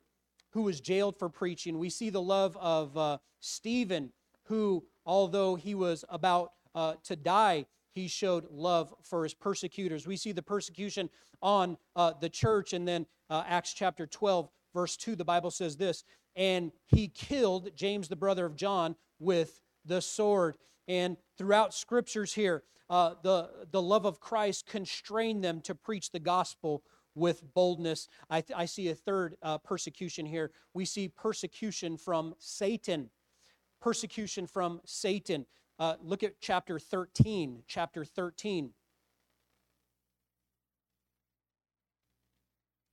who 0.51 0.63
was 0.63 0.81
jailed 0.81 1.17
for 1.17 1.29
preaching. 1.29 1.79
We 1.79 1.91
see 1.91 2.11
the 2.11 2.23
love 2.23 2.57
of 2.57 2.97
uh, 2.97 3.19
stephen 3.39 4.13
who 4.47 4.85
although 5.07 5.55
he 5.55 5.75
was 5.75 6.05
about 6.09 6.54
uh, 6.75 6.95
to 7.05 7.17
die, 7.17 7.67
he 7.95 8.09
showed 8.09 8.51
love 8.51 8.93
for 9.03 9.23
his 9.23 9.35
persecutors. 9.35 10.07
We 10.07 10.17
see 10.17 10.33
the 10.33 10.43
persecution 10.43 11.09
on 11.41 11.77
uh, 11.95 12.15
the 12.21 12.29
church, 12.29 12.73
and 12.73 12.87
then 12.87 13.07
uh, 13.31 13.45
Acts 13.47 13.73
chapter 13.73 14.07
12, 14.07 14.49
verse 14.75 14.97
2, 14.97 15.17
the 15.17 15.25
Bible 15.25 15.51
says 15.51 15.77
this 15.77 16.05
And 16.35 16.73
he 16.87 17.09
killed 17.09 17.71
James, 17.77 18.09
the 18.09 18.17
brother 18.17 18.47
of 18.47 18.57
John, 18.57 18.97
with 19.19 19.61
the 19.85 20.01
sword. 20.01 20.57
And 20.89 21.17
throughout 21.39 21.73
scriptures 21.73 22.35
here, 22.35 22.65
uh, 22.91 23.15
the, 23.23 23.51
the 23.71 23.81
love 23.81 24.05
of 24.05 24.21
Christ 24.21 24.67
constrained 24.67 25.43
them 25.43 25.61
to 25.63 25.75
preach 25.75 26.11
the 26.11 26.21
gospel 26.21 26.83
with 27.15 27.43
boldness. 27.55 28.09
I, 28.29 28.41
th- 28.41 28.59
I 28.59 28.67
see 28.67 28.89
a 28.89 28.95
third 28.95 29.37
uh, 29.43 29.59
persecution 29.59 30.27
here. 30.27 30.51
We 30.75 30.85
see 30.85 31.09
persecution 31.09 31.97
from 31.97 32.35
Satan. 32.39 33.11
Persecution 33.81 34.47
from 34.47 34.81
Satan. 34.85 35.47
Uh, 35.79 35.95
look 36.03 36.23
at 36.23 36.41
chapter 36.41 36.79
13. 36.79 37.63
Chapter 37.67 38.05
13. 38.05 38.71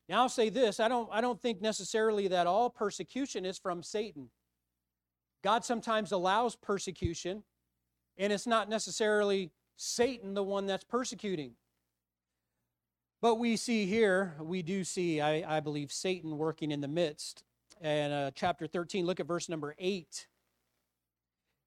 Now 0.09 0.23
I'll 0.23 0.29
say 0.29 0.49
this 0.49 0.79
I 0.79 0.87
don't, 0.87 1.09
I 1.11 1.21
don't 1.21 1.39
think 1.39 1.61
necessarily 1.61 2.27
that 2.27 2.45
all 2.45 2.69
persecution 2.69 3.45
is 3.45 3.57
from 3.57 3.81
Satan. 3.81 4.29
God 5.43 5.63
sometimes 5.63 6.11
allows 6.11 6.55
persecution, 6.55 7.43
and 8.17 8.31
it's 8.31 8.45
not 8.45 8.69
necessarily 8.69 9.51
Satan 9.77 10.33
the 10.33 10.43
one 10.43 10.67
that's 10.67 10.83
persecuting. 10.83 11.53
But 13.21 13.35
we 13.35 13.55
see 13.55 13.85
here, 13.85 14.35
we 14.39 14.61
do 14.61 14.83
see, 14.83 15.21
I, 15.21 15.57
I 15.57 15.59
believe, 15.59 15.91
Satan 15.91 16.37
working 16.37 16.71
in 16.71 16.81
the 16.81 16.87
midst. 16.87 17.43
And 17.79 18.11
uh, 18.11 18.31
chapter 18.35 18.67
13, 18.67 19.05
look 19.05 19.19
at 19.19 19.27
verse 19.27 19.47
number 19.47 19.75
8. 19.79 20.27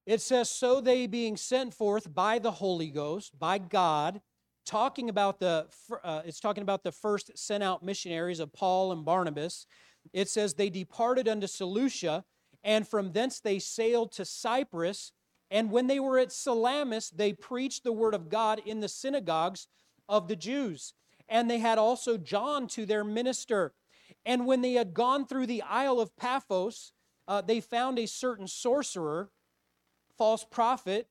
It 0.06 0.20
says, 0.20 0.50
So 0.50 0.80
they 0.80 1.06
being 1.06 1.36
sent 1.36 1.74
forth 1.74 2.12
by 2.14 2.38
the 2.38 2.50
Holy 2.50 2.90
Ghost, 2.90 3.38
by 3.38 3.58
God, 3.58 4.20
talking 4.66 5.08
about 5.08 5.40
the, 5.40 5.66
uh, 6.02 6.22
it's 6.24 6.40
talking 6.40 6.62
about 6.62 6.82
the 6.82 6.92
first 6.92 7.36
sent 7.36 7.62
out 7.62 7.82
missionaries 7.82 8.40
of 8.40 8.52
Paul 8.52 8.92
and 8.92 9.04
Barnabas. 9.04 9.66
It 10.12 10.28
says, 10.28 10.54
They 10.54 10.70
departed 10.70 11.28
unto 11.28 11.46
Seleucia, 11.46 12.24
and 12.62 12.86
from 12.86 13.12
thence 13.12 13.40
they 13.40 13.58
sailed 13.58 14.12
to 14.12 14.24
Cyprus. 14.24 15.12
And 15.50 15.70
when 15.70 15.86
they 15.86 16.00
were 16.00 16.18
at 16.18 16.32
Salamis, 16.32 17.10
they 17.10 17.32
preached 17.32 17.84
the 17.84 17.92
word 17.92 18.14
of 18.14 18.28
God 18.28 18.60
in 18.64 18.80
the 18.80 18.88
synagogues 18.88 19.68
of 20.08 20.28
the 20.28 20.36
Jews. 20.36 20.94
And 21.28 21.50
they 21.50 21.58
had 21.58 21.78
also 21.78 22.18
John 22.18 22.66
to 22.68 22.84
their 22.84 23.04
minister. 23.04 23.72
And 24.26 24.46
when 24.46 24.62
they 24.62 24.74
had 24.74 24.94
gone 24.94 25.26
through 25.26 25.46
the 25.46 25.62
Isle 25.62 26.00
of 26.00 26.16
Paphos, 26.16 26.92
uh, 27.28 27.40
they 27.40 27.60
found 27.60 27.98
a 27.98 28.06
certain 28.06 28.46
sorcerer 28.46 29.30
false 30.16 30.44
prophet, 30.44 31.08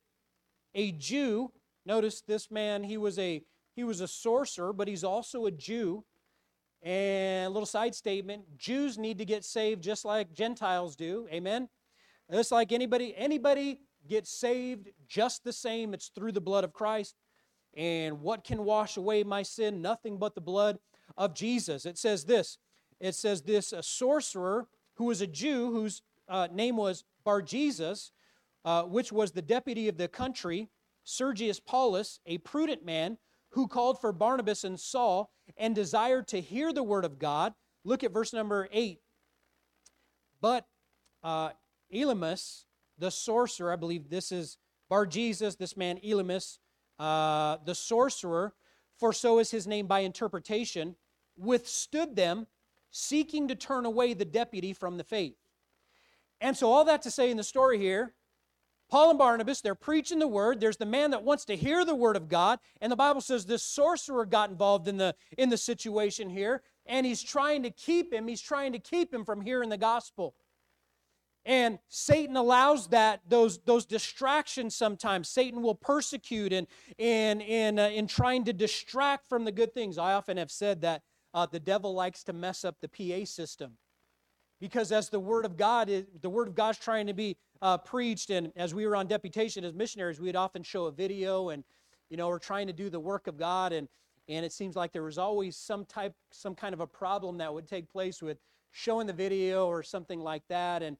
a 0.75 0.91
Jew. 0.91 1.51
Notice 1.85 2.21
this 2.21 2.49
man, 2.49 2.83
he 2.83 2.97
was 2.97 3.19
a 3.19 3.43
he 3.75 3.83
was 3.83 4.01
a 4.01 4.07
sorcerer, 4.07 4.71
but 4.71 4.87
he's 4.87 5.03
also 5.03 5.45
a 5.45 5.51
Jew. 5.51 6.03
And 6.83 7.47
a 7.47 7.49
little 7.49 7.65
side 7.65 7.95
statement, 7.95 8.43
Jews 8.57 8.97
need 8.97 9.17
to 9.17 9.25
get 9.25 9.43
saved 9.43 9.81
just 9.81 10.05
like 10.05 10.33
Gentiles 10.33 10.95
do. 10.95 11.27
Amen. 11.31 11.69
Just 12.31 12.51
like 12.51 12.71
anybody 12.71 13.15
anybody 13.15 13.81
gets 14.07 14.31
saved 14.31 14.89
just 15.07 15.43
the 15.43 15.53
same. 15.53 15.93
It's 15.93 16.09
through 16.09 16.33
the 16.33 16.41
blood 16.41 16.63
of 16.63 16.73
Christ. 16.73 17.15
And 17.75 18.21
what 18.21 18.43
can 18.43 18.63
wash 18.63 18.97
away 18.97 19.23
my 19.23 19.43
sin? 19.43 19.81
Nothing 19.81 20.17
but 20.17 20.35
the 20.35 20.41
blood 20.41 20.77
of 21.17 21.33
Jesus. 21.33 21.85
It 21.85 21.97
says 21.97 22.25
this. 22.25 22.57
It 22.99 23.15
says 23.15 23.41
this 23.41 23.73
a 23.73 23.83
sorcerer 23.83 24.67
who 24.95 25.05
was 25.05 25.21
a 25.21 25.27
Jew 25.27 25.71
whose 25.71 26.01
uh, 26.29 26.47
name 26.51 26.77
was 26.77 27.03
Bar 27.23 27.41
Jesus 27.41 28.11
uh, 28.65 28.84
which 28.84 29.12
was 29.12 29.32
the 29.32 29.41
deputy 29.41 29.88
of 29.88 29.97
the 29.97 30.08
country, 30.08 30.69
Sergius 31.04 31.60
Paulus, 31.60 32.19
a 32.26 32.38
prudent 32.39 32.86
man, 32.86 33.17
who 33.49 33.67
called 33.67 33.99
for 34.02 34.12
Barnabas 34.12 34.63
and 34.63 34.80
Saul 34.80 35.32
and 35.58 35.76
desired 35.76 36.28
to 36.30 36.41
hear 36.41 36.73
the 36.73 36.84
word 36.84 37.06
of 37.06 37.19
God. 37.19 37.54
Look 37.84 38.04
at 38.04 38.12
verse 38.12 38.34
number 38.34 38.67
8. 38.71 38.99
But 40.41 40.65
uh, 41.23 41.49
Elymas, 41.93 42.63
the 42.97 43.12
sorcerer, 43.12 43.71
I 43.71 43.76
believe 43.76 44.10
this 44.10 44.32
is 44.32 44.58
Bar 44.89 45.06
Jesus, 45.06 45.56
this 45.56 45.78
man 45.78 45.99
Elymas, 46.04 46.58
uh, 46.99 47.58
the 47.65 47.76
sorcerer, 47.76 48.54
for 48.99 49.13
so 49.13 49.39
is 49.39 49.52
his 49.52 49.67
name 49.67 49.88
by 49.88 49.99
interpretation, 49.99 50.95
withstood 51.38 52.15
them, 52.15 52.47
seeking 52.91 53.47
to 53.47 53.56
turn 53.56 53.86
away 53.86 54.13
the 54.13 54.26
deputy 54.26 54.73
from 54.73 54.97
the 54.97 55.04
faith. 55.04 55.36
And 56.41 56.56
so, 56.56 56.71
all 56.71 56.86
that 56.86 57.02
to 57.04 57.12
say 57.12 57.32
in 57.32 57.38
the 57.38 57.43
story 57.43 57.80
here 57.80 58.13
Paul 58.93 59.10
and 59.10 59.17
Barnabas, 59.17 59.60
they're 59.60 59.73
preaching 59.73 60.19
the 60.19 60.27
word. 60.27 60.60
There's 60.60 60.77
the 60.77 60.86
man 60.86 61.10
that 61.10 61.23
wants 61.23 61.45
to 61.45 61.56
hear 61.56 61.84
the 61.84 61.95
word 61.95 62.15
of 62.15 62.29
God. 62.29 62.60
And 62.79 62.91
the 62.91 62.95
Bible 62.95 63.21
says 63.21 63.43
this 63.43 63.63
sorcerer 63.63 64.23
got 64.23 64.51
involved 64.51 64.88
in 64.88 64.97
the, 64.97 65.15
in 65.36 65.49
the 65.49 65.58
situation 65.58 66.29
here. 66.29 66.62
And 66.86 67.03
he's 67.03 67.23
trying 67.23 67.63
to 67.63 67.71
keep 67.71 68.13
him, 68.13 68.27
he's 68.27 68.39
trying 68.39 68.71
to 68.71 68.77
keep 68.77 69.12
him 69.12 69.25
from 69.25 69.41
hearing 69.41 69.69
the 69.69 69.79
gospel. 69.79 70.36
And 71.43 71.79
Satan 71.89 72.38
allows 72.38 72.89
that, 72.89 73.21
those, 73.27 73.58
those 73.65 73.88
distractions 73.88 74.75
sometimes. 74.75 75.27
Satan 75.27 75.63
will 75.63 75.73
persecute 75.73 76.53
in, 76.53 76.67
in, 76.99 77.41
in, 77.41 77.79
uh, 77.79 77.88
in 77.88 78.06
trying 78.06 78.43
to 78.43 78.53
distract 78.53 79.27
from 79.27 79.43
the 79.43 79.51
good 79.51 79.73
things. 79.73 79.97
I 79.97 80.13
often 80.13 80.38
have 80.38 80.51
said 80.51 80.82
that 80.82 81.01
uh, 81.34 81.47
the 81.47 81.60
devil 81.60 81.95
likes 81.95 82.23
to 82.25 82.34
mess 82.34 82.63
up 82.63 82.75
the 82.79 82.89
PA 82.89 83.25
system. 83.25 83.77
Because 84.63 84.93
as 84.93 85.10
the 85.10 85.19
word 85.19 85.43
of 85.43 85.58
God 85.58 85.89
is, 85.89 86.06
the 86.21 86.30
word 86.30 86.47
of 86.47 86.56
God's 86.56 86.78
trying 86.78 87.06
to 87.08 87.13
be 87.13 87.36
uh, 87.62 87.78
preached, 87.78 88.30
and 88.30 88.49
as 88.56 88.73
we 88.73 88.88
were 88.88 88.95
on 88.95 89.08
deputation 89.08 89.65
as 89.65 89.73
missionaries, 89.73 90.21
we'd 90.21 90.38
often 90.38 90.63
show 90.63 90.86
a 90.86 90.91
video, 90.91 91.49
and 91.49 91.65
you 92.10 92.15
know, 92.15 92.30
we're 92.30 92.39
trying 92.39 92.67
to 92.67 92.71
do 92.71 92.89
the 92.89 92.97
work 92.97 93.28
of 93.28 93.38
God, 93.38 93.73
and 93.73 93.89
and 94.30 94.45
it 94.45 94.54
seems 94.54 94.78
like 94.78 94.93
there 94.93 95.04
was 95.04 95.17
always 95.17 95.58
some 95.58 95.84
type, 95.84 96.13
some 96.32 96.56
kind 96.56 96.73
of 96.73 96.80
a 96.80 96.88
problem 96.88 97.39
that 97.39 97.54
would 97.54 97.67
take 97.67 97.91
place 97.91 98.21
with 98.21 98.38
showing 98.71 99.06
the 99.06 99.12
video 99.12 99.67
or 99.67 99.84
something 99.84 100.21
like 100.21 100.43
that, 100.47 100.82
and 100.82 100.95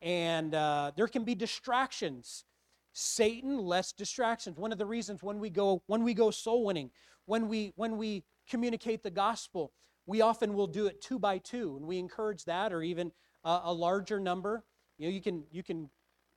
and 0.00 0.54
uh, 0.54 0.90
there 0.96 1.06
can 1.06 1.22
be 1.22 1.34
distractions. 1.34 2.46
Satan, 2.94 3.58
less 3.58 3.92
distractions. 3.92 4.56
One 4.56 4.72
of 4.72 4.78
the 4.78 4.86
reasons 4.86 5.22
when 5.22 5.38
we 5.38 5.50
go 5.50 5.82
when 5.86 6.02
we 6.02 6.14
go 6.14 6.30
soul 6.30 6.64
winning, 6.64 6.90
when 7.26 7.46
we 7.46 7.74
when 7.76 7.98
we 7.98 8.24
communicate 8.48 9.02
the 9.02 9.10
gospel, 9.10 9.70
we 10.06 10.20
often 10.20 10.54
will 10.54 10.66
do 10.66 10.86
it 10.86 11.00
two 11.00 11.18
by 11.18 11.38
two, 11.38 11.76
and 11.76 11.86
we 11.86 11.98
encourage 11.98 12.44
that, 12.44 12.72
or 12.72 12.82
even 12.82 13.12
uh, 13.44 13.60
a 13.64 13.72
larger 13.72 14.18
number. 14.18 14.64
You 14.98 15.08
know, 15.08 15.14
you 15.14 15.20
can 15.20 15.44
you 15.50 15.62
can 15.62 15.90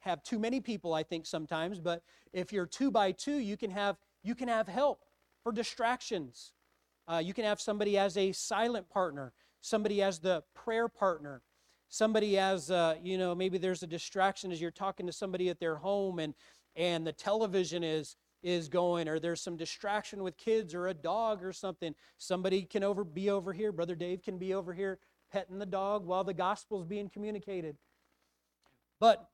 have 0.05 0.23
too 0.23 0.37
many 0.39 0.61
people, 0.61 0.93
I 0.93 1.03
think, 1.03 1.25
sometimes, 1.25 1.79
but 1.79 2.03
if 2.31 2.53
you're 2.53 2.67
two 2.67 2.91
by 2.91 3.11
two, 3.11 3.39
you 3.39 3.57
can 3.57 3.71
have, 3.71 3.97
you 4.23 4.35
can 4.35 4.47
have 4.47 4.67
help 4.67 5.03
for 5.41 5.51
distractions. 5.51 6.53
Uh, 7.07 7.21
you 7.23 7.33
can 7.33 7.43
have 7.43 7.59
somebody 7.59 7.97
as 7.97 8.15
a 8.15 8.31
silent 8.31 8.87
partner, 8.87 9.33
somebody 9.61 10.03
as 10.03 10.19
the 10.19 10.43
prayer 10.53 10.87
partner, 10.87 11.41
somebody 11.89 12.37
as, 12.37 12.69
uh, 12.69 12.95
you 13.01 13.17
know, 13.17 13.33
maybe 13.33 13.57
there's 13.57 13.81
a 13.81 13.87
distraction 13.87 14.51
as 14.51 14.61
you're 14.61 14.71
talking 14.71 15.07
to 15.07 15.11
somebody 15.11 15.49
at 15.49 15.59
their 15.59 15.77
home 15.77 16.19
and, 16.19 16.35
and 16.75 17.05
the 17.05 17.13
television 17.13 17.83
is, 17.83 18.15
is 18.45 18.69
going 18.69 19.09
or 19.09 19.19
there's 19.19 19.41
some 19.41 19.57
distraction 19.57 20.23
with 20.23 20.37
kids 20.37 20.73
or 20.73 20.87
a 20.87 20.93
dog 20.93 21.43
or 21.43 21.51
something 21.51 21.93
somebody 22.17 22.61
can 22.61 22.83
over 22.83 23.03
be 23.03 23.29
over 23.29 23.51
here 23.51 23.73
brother 23.73 23.95
dave 23.95 24.21
can 24.21 24.37
be 24.37 24.53
over 24.53 24.73
here 24.73 24.99
petting 25.31 25.59
the 25.59 25.65
dog 25.65 26.05
while 26.05 26.23
the 26.23 26.33
gospel's 26.33 26.85
being 26.85 27.09
communicated 27.09 27.75
but 28.99 29.29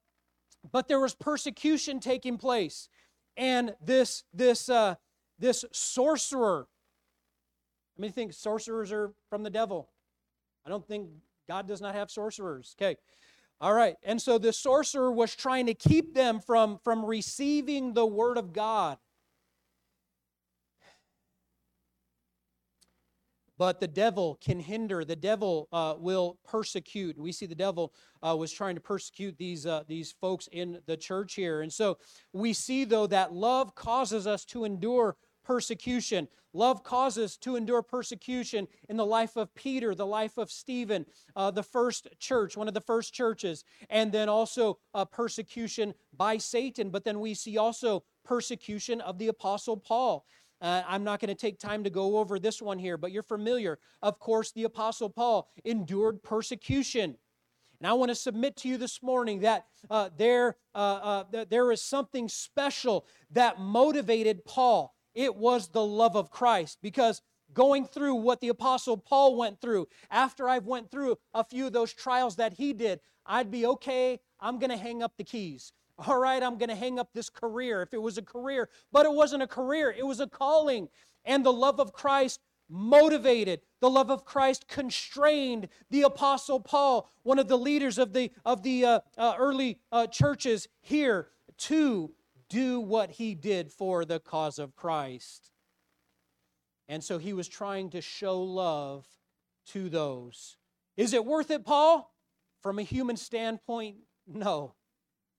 but 0.72 0.88
there 0.88 1.00
was 1.00 1.14
persecution 1.14 2.00
taking 2.00 2.38
place. 2.38 2.90
And 3.38 3.74
this, 3.84 4.24
this, 4.34 4.70
uh, 4.70 4.96
this 5.40 5.66
sorcerer. 5.72 6.68
I 7.98 8.02
mean, 8.02 8.12
think 8.12 8.34
sorcerers 8.34 8.92
are 8.92 9.14
from 9.30 9.44
the 9.44 9.50
devil. 9.50 9.90
I 10.66 10.70
don't 10.70 10.86
think 10.88 11.10
God 11.48 11.68
does 11.68 11.82
not 11.82 11.96
have 11.96 12.12
sorcerers. 12.12 12.76
Okay. 12.80 12.98
All 13.62 13.76
right. 13.76 13.96
And 14.02 14.20
so 14.20 14.40
the 14.40 14.52
sorcerer 14.52 15.12
was 15.12 15.36
trying 15.36 15.68
to 15.68 15.76
keep 15.76 16.16
them 16.16 16.40
from, 16.40 16.80
from 16.84 17.06
receiving 17.06 17.94
the 17.94 18.08
word 18.08 18.40
of 18.40 18.54
God. 18.54 18.98
But 23.60 23.80
the 23.80 23.88
devil 23.88 24.40
can 24.44 24.60
hinder. 24.60 25.06
The 25.06 25.16
devil 25.16 25.68
uh, 25.72 25.94
will 26.00 26.40
persecute. 26.50 27.20
We 27.20 27.32
see 27.32 27.46
the 27.46 27.54
devil 27.54 27.94
uh, 28.24 28.36
was 28.36 28.52
trying 28.52 28.74
to 28.74 28.82
persecute 28.82 29.38
these 29.38 29.68
uh, 29.68 29.84
these 29.88 30.16
folks 30.20 30.50
in 30.52 30.80
the 30.88 30.98
church 30.98 31.36
here, 31.36 31.62
and 31.62 31.72
so 31.72 32.00
we 32.34 32.54
see 32.54 32.86
though 32.86 33.06
that 33.06 33.34
love 33.34 33.76
causes 33.76 34.26
us 34.26 34.46
to 34.46 34.64
endure 34.64 35.16
persecution. 35.52 36.30
Love 36.54 36.82
causes 36.82 37.36
to 37.36 37.58
endure 37.58 37.82
persecution 37.82 38.70
in 38.88 38.96
the 38.96 39.06
life 39.06 39.36
of 39.36 39.54
Peter, 39.54 39.94
the 39.94 40.06
life 40.06 40.38
of 40.38 40.50
Stephen, 40.50 41.06
uh, 41.36 41.52
the 41.52 41.62
first 41.62 42.08
church, 42.20 42.56
one 42.56 42.70
of 42.70 42.74
the 42.74 42.80
first 42.80 43.14
churches, 43.14 43.66
and 43.90 44.14
then 44.14 44.30
also 44.30 44.80
uh, 44.94 45.04
persecution 45.04 45.94
by 46.16 46.38
Satan. 46.38 46.90
But 46.90 47.04
then 47.04 47.20
we 47.20 47.34
see 47.34 47.58
also 47.58 48.06
persecution 48.24 49.02
of 49.02 49.18
the 49.18 49.28
Apostle 49.28 49.76
Paul. 49.76 50.26
Uh, 50.62 50.84
I'm 50.88 51.04
not 51.04 51.20
going 51.20 51.28
to 51.28 51.36
take 51.36 51.60
time 51.60 51.84
to 51.84 51.90
go 51.90 52.18
over 52.20 52.40
this 52.40 52.62
one 52.62 52.80
here, 52.80 52.96
but 52.98 53.12
you're 53.12 53.22
familiar. 53.22 53.78
Of 54.02 54.20
course, 54.20 54.54
the 54.54 54.64
Apostle 54.64 55.10
Paul 55.10 55.50
endured 55.66 56.24
persecution. 56.24 57.18
And 57.82 57.88
I 57.90 57.92
want 57.92 58.08
to 58.08 58.16
submit 58.16 58.56
to 58.58 58.70
you 58.70 58.78
this 58.78 59.04
morning 59.04 59.42
that 59.42 59.66
uh, 59.90 60.12
there, 60.18 60.56
uh, 60.74 61.24
uh 61.34 61.46
there 61.50 61.74
is 61.74 61.82
something 61.82 62.30
special 62.30 63.06
that 63.32 63.60
motivated 63.60 64.46
Paul. 64.46 64.96
It 65.14 65.36
was 65.36 65.70
the 65.70 65.86
love 65.86 66.16
of 66.16 66.32
Christ 66.32 66.80
because 66.82 67.22
going 67.54 67.86
through 67.86 68.16
what 68.16 68.40
the 68.40 68.50
apostle 68.50 68.98
Paul 68.98 69.36
went 69.36 69.60
through, 69.60 69.88
after 70.10 70.48
I've 70.48 70.66
went 70.66 70.90
through 70.90 71.18
a 71.34 71.44
few 71.44 71.68
of 71.68 71.74
those 71.74 71.94
trials 71.94 72.38
that 72.38 72.54
he 72.54 72.74
did, 72.74 73.00
I'd 73.26 73.52
be 73.52 73.66
okay, 73.66 74.20
I'm 74.40 74.60
going 74.60 74.70
to 74.70 74.78
hang 74.78 75.04
up 75.04 75.14
the 75.18 75.24
keys. 75.24 75.74
All 75.98 76.20
right, 76.20 76.42
I'm 76.42 76.58
going 76.58 76.70
to 76.70 76.76
hang 76.76 76.98
up 76.98 77.10
this 77.14 77.30
career 77.30 77.82
if 77.82 77.94
it 77.94 78.02
was 78.02 78.18
a 78.18 78.24
career, 78.24 78.70
but 78.92 79.06
it 79.06 79.12
wasn't 79.12 79.44
a 79.44 79.48
career, 79.48 79.94
it 79.96 80.06
was 80.06 80.20
a 80.20 80.28
calling. 80.28 80.88
And 81.26 81.46
the 81.46 81.54
love 81.54 81.80
of 81.80 81.94
Christ 81.94 82.40
motivated 82.72 83.60
the 83.82 83.90
love 83.90 84.10
of 84.10 84.24
christ 84.24 84.66
constrained 84.70 85.68
the 85.90 86.04
apostle 86.04 86.58
paul 86.58 87.12
one 87.24 87.38
of 87.38 87.50
the 87.50 87.58
leaders 87.58 87.98
of 87.98 88.14
the 88.14 88.32
of 88.46 88.64
the 88.64 88.86
uh, 88.86 89.00
uh, 89.18 89.36
early 89.38 89.78
uh, 89.92 90.08
churches 90.08 90.70
here 90.80 91.28
to 91.58 92.10
do 92.52 92.82
what 92.82 93.12
he 93.12 93.34
did 93.34 93.72
for 93.72 94.04
the 94.04 94.20
cause 94.20 94.60
of 94.60 94.76
Christ. 94.76 95.50
And 96.90 97.02
so 97.02 97.18
he 97.18 97.32
was 97.32 97.48
trying 97.48 97.90
to 97.92 98.02
show 98.02 98.42
love 98.42 99.08
to 99.68 99.88
those. 99.88 100.58
Is 100.98 101.14
it 101.14 101.26
worth 101.26 101.50
it, 101.50 101.66
Paul? 101.66 102.14
From 102.62 102.78
a 102.78 102.84
human 102.84 103.16
standpoint, 103.16 103.96
no. 104.28 104.76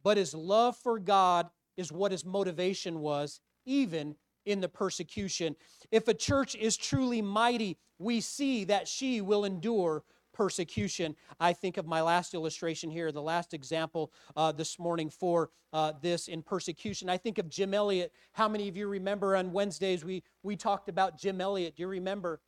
But 0.03 0.17
his 0.17 0.33
love 0.35 0.77
for 0.77 0.99
God 0.99 1.51
is 1.77 1.93
what 1.93 2.11
his 2.11 2.25
motivation 2.25 3.01
was, 3.01 3.41
even 3.67 4.17
in 4.47 4.61
the 4.61 4.69
persecution. 4.69 5.55
If 5.91 6.09
a 6.09 6.15
church 6.15 6.55
is 6.55 6.77
truly 6.79 7.21
mighty, 7.21 7.79
we 7.99 8.23
see 8.23 8.65
that 8.65 8.89
she 8.89 9.21
will 9.21 9.45
endure 9.45 10.03
persecution. 10.33 11.15
I 11.41 11.53
think 11.53 11.77
of 11.77 11.87
my 11.87 12.03
last 12.03 12.35
illustration 12.35 12.91
here, 12.91 13.13
the 13.13 13.23
last 13.23 13.55
example 13.55 14.13
uh, 14.37 14.53
this 14.53 14.79
morning 14.79 15.11
for 15.11 15.51
uh, 15.73 15.93
this 16.01 16.29
in 16.29 16.43
persecution. 16.43 17.09
I 17.09 17.17
think 17.17 17.39
of 17.39 17.49
Jim 17.49 17.75
Elliot. 17.75 18.13
How 18.33 18.49
many 18.49 18.69
of 18.69 18.77
you 18.77 18.89
remember 18.89 19.37
on 19.37 19.53
Wednesdays 19.53 20.05
we, 20.05 20.23
we 20.43 20.57
talked 20.57 20.89
about 20.89 21.19
Jim 21.19 21.41
Elliot? 21.41 21.77
Do 21.77 21.83
you 21.83 21.89
remember? 21.89 22.41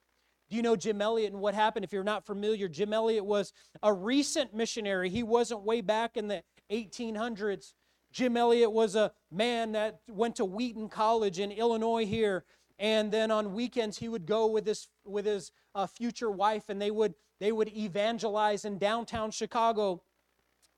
Do 0.50 0.56
you 0.56 0.62
know 0.62 0.76
Jim 0.76 1.00
Elliot 1.00 1.32
and 1.32 1.40
what 1.40 1.54
happened? 1.54 1.84
If 1.84 1.92
you're 1.92 2.04
not 2.04 2.26
familiar, 2.26 2.68
Jim 2.68 2.92
Elliot 2.92 3.24
was 3.24 3.52
a 3.82 3.92
recent 3.92 4.54
missionary. 4.54 5.08
He 5.08 5.22
wasn't 5.22 5.62
way 5.62 5.80
back 5.80 6.16
in 6.16 6.28
the 6.28 6.42
1800s. 6.70 7.72
Jim 8.12 8.36
Elliot 8.36 8.70
was 8.70 8.94
a 8.94 9.10
man 9.32 9.72
that 9.72 10.00
went 10.08 10.36
to 10.36 10.44
Wheaton 10.44 10.88
College 10.88 11.40
in 11.40 11.50
Illinois 11.50 12.06
here. 12.06 12.44
And 12.78 13.10
then 13.10 13.30
on 13.30 13.54
weekends, 13.54 13.98
he 13.98 14.08
would 14.08 14.26
go 14.26 14.46
with 14.46 14.66
his, 14.66 14.88
with 15.04 15.26
his 15.26 15.50
uh, 15.74 15.86
future 15.86 16.30
wife 16.30 16.68
and 16.68 16.80
they 16.80 16.90
would 16.90 17.14
they 17.40 17.52
would 17.52 17.68
evangelize 17.76 18.64
in 18.64 18.78
downtown 18.78 19.30
Chicago. 19.30 20.02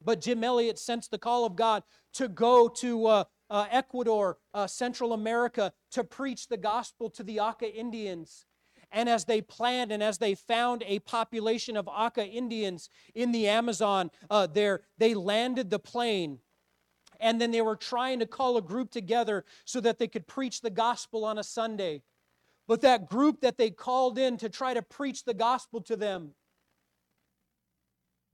But 0.03 0.21
Jim 0.21 0.45
Elliot 0.45 0.79
sensed 0.79 1.11
the 1.11 1.19
call 1.19 1.45
of 1.45 1.57
God 1.57 1.83
to 2.15 2.29
go 2.29 2.69
to 2.69 3.07
uh, 3.07 3.25
uh, 3.49 3.67
Ecuador, 3.71 4.39
uh, 4.55 4.67
Central 4.67 5.13
America, 5.13 5.73
to 5.93 6.05
preach 6.05 6.49
the 6.49 6.57
gospel 6.57 7.11
to 7.11 7.23
the 7.23 7.41
Auca 7.41 7.73
Indians. 7.73 8.47
And 8.93 9.09
as 9.09 9.25
they 9.25 9.41
planned 9.41 9.93
and 9.93 10.03
as 10.03 10.19
they 10.19 10.35
found 10.35 10.85
a 10.87 11.01
population 11.01 11.77
of 11.77 11.89
Auca 11.89 12.25
Indians 12.25 12.89
in 13.15 13.33
the 13.33 13.49
Amazon, 13.49 14.11
uh, 14.31 14.47
there 14.47 14.83
they 14.99 15.15
landed 15.15 15.71
the 15.71 15.79
plane. 15.79 16.39
And 17.19 17.41
then 17.41 17.51
they 17.51 17.63
were 17.63 17.77
trying 17.77 18.19
to 18.21 18.27
call 18.27 18.57
a 18.57 18.63
group 18.63 18.91
together 18.91 19.45
so 19.65 19.81
that 19.81 19.99
they 19.99 20.07
could 20.07 20.27
preach 20.27 20.61
the 20.61 20.71
gospel 20.71 21.25
on 21.25 21.39
a 21.39 21.45
Sunday. 21.45 22.03
But 22.69 22.83
that 22.83 23.09
group 23.09 23.41
that 23.41 23.57
they 23.57 23.71
called 23.71 24.19
in 24.19 24.37
to 24.39 24.49
try 24.49 24.75
to 24.75 24.83
preach 24.83 25.25
the 25.25 25.35
gospel 25.35 25.81
to 25.83 25.97
them, 25.97 26.33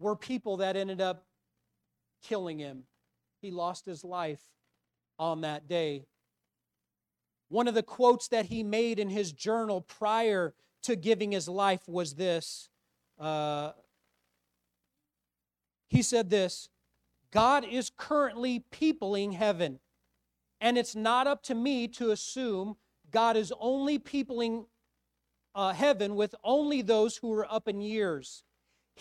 were 0.02 0.16
people 0.16 0.58
that 0.58 0.76
ended 0.76 1.00
up 1.00 1.24
killing 2.22 2.58
him. 2.58 2.84
He 3.40 3.50
lost 3.50 3.86
his 3.86 4.04
life 4.04 4.42
on 5.18 5.42
that 5.42 5.68
day. 5.68 6.06
One 7.48 7.68
of 7.68 7.74
the 7.74 7.82
quotes 7.82 8.28
that 8.28 8.46
he 8.46 8.62
made 8.62 8.98
in 8.98 9.10
his 9.10 9.32
journal 9.32 9.80
prior 9.80 10.54
to 10.84 10.96
giving 10.96 11.32
his 11.32 11.48
life 11.48 11.88
was 11.88 12.14
this. 12.14 12.68
Uh, 13.18 13.72
he 15.88 16.02
said 16.02 16.30
this 16.30 16.68
God 17.30 17.64
is 17.64 17.90
currently 17.96 18.64
peopling 18.70 19.32
heaven, 19.32 19.80
and 20.60 20.78
it's 20.78 20.96
not 20.96 21.26
up 21.26 21.42
to 21.44 21.54
me 21.54 21.88
to 21.88 22.10
assume 22.10 22.76
God 23.10 23.36
is 23.36 23.52
only 23.60 23.98
peopling 23.98 24.66
uh, 25.54 25.72
heaven 25.72 26.14
with 26.16 26.34
only 26.42 26.80
those 26.82 27.18
who 27.18 27.32
are 27.32 27.52
up 27.52 27.68
in 27.68 27.80
years. 27.80 28.44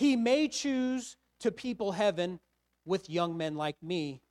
He 0.02 0.16
may 0.16 0.48
choose 0.48 1.16
to 1.42 1.52
people 1.52 1.92
heaven 1.92 2.40
with 2.86 3.08
young 3.08 3.38
men 3.38 3.54
like 3.54 3.84
me. 3.84 4.24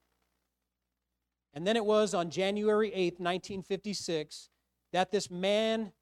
And 1.55 1.65
then 1.65 1.77
it 1.77 1.85
was 1.85 2.13
on 2.13 2.29
January 2.29 2.91
8th, 2.91 3.21
1956, 3.21 4.49
that 4.93 5.13
this 5.13 5.31
man 5.31 5.93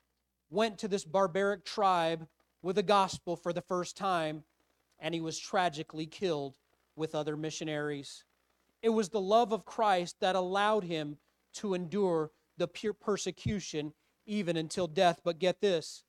went 0.48 0.78
to 0.78 0.88
this 0.88 1.04
barbaric 1.04 1.66
tribe 1.66 2.26
with 2.62 2.76
the 2.76 2.82
gospel 2.82 3.36
for 3.36 3.52
the 3.52 3.60
first 3.60 3.94
time, 3.94 4.44
and 4.98 5.12
he 5.12 5.20
was 5.20 5.38
tragically 5.38 6.06
killed 6.06 6.54
with 6.96 7.14
other 7.14 7.36
missionaries. 7.36 8.24
It 8.80 8.88
was 8.88 9.10
the 9.10 9.20
love 9.20 9.52
of 9.52 9.66
Christ 9.66 10.16
that 10.20 10.34
allowed 10.34 10.84
him 10.84 11.18
to 11.56 11.74
endure 11.74 12.30
the 12.56 12.68
pure 12.68 12.94
persecution 12.94 13.92
even 14.24 14.56
until 14.56 14.86
death. 14.86 15.20
But 15.22 15.38
get 15.38 15.60
this 15.60 16.04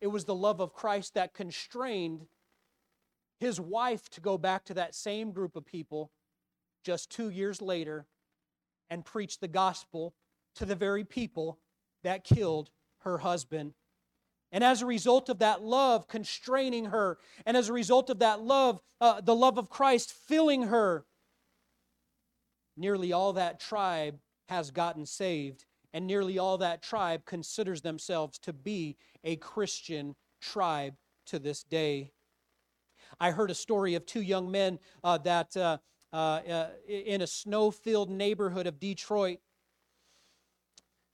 it 0.00 0.06
was 0.06 0.26
the 0.26 0.34
love 0.36 0.60
of 0.60 0.72
Christ 0.72 1.14
that 1.14 1.34
constrained 1.34 2.28
his 3.40 3.58
wife 3.58 4.08
to 4.10 4.20
go 4.20 4.38
back 4.38 4.64
to 4.66 4.74
that 4.74 4.94
same 4.94 5.32
group 5.32 5.56
of 5.56 5.64
people 5.64 6.12
just 6.84 7.10
two 7.10 7.30
years 7.30 7.60
later 7.60 8.06
and 8.90 9.04
preach 9.04 9.40
the 9.40 9.48
gospel 9.48 10.14
to 10.54 10.66
the 10.66 10.74
very 10.74 11.04
people 11.04 11.58
that 12.04 12.22
killed 12.22 12.70
her 13.00 13.18
husband. 13.18 13.72
And 14.52 14.62
as 14.62 14.82
a 14.82 14.86
result 14.86 15.28
of 15.28 15.38
that 15.38 15.62
love 15.62 16.06
constraining 16.08 16.86
her, 16.86 17.18
and 17.46 17.56
as 17.56 17.68
a 17.68 17.72
result 17.72 18.10
of 18.10 18.18
that 18.18 18.42
love, 18.42 18.80
uh, 19.00 19.20
the 19.20 19.34
love 19.34 19.58
of 19.58 19.70
Christ 19.70 20.12
filling 20.12 20.64
her, 20.64 21.06
nearly 22.76 23.12
all 23.12 23.32
that 23.34 23.60
tribe 23.60 24.18
has 24.48 24.70
gotten 24.70 25.06
saved, 25.06 25.64
and 25.92 26.06
nearly 26.06 26.38
all 26.38 26.58
that 26.58 26.82
tribe 26.82 27.24
considers 27.24 27.82
themselves 27.82 28.38
to 28.40 28.52
be 28.52 28.96
a 29.22 29.36
Christian 29.36 30.16
tribe 30.40 30.94
to 31.26 31.38
this 31.38 31.62
day. 31.62 32.12
I 33.18 33.30
heard 33.30 33.50
a 33.50 33.54
story 33.54 33.94
of 33.94 34.06
two 34.06 34.20
young 34.20 34.50
men 34.50 34.78
uh, 35.02 35.18
that 35.18 35.56
uh, 35.56 35.78
uh, 36.12 36.16
uh 36.16 36.66
in 36.88 37.22
a 37.22 37.26
snow 37.26 37.70
filled 37.70 38.10
neighborhood 38.10 38.66
of 38.66 38.78
Detroit. 38.78 39.38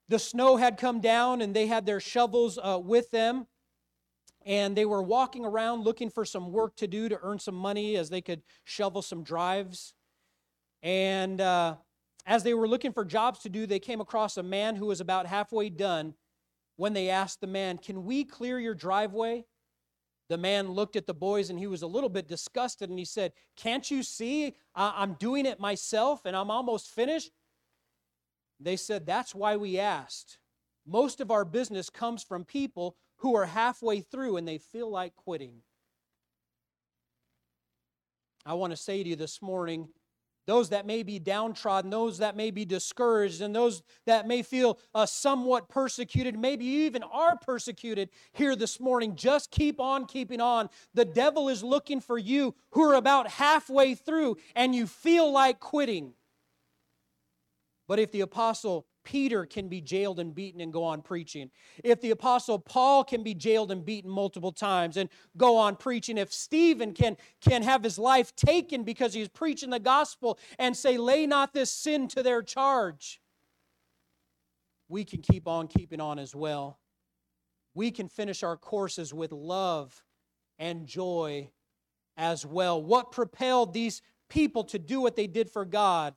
The 0.09 0.19
snow 0.19 0.55
had 0.57 0.77
come 0.77 1.01
down 1.01 1.41
and 1.41 1.53
they 1.53 1.67
had 1.67 1.85
their 1.85 1.99
shovels 1.99 2.57
uh, 2.61 2.79
with 2.81 3.11
them. 3.11 3.47
And 4.45 4.77
they 4.77 4.85
were 4.85 5.03
walking 5.03 5.43
around 5.43 5.83
looking 5.83 6.09
for 6.09 6.23
some 6.23 6.53
work 6.53 6.77
to 6.77 6.87
do 6.87 7.09
to 7.09 7.19
earn 7.21 7.37
some 7.37 7.55
money 7.55 7.97
as 7.97 8.09
they 8.09 8.21
could 8.21 8.41
shovel 8.63 9.01
some 9.01 9.21
drives. 9.21 9.93
And 10.81 11.41
uh, 11.41 11.75
as 12.25 12.43
they 12.43 12.53
were 12.53 12.67
looking 12.67 12.93
for 12.93 13.03
jobs 13.03 13.39
to 13.39 13.49
do, 13.49 13.65
they 13.65 13.79
came 13.79 13.99
across 13.99 14.37
a 14.37 14.43
man 14.43 14.77
who 14.77 14.85
was 14.85 15.01
about 15.01 15.25
halfway 15.25 15.69
done 15.69 16.13
when 16.77 16.93
they 16.93 17.09
asked 17.09 17.41
the 17.41 17.47
man, 17.47 17.77
Can 17.77 18.05
we 18.05 18.23
clear 18.23 18.59
your 18.59 18.75
driveway? 18.75 19.45
The 20.29 20.37
man 20.37 20.71
looked 20.71 20.95
at 20.95 21.07
the 21.07 21.13
boys 21.13 21.49
and 21.49 21.57
he 21.57 21.67
was 21.67 21.81
a 21.81 21.87
little 21.87 22.09
bit 22.09 22.27
disgusted 22.27 22.89
and 22.89 22.99
he 22.99 23.05
said, 23.05 23.31
Can't 23.55 23.89
you 23.89 24.03
see? 24.03 24.55
I'm 24.75 25.13
doing 25.13 25.45
it 25.45 25.59
myself 25.59 26.25
and 26.25 26.35
I'm 26.35 26.51
almost 26.51 26.89
finished. 26.91 27.31
They 28.59 28.75
said, 28.75 29.05
That's 29.05 29.33
why 29.33 29.55
we 29.55 29.79
asked. 29.79 30.37
Most 30.85 31.21
of 31.21 31.31
our 31.31 31.45
business 31.45 31.89
comes 31.89 32.23
from 32.23 32.43
people 32.43 32.95
who 33.17 33.35
are 33.35 33.45
halfway 33.45 34.01
through 34.01 34.37
and 34.37 34.47
they 34.47 34.57
feel 34.57 34.89
like 34.89 35.15
quitting. 35.15 35.61
I 38.45 38.53
want 38.53 38.71
to 38.71 38.77
say 38.77 39.03
to 39.03 39.09
you 39.09 39.15
this 39.15 39.41
morning 39.41 39.89
those 40.47 40.69
that 40.69 40.87
may 40.87 41.03
be 41.03 41.19
downtrodden, 41.19 41.91
those 41.91 42.17
that 42.17 42.35
may 42.35 42.49
be 42.49 42.65
discouraged, 42.65 43.41
and 43.41 43.53
those 43.53 43.83
that 44.05 44.27
may 44.27 44.41
feel 44.41 44.79
uh, 44.95 45.05
somewhat 45.05 45.69
persecuted, 45.69 46.39
maybe 46.39 46.65
even 46.65 47.03
are 47.03 47.37
persecuted 47.37 48.09
here 48.31 48.55
this 48.55 48.79
morning, 48.79 49.15
just 49.15 49.51
keep 49.51 49.79
on 49.79 50.05
keeping 50.05 50.41
on. 50.41 50.69
The 50.93 51.05
devil 51.05 51.49
is 51.49 51.63
looking 51.63 51.99
for 51.99 52.17
you 52.17 52.55
who 52.71 52.83
are 52.83 52.95
about 52.95 53.27
halfway 53.27 53.93
through 53.93 54.37
and 54.55 54.73
you 54.73 54.87
feel 54.87 55.31
like 55.31 55.59
quitting. 55.59 56.13
But 57.87 57.99
if 57.99 58.11
the 58.11 58.21
apostle 58.21 58.85
Peter 59.07 59.45
can 59.45 59.69
be 59.69 59.79
jailed 59.79 60.19
and 60.19 60.35
beaten 60.35 60.59
and 60.59 60.73
go 60.73 60.83
on 60.83 61.01
preaching, 61.01 61.49
if 61.81 62.01
the 62.01 62.11
apostle 62.11 62.59
Paul 62.59 63.05
can 63.05 63.23
be 63.23 63.33
jailed 63.33 63.71
and 63.71 63.85
beaten 63.85 64.11
multiple 64.11 64.51
times 64.51 64.97
and 64.97 65.09
go 65.37 65.55
on 65.55 65.77
preaching, 65.77 66.17
if 66.17 66.33
Stephen 66.33 66.91
can, 66.91 67.15
can 67.39 67.63
have 67.63 67.85
his 67.85 67.97
life 67.97 68.35
taken 68.35 68.83
because 68.83 69.13
he's 69.13 69.29
preaching 69.29 69.69
the 69.69 69.79
gospel 69.79 70.37
and 70.59 70.75
say, 70.75 70.97
lay 70.97 71.25
not 71.25 71.53
this 71.53 71.71
sin 71.71 72.09
to 72.09 72.21
their 72.21 72.43
charge, 72.43 73.21
we 74.89 75.05
can 75.05 75.21
keep 75.21 75.47
on 75.47 75.69
keeping 75.69 76.01
on 76.01 76.19
as 76.19 76.35
well. 76.35 76.77
We 77.73 77.91
can 77.91 78.09
finish 78.09 78.43
our 78.43 78.57
courses 78.57 79.13
with 79.13 79.31
love 79.31 80.03
and 80.59 80.85
joy 80.85 81.51
as 82.17 82.45
well. 82.45 82.83
What 82.83 83.13
propelled 83.13 83.73
these 83.73 84.01
people 84.27 84.65
to 84.65 84.77
do 84.77 84.99
what 84.99 85.15
they 85.15 85.27
did 85.27 85.49
for 85.49 85.63
God? 85.63 86.13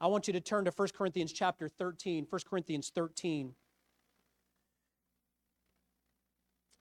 I 0.00 0.08
want 0.08 0.26
you 0.26 0.32
to 0.34 0.40
turn 0.40 0.66
to 0.66 0.70
1 0.70 0.88
Corinthians 0.96 1.32
chapter 1.32 1.68
13. 1.68 2.26
1 2.28 2.40
Corinthians 2.48 2.90
13. 2.94 3.54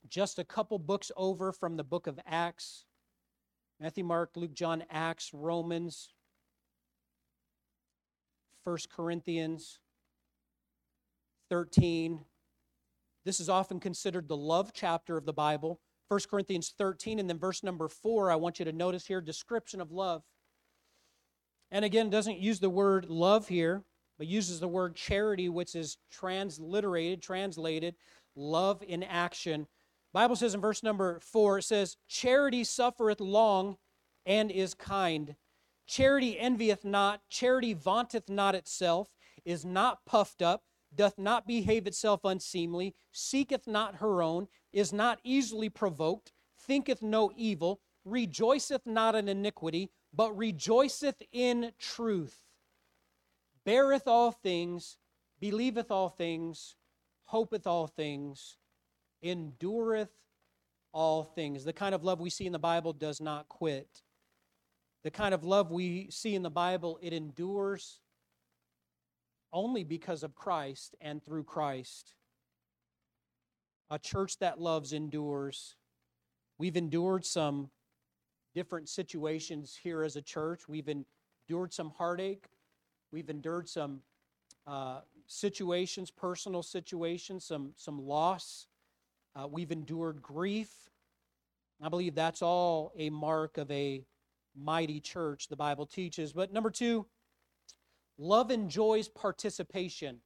Just 0.10 0.38
a 0.38 0.44
couple 0.44 0.78
books 0.78 1.12
over 1.16 1.52
from 1.52 1.78
the 1.78 1.84
book 1.84 2.08
of 2.08 2.20
Acts 2.26 2.86
Matthew, 3.80 4.06
Mark, 4.06 4.32
Luke, 4.38 4.54
John, 4.54 4.86
Acts, 4.90 5.32
Romans, 5.34 6.14
1 8.64 8.78
Corinthians 8.96 9.80
13. 11.50 12.22
This 13.26 13.42
is 13.42 13.50
often 13.50 13.80
considered 13.80 14.30
the 14.30 14.38
love 14.38 14.72
chapter 14.74 15.18
of 15.18 15.26
the 15.26 15.34
Bible. 15.34 15.82
1 16.08 16.20
Corinthians 16.30 16.74
13, 16.78 17.20
and 17.20 17.30
then 17.30 17.38
verse 17.38 17.64
number 17.64 17.90
4, 17.90 18.32
I 18.32 18.36
want 18.36 18.60
you 18.60 18.66
to 18.66 18.72
notice 18.72 19.06
here 19.08 19.20
description 19.20 19.82
of 19.82 19.92
love. 19.92 20.24
And 21.72 21.84
again, 21.84 22.10
doesn't 22.10 22.40
use 22.40 22.60
the 22.60 22.70
word 22.70 23.10
love 23.10 23.48
here, 23.48 23.84
but 24.18 24.28
uses 24.28 24.60
the 24.60 24.68
word 24.68 24.96
charity, 24.96 25.50
which 25.50 25.76
is 25.76 25.98
transliterated, 26.12 27.22
translated, 27.22 27.96
love 28.36 28.84
in 28.88 29.04
action. 29.04 29.68
Bible 30.14 30.36
says 30.36 30.54
in 30.54 30.62
verse 30.62 30.84
number 30.84 31.20
four, 31.20 31.58
it 31.58 31.64
says, 31.64 31.98
Charity 32.08 32.64
suffereth 32.64 33.20
long 33.20 33.78
and 34.26 34.52
is 34.52 34.74
kind. 34.74 35.36
Charity 35.88 36.40
envieth 36.40 36.86
not, 36.86 37.22
charity 37.30 37.74
vaunteth 37.74 38.30
not 38.30 38.56
itself, 38.56 39.10
is 39.44 39.66
not 39.66 40.06
puffed 40.06 40.42
up, 40.42 40.64
doth 40.96 41.18
not 41.18 41.46
behave 41.46 41.86
itself 41.86 42.22
unseemly, 42.24 42.96
seeketh 43.12 43.68
not 43.68 43.96
her 43.96 44.22
own, 44.22 44.48
is 44.72 44.94
not 44.94 45.20
easily 45.24 45.70
provoked, 45.70 46.32
thinketh 46.58 47.02
no 47.02 47.32
evil, 47.36 47.82
rejoiceth 48.04 48.86
not 48.86 49.16
in 49.16 49.28
iniquity, 49.28 49.92
but 50.16 50.38
rejoiceth 50.38 51.22
in 51.32 51.72
truth, 51.78 52.40
beareth 53.66 54.08
all 54.08 54.32
things, 54.32 54.98
believeth 55.40 55.92
all 55.92 56.10
things, 56.10 56.76
hopeth 57.26 57.68
all 57.68 57.88
things, 57.88 58.58
endureth 59.22 60.12
all 60.94 61.24
things. 61.24 61.66
The 61.66 61.74
kind 61.74 61.94
of 61.94 62.04
love 62.04 62.22
we 62.22 62.30
see 62.30 62.46
in 62.46 62.54
the 62.54 62.60
Bible 62.60 62.94
does 62.94 63.20
not 63.20 63.50
quit. 63.50 64.04
The 65.04 65.12
kind 65.12 65.34
of 65.34 65.44
love 65.44 65.72
we 65.72 66.10
see 66.10 66.34
in 66.34 66.44
the 66.44 66.50
Bible, 66.50 66.98
it 67.02 67.14
endures 67.14 68.00
only 69.52 69.84
because 69.84 70.24
of 70.24 70.36
Christ 70.36 70.96
and 71.02 71.24
through 71.24 71.44
Christ. 71.44 72.14
A 73.90 74.00
church 74.00 74.40
that 74.40 74.60
loves 74.60 74.94
endures. 74.94 75.76
We've 76.58 76.78
endured 76.78 77.26
some 77.26 77.70
different 78.56 78.88
situations 78.90 79.78
here 79.84 80.02
as 80.02 80.16
a 80.16 80.22
church. 80.22 80.68
We've 80.68 80.88
endured 80.88 81.74
some 81.74 81.92
heartache, 81.92 82.46
we've 83.12 83.30
endured 83.30 83.70
some 83.70 84.00
uh, 84.66 85.02
situations, 85.28 86.10
personal 86.10 86.64
situations, 86.64 87.46
some, 87.46 87.74
some 87.76 88.00
loss. 88.00 88.68
Uh, 89.36 89.48
we've 89.48 89.72
endured 89.72 90.22
grief. 90.22 90.72
I 91.84 91.90
believe 91.90 92.16
that's 92.16 92.42
all 92.42 92.94
a 92.98 93.10
mark 93.10 93.58
of 93.58 93.70
a 93.70 94.06
mighty 94.56 95.02
church, 95.02 95.50
the 95.50 95.58
Bible 95.58 95.86
teaches. 95.86 96.32
But 96.32 96.54
number 96.54 96.72
two, 96.72 97.06
love 98.18 98.50
enjoys 98.50 99.10
participation. 99.10 100.22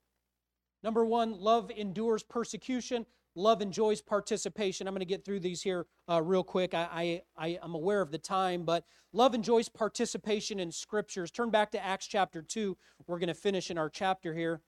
Number 0.84 1.04
one, 1.04 1.40
love 1.40 1.72
endures 1.72 2.22
persecution 2.22 3.08
love 3.36 3.62
enjoys 3.62 4.02
participation. 4.02 4.88
I'm 4.88 4.94
going 4.94 5.00
to 5.00 5.06
get 5.06 5.24
through 5.24 5.40
these 5.40 5.62
here 5.62 5.86
uh, 6.10 6.22
real 6.22 6.44
quick. 6.44 6.74
I, 6.74 7.22
I, 7.38 7.46
I 7.46 7.60
am 7.64 7.76
aware 7.76 8.02
of 8.02 8.12
the 8.12 8.18
time, 8.18 8.64
but 8.64 8.86
love 9.14 9.34
enjoys 9.34 9.70
participation 9.70 10.60
in 10.60 10.72
scriptures. 10.72 11.32
Turn 11.32 11.50
back 11.50 11.72
to 11.72 11.84
Acts 11.84 12.08
chapter 12.08 12.42
2. 12.42 12.78
We're 13.08 13.20
going 13.20 13.28
to 13.28 13.34
finish 13.34 13.72
in 13.72 13.78
our 13.78 13.90
chapter 13.90 14.34
here. 14.34 14.62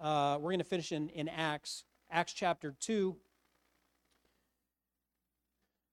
Uh, 0.00 0.38
we're 0.40 0.50
going 0.50 0.58
to 0.58 0.64
finish 0.64 0.92
in, 0.92 1.08
in 1.10 1.28
Acts, 1.28 1.84
Acts 2.10 2.32
chapter 2.32 2.74
2. 2.78 3.16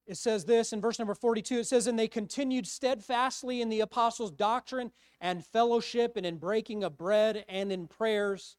It 0.07 0.17
says 0.17 0.45
this 0.45 0.71
in 0.71 0.81
verse 0.81 0.99
number 0.99 1.15
42 1.15 1.59
it 1.59 1.67
says, 1.67 1.87
And 1.87 1.97
they 1.97 2.07
continued 2.07 2.67
steadfastly 2.67 3.61
in 3.61 3.69
the 3.69 3.79
apostles' 3.79 4.31
doctrine 4.31 4.91
and 5.19 5.43
fellowship 5.43 6.15
and 6.15 6.25
in 6.25 6.37
breaking 6.37 6.83
of 6.83 6.97
bread 6.97 7.43
and 7.49 7.71
in 7.71 7.87
prayers. 7.87 8.57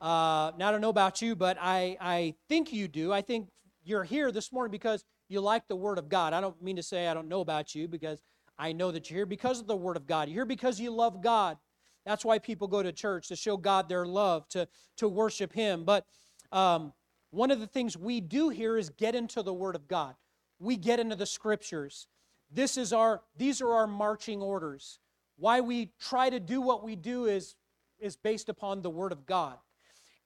Uh, 0.00 0.52
now, 0.58 0.68
I 0.68 0.72
don't 0.72 0.80
know 0.80 0.90
about 0.90 1.22
you, 1.22 1.34
but 1.34 1.56
I, 1.60 1.96
I 2.00 2.34
think 2.48 2.72
you 2.72 2.88
do. 2.88 3.12
I 3.12 3.22
think 3.22 3.48
you're 3.82 4.04
here 4.04 4.30
this 4.30 4.52
morning 4.52 4.70
because 4.70 5.04
you 5.28 5.40
like 5.40 5.66
the 5.68 5.76
Word 5.76 5.98
of 5.98 6.08
God. 6.08 6.32
I 6.32 6.40
don't 6.40 6.60
mean 6.62 6.76
to 6.76 6.82
say 6.82 7.08
I 7.08 7.14
don't 7.14 7.28
know 7.28 7.40
about 7.40 7.74
you 7.74 7.88
because 7.88 8.20
I 8.58 8.72
know 8.72 8.90
that 8.90 9.10
you're 9.10 9.18
here 9.18 9.26
because 9.26 9.60
of 9.60 9.66
the 9.66 9.76
Word 9.76 9.96
of 9.96 10.06
God. 10.06 10.28
You're 10.28 10.34
here 10.34 10.44
because 10.44 10.80
you 10.80 10.90
love 10.90 11.22
God. 11.22 11.56
That's 12.04 12.24
why 12.24 12.38
people 12.38 12.68
go 12.68 12.82
to 12.82 12.92
church, 12.92 13.28
to 13.28 13.36
show 13.36 13.56
God 13.56 13.88
their 13.88 14.06
love, 14.06 14.48
to, 14.50 14.68
to 14.98 15.08
worship 15.08 15.52
Him. 15.52 15.84
But 15.84 16.04
um, 16.52 16.92
one 17.30 17.50
of 17.50 17.58
the 17.58 17.66
things 17.66 17.96
we 17.96 18.20
do 18.20 18.48
here 18.48 18.76
is 18.76 18.90
get 18.90 19.14
into 19.14 19.42
the 19.42 19.54
Word 19.54 19.74
of 19.74 19.88
God. 19.88 20.14
We 20.58 20.76
get 20.76 21.00
into 21.00 21.16
the 21.16 21.26
Scriptures. 21.26 22.06
This 22.50 22.76
is 22.76 22.92
our, 22.92 23.22
these 23.36 23.60
are 23.60 23.72
our 23.72 23.86
marching 23.86 24.40
orders. 24.40 25.00
Why 25.36 25.60
we 25.60 25.90
try 26.00 26.30
to 26.30 26.38
do 26.38 26.60
what 26.60 26.84
we 26.84 26.96
do 26.96 27.26
is, 27.26 27.56
is 27.98 28.16
based 28.16 28.48
upon 28.48 28.82
the 28.82 28.90
Word 28.90 29.12
of 29.12 29.26
God. 29.26 29.58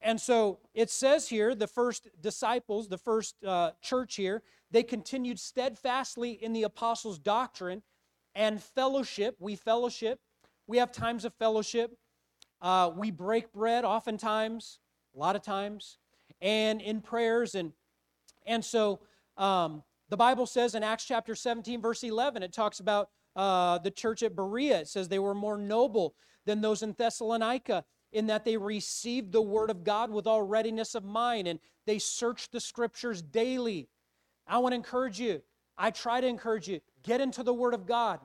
And 0.03 0.21
so 0.21 0.61
it 0.75 0.91
says 0.91 1.29
here 1.29 1.55
the 1.55 1.67
first 1.67 2.09
disciples, 2.21 2.89
the 2.89 2.99
first 2.99 3.43
uh, 3.45 3.73
church 3.83 4.17
here, 4.17 4.43
they 4.71 4.83
continued 4.83 5.39
steadfastly 5.39 6.33
in 6.33 6.53
the 6.53 6.63
apostles' 6.63 7.19
doctrine 7.19 7.83
and 8.35 8.63
fellowship. 8.63 9.37
We 9.39 9.57
fellowship. 9.57 10.21
We 10.67 10.79
have 10.79 10.93
times 10.93 11.25
of 11.25 11.35
fellowship. 11.35 11.93
Uh, 12.63 12.91
we 12.95 13.11
break 13.11 13.53
bread 13.53 13.85
oftentimes, 13.85 14.79
a 15.15 15.19
lot 15.19 15.37
of 15.37 15.43
times, 15.43 15.99
and 16.41 16.81
in 16.81 17.01
prayers. 17.01 17.55
And, 17.55 17.73
and 18.47 18.65
so 18.65 19.01
um, 19.37 19.83
the 20.09 20.17
Bible 20.17 20.47
says 20.47 20.75
in 20.75 20.83
Acts 20.83 21.05
chapter 21.05 21.35
17, 21.35 21.81
verse 21.81 22.03
11, 22.05 22.43
it 22.43 22.53
talks 22.53 22.81
about 22.81 23.11
uh, 23.37 23.79
the 23.79 23.91
church 23.91 24.23
at 24.23 24.37
Berea. 24.37 24.81
It 24.81 24.89
says 24.89 25.09
they 25.09 25.19
were 25.19 25.35
more 25.35 25.59
noble 25.59 26.15
than 26.47 26.61
those 26.61 26.83
in 26.83 26.95
Thessalonica 26.97 27.85
in 28.13 28.27
that 28.27 28.45
they 28.45 28.57
received 28.57 29.33
the 29.33 29.43
Word 29.43 29.71
of 29.71 29.85
God 29.85 30.11
with 30.11 30.27
all 30.27 30.43
readiness 30.43 30.95
of 30.95 31.05
mind 31.05 31.47
and 31.47 31.61
they 31.87 31.99
searched 31.99 32.53
the 32.53 32.61
Scriptures 32.61 33.23
daily. 33.23 33.89
I 34.47 34.59
want 34.59 34.73
to 34.73 34.77
encourage 34.77 35.21
you. 35.21 35.43
I 35.79 35.91
try 35.91 36.21
to 36.21 36.27
encourage 36.27 36.69
you. 36.69 36.81
Get 37.03 37.21
into 37.21 37.43
the 37.43 37.55
Word 37.55 37.75
of 37.75 37.87
God. 37.87 38.21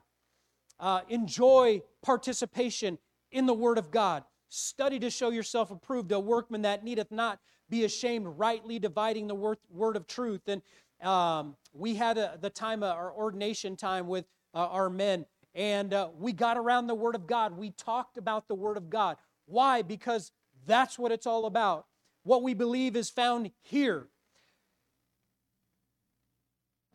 Uh, 0.79 1.01
enjoy 1.09 1.81
participation 2.01 2.97
in 3.31 3.45
the 3.45 3.53
Word 3.53 3.77
of 3.77 3.91
God. 3.91 4.23
Study 4.49 4.99
to 4.99 5.09
show 5.09 5.29
yourself 5.29 5.71
approved, 5.71 6.11
a 6.11 6.19
workman 6.19 6.63
that 6.63 6.83
needeth 6.83 7.11
not 7.11 7.39
be 7.69 7.83
ashamed, 7.83 8.27
rightly 8.37 8.79
dividing 8.79 9.27
the 9.27 9.35
word, 9.35 9.57
word 9.69 9.95
of 9.95 10.07
truth. 10.07 10.41
And 10.47 10.61
um, 11.01 11.55
we 11.73 11.95
had 11.95 12.17
a, 12.17 12.37
the 12.39 12.49
time, 12.49 12.83
of 12.83 12.95
our 12.95 13.11
ordination 13.11 13.75
time 13.75 14.07
with 14.07 14.25
uh, 14.53 14.67
our 14.67 14.89
men, 14.89 15.25
and 15.53 15.93
uh, 15.93 16.09
we 16.17 16.33
got 16.33 16.57
around 16.57 16.87
the 16.87 16.95
Word 16.95 17.15
of 17.15 17.27
God. 17.27 17.57
We 17.57 17.71
talked 17.71 18.17
about 18.17 18.47
the 18.47 18.55
Word 18.55 18.77
of 18.77 18.89
God. 18.89 19.17
Why? 19.45 19.81
Because 19.81 20.31
that's 20.65 20.97
what 20.97 21.11
it's 21.11 21.27
all 21.27 21.45
about. 21.45 21.85
What 22.23 22.43
we 22.43 22.53
believe 22.53 22.95
is 22.95 23.09
found 23.09 23.51
here. 23.61 24.07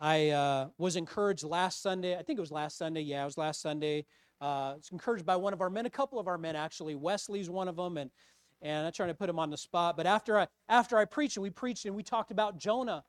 I 0.00 0.30
uh, 0.30 0.68
was 0.78 0.96
encouraged 0.96 1.44
last 1.44 1.82
Sunday. 1.82 2.16
I 2.16 2.22
think 2.22 2.38
it 2.38 2.40
was 2.40 2.50
last 2.50 2.78
Sunday. 2.78 3.02
Yeah, 3.02 3.22
it 3.22 3.26
was 3.26 3.38
last 3.38 3.60
Sunday. 3.60 4.06
Uh, 4.40 4.74
was 4.76 4.88
encouraged 4.90 5.26
by 5.26 5.36
one 5.36 5.52
of 5.52 5.60
our 5.60 5.68
men, 5.68 5.84
a 5.84 5.90
couple 5.90 6.18
of 6.18 6.26
our 6.26 6.38
men 6.38 6.56
actually. 6.56 6.94
Wesley's 6.94 7.50
one 7.50 7.68
of 7.68 7.76
them, 7.76 7.98
and 7.98 8.10
and 8.62 8.86
I'm 8.86 8.92
trying 8.92 9.08
to 9.08 9.14
put 9.14 9.28
him 9.28 9.38
on 9.38 9.50
the 9.50 9.56
spot. 9.56 9.96
But 9.96 10.06
after 10.06 10.38
I 10.38 10.48
after 10.68 10.96
I 10.98 11.04
preached 11.04 11.36
and 11.36 11.42
we 11.42 11.50
preached 11.50 11.84
and 11.84 11.94
we 11.94 12.02
talked 12.02 12.30
about 12.30 12.58
Jonah, 12.58 13.04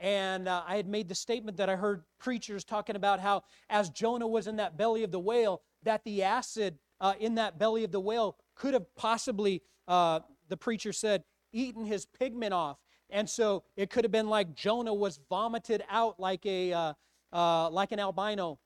and 0.00 0.48
uh, 0.48 0.64
I 0.66 0.76
had 0.76 0.88
made 0.88 1.08
the 1.08 1.14
statement 1.14 1.56
that 1.58 1.70
I 1.70 1.76
heard 1.76 2.02
preachers 2.18 2.64
talking 2.64 2.96
about 2.96 3.20
how 3.20 3.44
as 3.70 3.88
Jonah 3.90 4.26
was 4.26 4.48
in 4.48 4.56
that 4.56 4.76
belly 4.76 5.04
of 5.04 5.12
the 5.12 5.20
whale, 5.20 5.62
that 5.84 6.02
the 6.04 6.24
acid 6.24 6.78
uh, 7.00 7.14
in 7.20 7.36
that 7.36 7.58
belly 7.58 7.84
of 7.84 7.92
the 7.92 8.00
whale 8.00 8.36
could 8.54 8.74
have 8.74 8.94
possibly, 8.96 9.62
uh, 9.88 10.20
the 10.48 10.56
preacher 10.56 10.92
said, 10.92 11.24
eaten 11.52 11.84
his 11.84 12.06
pigment 12.06 12.52
off. 12.52 12.78
And 13.10 13.28
so 13.28 13.64
it 13.76 13.90
could 13.90 14.04
have 14.04 14.12
been 14.12 14.28
like 14.28 14.54
Jonah 14.54 14.94
was 14.94 15.20
vomited 15.28 15.84
out 15.88 16.18
like 16.18 16.44
a 16.46 16.72
uh, 16.72 16.92
uh, 17.32 17.70
like 17.70 17.92
an 17.92 18.00
albino. 18.00 18.58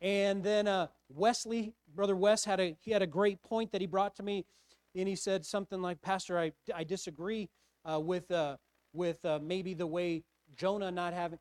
And 0.00 0.42
then 0.42 0.66
uh, 0.66 0.88
Wesley, 1.08 1.74
brother 1.94 2.16
Wes, 2.16 2.44
had 2.44 2.60
a 2.60 2.76
he 2.80 2.90
had 2.90 3.02
a 3.02 3.06
great 3.06 3.42
point 3.42 3.72
that 3.72 3.80
he 3.80 3.86
brought 3.86 4.14
to 4.16 4.22
me, 4.22 4.46
and 4.94 5.08
he 5.08 5.16
said 5.16 5.44
something 5.44 5.82
like, 5.82 6.00
"Pastor, 6.00 6.38
I 6.38 6.52
I 6.74 6.84
disagree 6.84 7.50
uh, 7.90 8.00
with 8.00 8.30
uh, 8.30 8.56
with 8.92 9.18
maybe 9.42 9.74
the 9.74 9.86
way 9.86 10.22
Jonah 10.56 10.90
not 10.90 11.12
having 11.12 11.38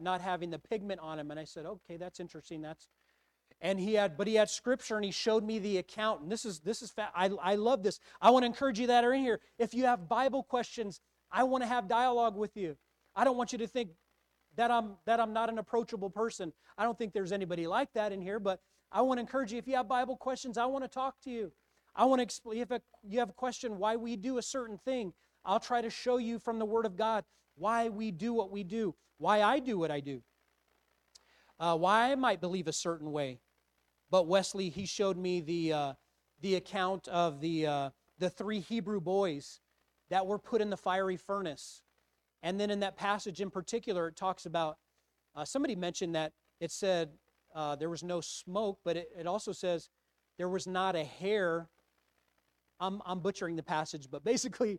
not 0.00 0.20
having 0.20 0.50
the 0.50 0.58
pigment 0.58 1.00
on 1.00 1.18
him." 1.18 1.30
And 1.30 1.38
I 1.38 1.44
said, 1.44 1.66
"Okay, 1.66 1.96
that's 1.96 2.20
interesting. 2.20 2.62
That's 2.62 2.88
and 3.60 3.80
he 3.80 3.94
had 3.94 4.16
but 4.16 4.26
he 4.26 4.34
had 4.34 4.50
scripture 4.50 4.96
and 4.96 5.04
he 5.04 5.10
showed 5.10 5.44
me 5.44 5.58
the 5.58 5.78
account. 5.78 6.22
And 6.22 6.30
this 6.30 6.44
is 6.44 6.60
this 6.60 6.82
is 6.82 6.90
fa- 6.90 7.10
I, 7.14 7.30
I 7.42 7.54
love 7.54 7.82
this. 7.82 8.00
I 8.20 8.30
want 8.30 8.42
to 8.42 8.46
encourage 8.46 8.78
you 8.78 8.86
that 8.88 9.04
are 9.04 9.12
in 9.12 9.22
here. 9.22 9.40
If 9.58 9.74
you 9.74 9.84
have 9.84 10.08
bible 10.08 10.42
questions 10.42 11.00
i 11.32 11.42
want 11.42 11.62
to 11.62 11.68
have 11.68 11.88
dialogue 11.88 12.36
with 12.36 12.56
you. 12.56 12.76
I 13.14 13.24
don't 13.24 13.36
want 13.36 13.52
you 13.52 13.58
to 13.58 13.66
think 13.66 13.90
that 14.56 14.70
i'm 14.70 14.96
that 15.06 15.20
i'm 15.20 15.32
not 15.32 15.48
an 15.48 15.58
approachable 15.58 16.10
person. 16.10 16.52
I 16.76 16.84
don't 16.84 16.98
think 16.98 17.12
there's 17.12 17.32
anybody 17.32 17.66
like 17.66 17.92
that 17.94 18.12
in 18.12 18.20
here 18.20 18.38
but 18.38 18.60
i 18.92 19.00
want 19.00 19.18
to 19.18 19.22
encourage 19.22 19.52
you 19.52 19.58
if 19.58 19.66
you 19.66 19.76
have 19.76 19.88
bible 19.88 20.16
questions 20.16 20.58
i 20.58 20.66
want 20.66 20.84
to 20.84 20.88
talk 20.88 21.20
to 21.22 21.30
you. 21.30 21.52
I 21.98 22.04
want 22.04 22.18
to 22.18 22.24
explain 22.24 22.58
if 22.60 22.70
you 23.08 23.18
have 23.20 23.30
a 23.30 23.34
question 23.34 23.78
why 23.78 23.96
we 23.96 24.16
do 24.16 24.36
a 24.38 24.42
certain 24.42 24.78
thing 24.78 25.14
i'll 25.44 25.60
try 25.60 25.80
to 25.80 25.90
show 25.90 26.18
you 26.18 26.38
from 26.38 26.58
the 26.58 26.66
word 26.66 26.84
of 26.84 26.96
god 26.96 27.24
why 27.56 27.88
we 27.88 28.10
do 28.10 28.34
what 28.34 28.50
we 28.50 28.62
do 28.64 28.94
why 29.18 29.40
i 29.42 29.58
do 29.58 29.78
what 29.78 29.90
i 29.90 30.00
do. 30.00 30.22
Uh, 31.58 31.74
why 31.74 32.12
i 32.12 32.14
might 32.14 32.38
believe 32.42 32.68
a 32.68 32.72
certain 32.72 33.10
way 33.12 33.40
but 34.10 34.26
Wesley, 34.26 34.68
he 34.68 34.86
showed 34.86 35.16
me 35.16 35.40
the, 35.40 35.72
uh, 35.72 35.92
the 36.40 36.56
account 36.56 37.08
of 37.08 37.40
the, 37.40 37.66
uh, 37.66 37.90
the 38.18 38.30
three 38.30 38.60
Hebrew 38.60 39.00
boys 39.00 39.60
that 40.10 40.26
were 40.26 40.38
put 40.38 40.60
in 40.60 40.70
the 40.70 40.76
fiery 40.76 41.16
furnace. 41.16 41.82
And 42.42 42.60
then 42.60 42.70
in 42.70 42.80
that 42.80 42.96
passage 42.96 43.40
in 43.40 43.50
particular, 43.50 44.08
it 44.08 44.16
talks 44.16 44.46
about 44.46 44.78
uh, 45.34 45.44
somebody 45.44 45.74
mentioned 45.74 46.14
that 46.14 46.32
it 46.60 46.70
said 46.70 47.10
uh, 47.54 47.76
there 47.76 47.90
was 47.90 48.02
no 48.02 48.20
smoke, 48.20 48.78
but 48.84 48.96
it, 48.96 49.08
it 49.18 49.26
also 49.26 49.52
says 49.52 49.88
there 50.38 50.48
was 50.48 50.66
not 50.66 50.94
a 50.94 51.04
hair. 51.04 51.68
I'm, 52.80 53.02
I'm 53.04 53.20
butchering 53.20 53.56
the 53.56 53.62
passage, 53.62 54.08
but 54.10 54.24
basically, 54.24 54.78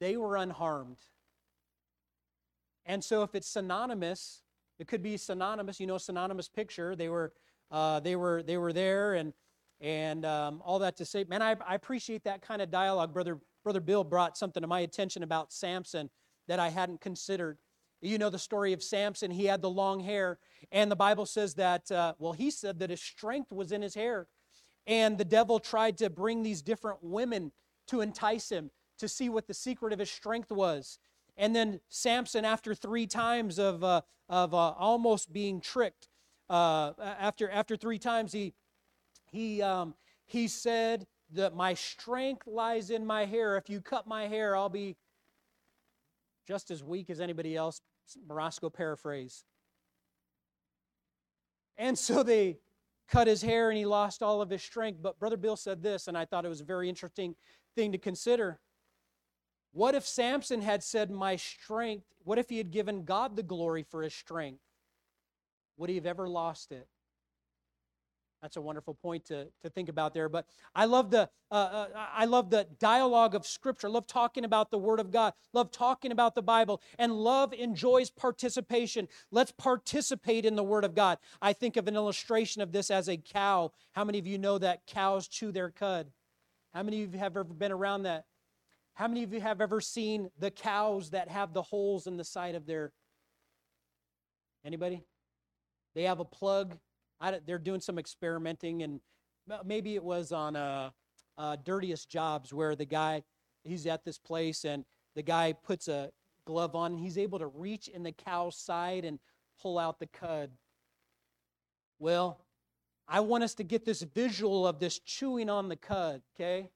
they 0.00 0.16
were 0.16 0.36
unharmed. 0.36 0.98
And 2.84 3.02
so, 3.02 3.22
if 3.22 3.34
it's 3.34 3.48
synonymous, 3.48 4.42
it 4.78 4.86
could 4.86 5.02
be 5.02 5.16
synonymous, 5.16 5.80
you 5.80 5.86
know, 5.86 5.98
synonymous 5.98 6.48
picture. 6.48 6.94
They 6.94 7.08
were 7.08 7.32
uh, 7.70 8.00
they 8.00 8.16
were 8.16 8.42
they 8.42 8.56
were 8.56 8.72
there 8.72 9.14
and 9.14 9.32
and 9.80 10.24
um, 10.24 10.62
all 10.64 10.78
that 10.78 10.96
to 10.96 11.04
say, 11.04 11.24
man, 11.24 11.42
I, 11.42 11.54
I 11.66 11.74
appreciate 11.74 12.24
that 12.24 12.40
kind 12.40 12.62
of 12.62 12.70
dialogue. 12.70 13.12
Brother 13.12 13.38
Brother 13.62 13.80
Bill 13.80 14.04
brought 14.04 14.38
something 14.38 14.60
to 14.60 14.66
my 14.66 14.80
attention 14.80 15.22
about 15.22 15.52
Samson 15.52 16.08
that 16.48 16.60
I 16.60 16.68
hadn't 16.68 17.00
considered. 17.00 17.58
You 18.00 18.18
know 18.18 18.30
the 18.30 18.38
story 18.38 18.72
of 18.72 18.82
Samson. 18.82 19.30
He 19.30 19.46
had 19.46 19.62
the 19.62 19.70
long 19.70 20.00
hair, 20.00 20.38
and 20.70 20.90
the 20.90 20.96
Bible 20.96 21.26
says 21.26 21.54
that, 21.54 21.90
uh, 21.90 22.14
well, 22.18 22.32
he 22.32 22.50
said 22.50 22.78
that 22.78 22.90
his 22.90 23.02
strength 23.02 23.52
was 23.52 23.72
in 23.72 23.82
his 23.82 23.94
hair. 23.94 24.28
And 24.86 25.18
the 25.18 25.24
devil 25.24 25.58
tried 25.58 25.98
to 25.98 26.10
bring 26.10 26.42
these 26.42 26.62
different 26.62 26.98
women 27.02 27.50
to 27.88 28.00
entice 28.00 28.50
him 28.50 28.70
to 28.98 29.08
see 29.08 29.28
what 29.28 29.46
the 29.46 29.54
secret 29.54 29.92
of 29.92 29.98
his 29.98 30.10
strength 30.10 30.50
was. 30.52 30.98
And 31.36 31.54
then 31.54 31.80
Samson, 31.88 32.44
after 32.44 32.74
three 32.74 33.06
times 33.06 33.58
of, 33.58 33.82
uh, 33.82 34.02
of 34.28 34.54
uh, 34.54 34.74
almost 34.78 35.32
being 35.32 35.60
tricked, 35.60 36.08
uh, 36.48 36.92
after, 37.00 37.50
after 37.50 37.76
three 37.76 37.98
times, 37.98 38.32
he, 38.32 38.54
he, 39.30 39.62
um, 39.62 39.94
he 40.26 40.48
said 40.48 41.06
that 41.32 41.54
my 41.54 41.74
strength 41.74 42.46
lies 42.46 42.90
in 42.90 43.04
my 43.04 43.24
hair. 43.24 43.56
If 43.56 43.68
you 43.68 43.80
cut 43.80 44.06
my 44.06 44.28
hair, 44.28 44.56
I'll 44.56 44.68
be 44.68 44.96
just 46.46 46.70
as 46.70 46.82
weak 46.82 47.10
as 47.10 47.20
anybody 47.20 47.56
else. 47.56 47.80
Morosco 48.28 48.70
paraphrase. 48.70 49.44
And 51.76 51.98
so 51.98 52.22
they 52.22 52.58
cut 53.08 53.26
his 53.26 53.42
hair 53.42 53.70
and 53.70 53.78
he 53.78 53.84
lost 53.84 54.22
all 54.22 54.40
of 54.40 54.50
his 54.50 54.62
strength. 54.62 55.02
But 55.02 55.18
Brother 55.18 55.36
Bill 55.36 55.56
said 55.56 55.82
this, 55.82 56.08
and 56.08 56.16
I 56.16 56.24
thought 56.24 56.44
it 56.44 56.48
was 56.48 56.60
a 56.60 56.64
very 56.64 56.88
interesting 56.88 57.34
thing 57.74 57.92
to 57.92 57.98
consider. 57.98 58.60
What 59.72 59.94
if 59.94 60.06
Samson 60.06 60.62
had 60.62 60.82
said, 60.82 61.10
My 61.10 61.36
strength, 61.36 62.06
what 62.24 62.38
if 62.38 62.48
he 62.48 62.58
had 62.58 62.70
given 62.70 63.04
God 63.04 63.36
the 63.36 63.42
glory 63.42 63.82
for 63.82 64.02
his 64.02 64.14
strength? 64.14 64.60
Would 65.76 65.90
he 65.90 65.96
have 65.96 66.06
ever 66.06 66.28
lost 66.28 66.72
it? 66.72 66.88
That's 68.42 68.56
a 68.56 68.60
wonderful 68.60 68.94
point 68.94 69.24
to, 69.26 69.48
to 69.62 69.70
think 69.70 69.88
about 69.88 70.14
there. 70.14 70.28
But 70.28 70.46
I 70.74 70.84
love 70.84 71.10
the 71.10 71.28
uh, 71.50 71.54
uh, 71.54 71.86
I 72.14 72.26
love 72.26 72.50
the 72.50 72.66
dialogue 72.78 73.34
of 73.34 73.46
Scripture. 73.46 73.88
Love 73.88 74.06
talking 74.06 74.44
about 74.44 74.70
the 74.70 74.78
Word 74.78 75.00
of 75.00 75.10
God. 75.10 75.32
Love 75.52 75.70
talking 75.70 76.12
about 76.12 76.34
the 76.34 76.42
Bible. 76.42 76.82
And 76.98 77.12
love 77.12 77.52
enjoys 77.52 78.10
participation. 78.10 79.08
Let's 79.30 79.52
participate 79.52 80.44
in 80.44 80.54
the 80.54 80.62
Word 80.62 80.84
of 80.84 80.94
God. 80.94 81.18
I 81.40 81.54
think 81.54 81.76
of 81.76 81.88
an 81.88 81.96
illustration 81.96 82.62
of 82.62 82.72
this 82.72 82.90
as 82.90 83.08
a 83.08 83.16
cow. 83.16 83.72
How 83.92 84.04
many 84.04 84.18
of 84.18 84.26
you 84.26 84.38
know 84.38 84.58
that 84.58 84.86
cows 84.86 85.28
chew 85.28 85.50
their 85.50 85.70
cud? 85.70 86.08
How 86.74 86.82
many 86.82 87.02
of 87.02 87.14
you 87.14 87.18
have 87.18 87.32
ever 87.32 87.44
been 87.44 87.72
around 87.72 88.02
that? 88.02 88.26
How 88.94 89.08
many 89.08 89.22
of 89.22 89.32
you 89.32 89.40
have 89.40 89.60
ever 89.60 89.80
seen 89.80 90.30
the 90.38 90.50
cows 90.50 91.10
that 91.10 91.28
have 91.28 91.52
the 91.52 91.62
holes 91.62 92.06
in 92.06 92.16
the 92.16 92.24
side 92.24 92.54
of 92.54 92.66
their? 92.66 92.92
Anybody? 94.64 95.02
They 95.96 96.02
have 96.02 96.20
a 96.20 96.24
plug. 96.26 96.76
they're 97.46 97.58
doing 97.58 97.80
some 97.80 97.98
experimenting, 97.98 98.82
and 98.82 99.00
maybe 99.64 99.94
it 99.94 100.04
was 100.04 100.30
on 100.30 100.54
uh, 100.54 100.90
uh, 101.38 101.56
Dirtiest 101.64 102.10
Jobs 102.10 102.52
where 102.52 102.76
the 102.76 102.84
guy, 102.84 103.22
he's 103.64 103.86
at 103.86 104.04
this 104.04 104.18
place, 104.18 104.66
and 104.66 104.84
the 105.14 105.22
guy 105.22 105.54
puts 105.54 105.88
a 105.88 106.10
glove 106.44 106.76
on, 106.76 106.92
and 106.92 107.00
he's 107.00 107.16
able 107.16 107.38
to 107.38 107.46
reach 107.46 107.88
in 107.88 108.02
the 108.02 108.12
cow's 108.12 108.58
side 108.58 109.06
and 109.06 109.18
pull 109.60 109.78
out 109.78 109.98
the 109.98 110.06
cud. 110.06 110.50
Well, 111.98 112.44
I 113.08 113.20
want 113.20 113.44
us 113.44 113.54
to 113.54 113.64
get 113.64 113.86
this 113.86 114.02
visual 114.02 114.66
of 114.66 114.78
this 114.78 114.98
chewing 114.98 115.48
on 115.48 115.70
the 115.70 115.76
cud, 115.76 116.20
okay? 116.34 116.68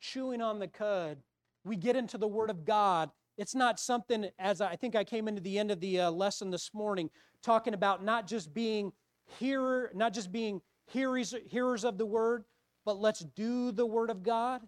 Chewing 0.00 0.40
on 0.40 0.60
the 0.60 0.68
cud. 0.68 1.18
We 1.64 1.74
get 1.74 1.96
into 1.96 2.16
the 2.16 2.28
Word 2.28 2.48
of 2.48 2.64
God. 2.64 3.10
It's 3.36 3.56
not 3.56 3.80
something, 3.80 4.28
as 4.38 4.60
I 4.60 4.76
think 4.76 4.94
I 4.94 5.02
came 5.02 5.26
into 5.26 5.40
the 5.40 5.58
end 5.58 5.72
of 5.72 5.80
the 5.80 6.02
uh, 6.02 6.10
lesson 6.12 6.50
this 6.52 6.70
morning, 6.72 7.10
talking 7.42 7.74
about 7.74 8.04
not 8.04 8.26
just 8.26 8.54
being 8.54 8.92
hearer, 9.38 9.90
not 9.94 10.12
just 10.14 10.32
being 10.32 10.60
hearers, 10.86 11.34
hearers 11.48 11.84
of 11.84 11.98
the 11.98 12.06
word, 12.06 12.44
but 12.84 12.98
let's 12.98 13.20
do 13.20 13.72
the 13.72 13.86
word 13.86 14.10
of 14.10 14.22
God. 14.22 14.62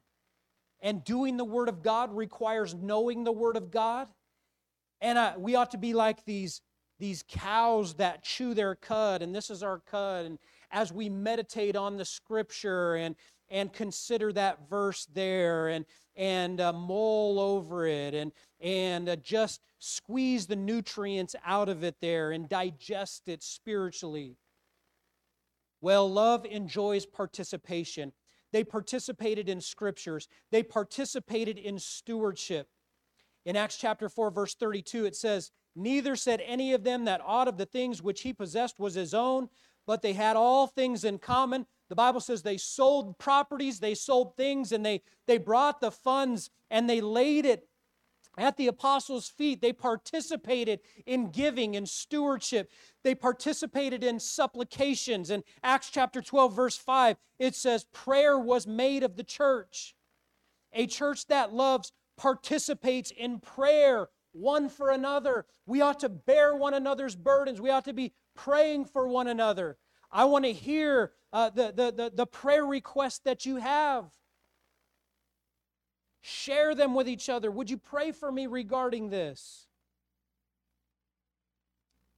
And 0.81 1.03
doing 1.03 1.37
the 1.37 1.45
word 1.45 1.69
of 1.69 1.83
God 1.83 2.15
requires 2.15 2.75
knowing 2.75 3.25
the 3.25 3.33
word 3.33 3.57
of 3.57 3.71
God. 3.71 4.09
And 5.01 5.19
we 5.43 5.55
ought 5.55 5.71
to 5.71 5.79
be 5.79 5.95
like 5.95 6.25
these, 6.25 6.61
these 6.99 7.25
cows 7.29 7.95
that 7.95 8.23
chew 8.23 8.55
their 8.55 8.75
cud, 8.75 9.23
and 9.23 9.35
this 9.35 9.51
is 9.51 9.63
our 9.63 9.81
cud. 9.81 10.27
And 10.27 10.39
as 10.71 10.93
we 10.93 11.09
meditate 11.09 11.77
on 11.77 11.97
the 11.97 12.05
scripture 12.05 12.97
and, 12.97 13.17
and 13.49 13.73
consider 13.73 14.33
that 14.33 14.69
verse 14.69 15.07
there 15.13 15.69
and, 15.69 15.85
and 16.17 16.61
uh, 16.61 16.73
mull 16.73 17.39
over 17.39 17.87
it 17.87 18.15
and, 18.15 18.33
and 18.61 19.09
uh, 19.09 19.17
just 19.17 19.61
squeeze 19.85 20.47
the 20.47 20.57
nutrients 20.57 21.37
out 21.45 21.69
of 21.69 21.85
it 21.85 21.97
there 22.01 22.33
and 22.33 22.49
digest 22.49 23.29
it 23.29 23.43
spiritually. 23.43 24.37
Well, 25.81 26.11
love 26.11 26.47
enjoys 26.47 27.05
participation. 27.05 28.13
They 28.53 28.65
participated 28.65 29.49
in 29.49 29.61
scriptures, 29.61 30.29
they 30.51 30.63
participated 30.63 31.59
in 31.59 31.79
stewardship. 31.79 32.69
In 33.45 33.57
Acts 33.57 33.77
chapter 33.77 34.09
4, 34.09 34.31
verse 34.31 34.55
32, 34.55 35.05
it 35.05 35.15
says, 35.15 35.51
Neither 35.77 36.17
said 36.17 36.41
any 36.47 36.73
of 36.73 36.85
them 36.85 37.05
that 37.05 37.21
aught 37.23 37.49
of 37.49 37.59
the 37.59 37.67
things 37.67 38.03
which 38.03 38.23
he 38.23 38.33
possessed 38.33 38.79
was 38.79 38.95
his 38.95 39.13
own, 39.13 39.51
but 39.87 40.01
they 40.01 40.15
had 40.15 40.37
all 40.37 40.67
things 40.67 41.05
in 41.05 41.19
common. 41.19 41.67
The 41.91 41.95
Bible 41.95 42.21
says 42.21 42.43
they 42.43 42.57
sold 42.57 43.19
properties, 43.19 43.81
they 43.81 43.95
sold 43.95 44.37
things, 44.37 44.73
and 44.73 44.87
they, 44.87 45.03
they 45.27 45.37
brought 45.37 45.81
the 45.81 45.91
funds 45.91 46.49
and 46.71 46.89
they 46.89 47.03
laid 47.03 47.45
it 47.45 47.69
at 48.39 48.57
the 48.57 48.67
apostles' 48.67 49.29
feet. 49.29 49.61
They 49.61 49.73
participated 49.73 50.81
in 51.07 51.31
giving 51.31 51.77
and 51.77 51.89
stewardship. 51.89 52.71
They 53.03 53.15
participated 53.15 54.03
in 54.03 54.21
supplications. 54.21 55.31
In 55.31 55.45
Acts 55.63 55.91
chapter 55.91 56.21
12, 56.23 56.55
verse 56.55 56.77
5, 56.77 57.17
it 57.39 57.55
says, 57.55 57.85
Prayer 57.93 58.39
was 58.39 58.67
made 58.67 59.03
of 59.03 59.17
the 59.17 59.25
church. 59.25 59.95
A 60.73 60.87
church 60.87 61.27
that 61.27 61.53
loves 61.53 61.93
participates 62.17 63.11
in 63.11 63.41
prayer 63.41 64.09
one 64.33 64.69
for 64.69 64.91
another. 64.91 65.47
We 65.67 65.81
ought 65.81 66.01
to 66.01 66.09
bear 66.09 66.55
one 66.55 66.75
another's 66.75 67.15
burdens. 67.17 67.61
We 67.61 67.71
ought 67.71 67.85
to 67.85 67.93
be 67.93 68.13
praying 68.35 68.87
for 68.87 69.07
one 69.09 69.29
another. 69.29 69.79
I 70.11 70.25
want 70.25 70.45
to 70.45 70.53
hear 70.53 71.13
uh, 71.33 71.51
the, 71.51 71.73
the, 71.75 71.93
the, 71.93 72.13
the 72.15 72.27
prayer 72.27 72.65
request 72.67 73.25
that 73.25 73.47
you 73.47 73.57
have. 73.57 74.07
Share 76.27 76.75
them 76.75 76.95
with 76.95 77.07
each 77.07 77.29
other. 77.29 77.51
Would 77.51 77.69
you 77.69 77.77
pray 77.77 78.11
for 78.11 78.33
me 78.33 78.47
regarding 78.47 79.11
this? 79.11 79.67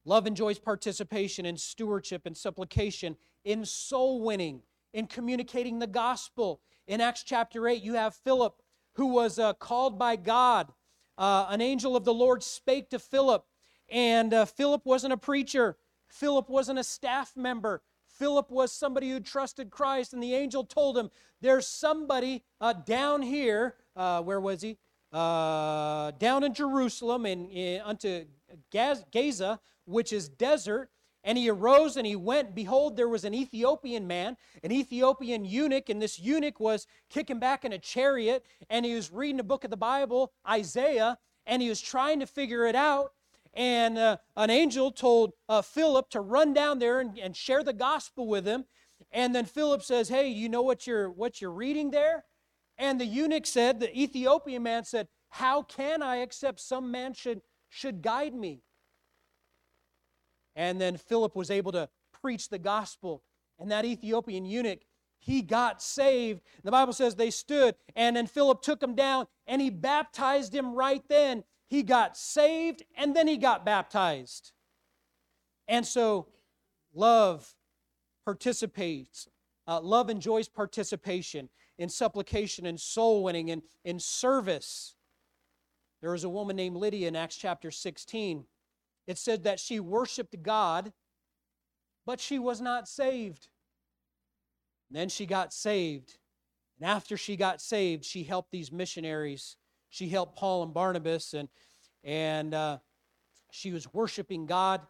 Love 0.05 0.25
enjoys 0.25 0.57
participation 0.57 1.45
in 1.45 1.57
stewardship 1.57 2.25
and 2.25 2.37
supplication, 2.37 3.17
in 3.43 3.65
soul 3.65 4.21
winning, 4.21 4.61
in 4.93 5.07
communicating 5.07 5.79
the 5.79 5.87
gospel. 5.87 6.61
In 6.87 7.01
Acts 7.01 7.21
chapter 7.21 7.67
8, 7.67 7.83
you 7.83 7.95
have 7.95 8.15
Philip, 8.15 8.61
who 8.93 9.07
was 9.07 9.39
uh, 9.39 9.51
called 9.55 9.99
by 9.99 10.15
God. 10.15 10.71
Uh, 11.17 11.47
an 11.49 11.59
angel 11.59 11.97
of 11.97 12.05
the 12.05 12.13
Lord 12.13 12.41
spake 12.41 12.89
to 12.91 12.99
Philip, 12.99 13.43
and 13.89 14.33
uh, 14.33 14.45
Philip 14.45 14.85
wasn't 14.85 15.11
a 15.11 15.17
preacher, 15.17 15.75
Philip 16.07 16.47
wasn't 16.47 16.79
a 16.79 16.83
staff 16.85 17.35
member. 17.35 17.81
Philip 18.17 18.49
was 18.49 18.71
somebody 18.71 19.11
who 19.11 19.19
trusted 19.19 19.69
Christ, 19.69 20.13
and 20.13 20.23
the 20.23 20.33
angel 20.33 20.63
told 20.63 20.97
him, 20.97 21.11
There's 21.41 21.67
somebody 21.67 22.43
uh, 22.59 22.73
down 22.73 23.21
here, 23.21 23.75
uh, 23.97 24.21
where 24.21 24.39
was 24.39 24.61
he? 24.61 24.77
Uh, 25.11 26.11
down 26.11 26.43
in 26.43 26.53
Jerusalem, 26.53 27.25
and 27.25 27.81
unto 27.83 28.25
Gaza, 28.71 29.59
which 29.85 30.13
is 30.13 30.29
desert. 30.29 30.89
And 31.23 31.37
he 31.37 31.49
arose 31.49 31.97
and 31.97 32.07
he 32.07 32.15
went. 32.15 32.55
Behold, 32.55 32.95
there 32.95 33.09
was 33.09 33.25
an 33.25 33.33
Ethiopian 33.33 34.07
man, 34.07 34.37
an 34.63 34.71
Ethiopian 34.71 35.43
eunuch, 35.43 35.89
and 35.89 36.01
this 36.01 36.19
eunuch 36.19 36.57
was 36.57 36.87
kicking 37.09 37.39
back 37.39 37.65
in 37.65 37.73
a 37.73 37.77
chariot, 37.77 38.45
and 38.69 38.85
he 38.85 38.95
was 38.95 39.11
reading 39.11 39.41
a 39.41 39.43
book 39.43 39.65
of 39.65 39.69
the 39.69 39.75
Bible, 39.75 40.31
Isaiah, 40.47 41.17
and 41.45 41.61
he 41.61 41.67
was 41.67 41.81
trying 41.81 42.21
to 42.21 42.27
figure 42.27 42.65
it 42.65 42.75
out. 42.75 43.11
And 43.53 43.97
uh, 43.97 44.17
an 44.37 44.49
angel 44.49 44.91
told 44.91 45.33
uh, 45.49 45.61
Philip 45.61 46.09
to 46.11 46.21
run 46.21 46.53
down 46.53 46.79
there 46.79 46.99
and, 47.01 47.17
and 47.17 47.35
share 47.35 47.63
the 47.63 47.73
gospel 47.73 48.27
with 48.27 48.45
him. 48.45 48.65
And 49.11 49.35
then 49.35 49.45
Philip 49.45 49.81
says, 49.81 50.09
Hey, 50.09 50.29
you 50.29 50.47
know 50.47 50.61
what 50.61 50.87
you're, 50.87 51.09
what 51.09 51.41
you're 51.41 51.51
reading 51.51 51.91
there? 51.91 52.23
And 52.77 52.99
the 52.99 53.05
eunuch 53.05 53.45
said, 53.45 53.79
The 53.79 53.97
Ethiopian 53.97 54.63
man 54.63 54.83
said, 54.83 55.07
How 55.29 55.63
can 55.63 56.01
I 56.01 56.17
accept 56.17 56.59
some 56.59 56.91
man 56.91 57.13
should, 57.13 57.41
should 57.69 58.01
guide 58.01 58.33
me? 58.33 58.61
And 60.55 60.79
then 60.79 60.97
Philip 60.97 61.35
was 61.35 61.51
able 61.51 61.71
to 61.73 61.89
preach 62.21 62.49
the 62.49 62.59
gospel. 62.59 63.23
And 63.59 63.71
that 63.71 63.85
Ethiopian 63.85 64.45
eunuch, 64.45 64.81
he 65.19 65.41
got 65.41 65.81
saved. 65.81 66.41
The 66.63 66.71
Bible 66.71 66.93
says 66.93 67.15
they 67.15 67.31
stood, 67.31 67.75
and 67.95 68.15
then 68.15 68.27
Philip 68.27 68.61
took 68.61 68.81
him 68.81 68.95
down 68.95 69.27
and 69.47 69.61
he 69.61 69.69
baptized 69.69 70.53
him 70.53 70.73
right 70.73 71.03
then. 71.09 71.43
He 71.69 71.83
got 71.83 72.15
saved 72.15 72.83
and 72.95 73.15
then 73.15 73.27
he 73.27 73.37
got 73.37 73.65
baptized. 73.65 74.51
And 75.67 75.85
so, 75.85 76.27
love 76.93 77.55
participates. 78.25 79.27
Uh, 79.67 79.81
love 79.81 80.09
enjoys 80.09 80.47
participation 80.47 81.49
in 81.77 81.89
supplication 81.89 82.65
and 82.65 82.79
soul 82.79 83.23
winning 83.23 83.51
and 83.51 83.61
in 83.83 83.99
service. 83.99 84.95
There 86.01 86.11
was 86.11 86.23
a 86.23 86.29
woman 86.29 86.55
named 86.55 86.77
Lydia 86.77 87.07
in 87.07 87.15
Acts 87.15 87.37
chapter 87.37 87.71
16 87.71 88.45
it 89.07 89.17
said 89.17 89.45
that 89.45 89.59
she 89.59 89.79
worshiped 89.79 90.43
God, 90.43 90.91
but 92.05 92.19
she 92.19 92.37
was 92.37 92.59
not 92.59 92.87
saved. 92.87 93.47
And 94.89 94.97
then 94.97 95.09
she 95.09 95.25
got 95.25 95.53
saved. 95.53 96.17
And 96.79 96.89
after 96.89 97.15
she 97.15 97.37
got 97.37 97.61
saved, 97.61 98.03
she 98.03 98.23
helped 98.23 98.51
these 98.51 98.71
missionaries. 98.71 99.55
She 99.89 100.09
helped 100.09 100.37
Paul 100.37 100.63
and 100.63 100.73
Barnabas, 100.73 101.33
and, 101.33 101.47
and 102.03 102.53
uh, 102.53 102.79
she 103.51 103.71
was 103.71 103.93
worshiping 103.93 104.45
God, 104.45 104.81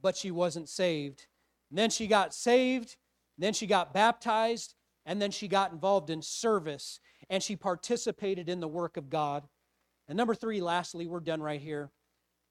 but 0.00 0.16
she 0.16 0.30
wasn't 0.30 0.68
saved. 0.68 1.26
And 1.68 1.78
then 1.78 1.90
she 1.90 2.06
got 2.06 2.34
saved, 2.34 2.96
then 3.36 3.52
she 3.52 3.66
got 3.66 3.92
baptized, 3.92 4.74
and 5.06 5.20
then 5.20 5.30
she 5.30 5.48
got 5.48 5.72
involved 5.72 6.10
in 6.10 6.22
service, 6.22 7.00
and 7.28 7.42
she 7.42 7.56
participated 7.56 8.48
in 8.48 8.60
the 8.60 8.68
work 8.68 8.96
of 8.96 9.10
God. 9.10 9.44
And 10.08 10.16
number 10.16 10.34
three, 10.34 10.60
lastly, 10.60 11.06
we're 11.06 11.20
done 11.20 11.42
right 11.42 11.60
here. 11.60 11.90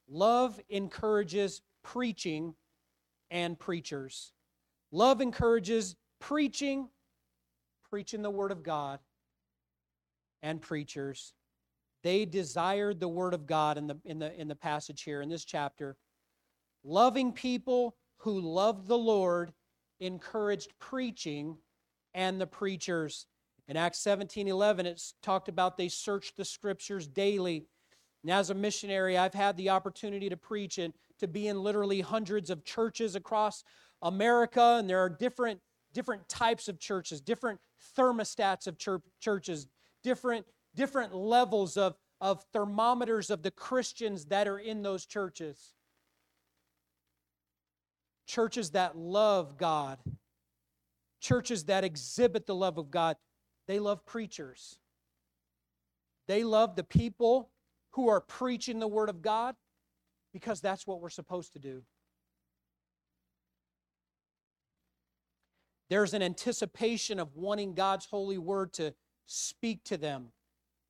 Love 0.07 0.59
encourages 0.69 1.61
preaching 1.83 2.55
and 3.29 3.59
preachers. 3.59 4.33
Love 4.91 5.21
encourages 5.21 5.95
preaching, 6.19 6.89
preaching 7.89 8.21
the 8.21 8.31
Word 8.31 8.51
of 8.51 8.63
God, 8.63 8.99
and 10.41 10.61
preachers. 10.61 11.33
They 12.01 12.25
desired 12.25 12.99
the 12.99 13.07
Word 13.07 13.33
of 13.33 13.45
God 13.45 13.77
in 13.77 13.87
the, 13.87 13.97
in 14.05 14.19
the, 14.19 14.33
in 14.39 14.47
the 14.47 14.55
passage 14.55 15.03
here, 15.03 15.21
in 15.21 15.29
this 15.29 15.45
chapter. 15.45 15.97
Loving 16.83 17.31
people 17.33 17.95
who 18.17 18.39
loved 18.39 18.87
the 18.87 18.97
Lord 18.97 19.53
encouraged 19.99 20.71
preaching 20.79 21.57
and 22.13 22.39
the 22.39 22.47
preachers. 22.47 23.25
In 23.67 23.77
Acts 23.77 23.99
17 23.99 24.47
11, 24.47 24.85
it's 24.85 25.13
talked 25.21 25.47
about 25.47 25.77
they 25.77 25.89
searched 25.89 26.37
the 26.37 26.45
scriptures 26.45 27.07
daily 27.07 27.67
and 28.23 28.31
as 28.31 28.49
a 28.49 28.53
missionary, 28.53 29.17
I've 29.17 29.33
had 29.33 29.55
the 29.55 29.69
opportunity 29.69 30.29
to 30.29 30.37
preach 30.37 30.77
and 30.77 30.93
to 31.19 31.27
be 31.27 31.47
in 31.47 31.61
literally 31.61 32.01
hundreds 32.01 32.49
of 32.49 32.65
churches 32.65 33.15
across 33.15 33.63
America, 34.01 34.77
and 34.79 34.89
there 34.89 34.99
are 34.99 35.09
different 35.09 35.59
different 35.91 36.27
types 36.29 36.67
of 36.67 36.79
churches, 36.79 37.19
different 37.19 37.59
thermostats 37.97 38.67
of 38.67 38.77
church, 38.77 39.01
churches, 39.19 39.67
different 40.03 40.45
different 40.75 41.15
levels 41.15 41.77
of, 41.77 41.95
of 42.21 42.43
thermometers 42.53 43.29
of 43.29 43.41
the 43.41 43.51
Christians 43.51 44.25
that 44.25 44.47
are 44.47 44.59
in 44.59 44.83
those 44.83 45.05
churches. 45.05 45.73
Churches 48.27 48.71
that 48.71 48.95
love 48.95 49.57
God, 49.57 49.97
churches 51.19 51.65
that 51.65 51.83
exhibit 51.83 52.45
the 52.45 52.55
love 52.55 52.77
of 52.77 52.91
God, 52.91 53.17
they 53.67 53.79
love 53.79 54.05
preachers. 54.05 54.79
They 56.27 56.43
love 56.43 56.75
the 56.75 56.83
people 56.83 57.49
who 57.91 58.09
are 58.09 58.21
preaching 58.21 58.79
the 58.79 58.87
Word 58.87 59.09
of 59.09 59.21
God 59.21 59.55
because 60.33 60.61
that's 60.61 60.85
what 60.85 61.01
we're 61.01 61.09
supposed 61.09 61.53
to 61.53 61.59
do. 61.59 61.83
There's 65.89 66.13
an 66.13 66.21
anticipation 66.21 67.19
of 67.19 67.35
wanting 67.35 67.73
God's 67.73 68.05
holy 68.05 68.37
word 68.37 68.73
to 68.73 68.93
speak 69.25 69.83
to 69.85 69.97
them, 69.97 70.27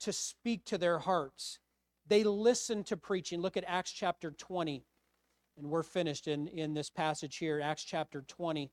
to 0.01 0.11
speak 0.11 0.65
to 0.65 0.77
their 0.77 0.99
hearts. 0.99 1.59
They 2.07 2.23
listen 2.23 2.83
to 2.85 2.97
preaching. 2.97 3.39
Look 3.39 3.55
at 3.55 3.63
Acts 3.65 3.91
chapter 3.91 4.31
20. 4.31 4.83
And 5.57 5.69
we're 5.69 5.83
finished 5.83 6.27
in, 6.27 6.47
in 6.47 6.73
this 6.73 6.89
passage 6.89 7.37
here, 7.37 7.61
Acts 7.61 7.83
chapter 7.83 8.23
20. 8.27 8.71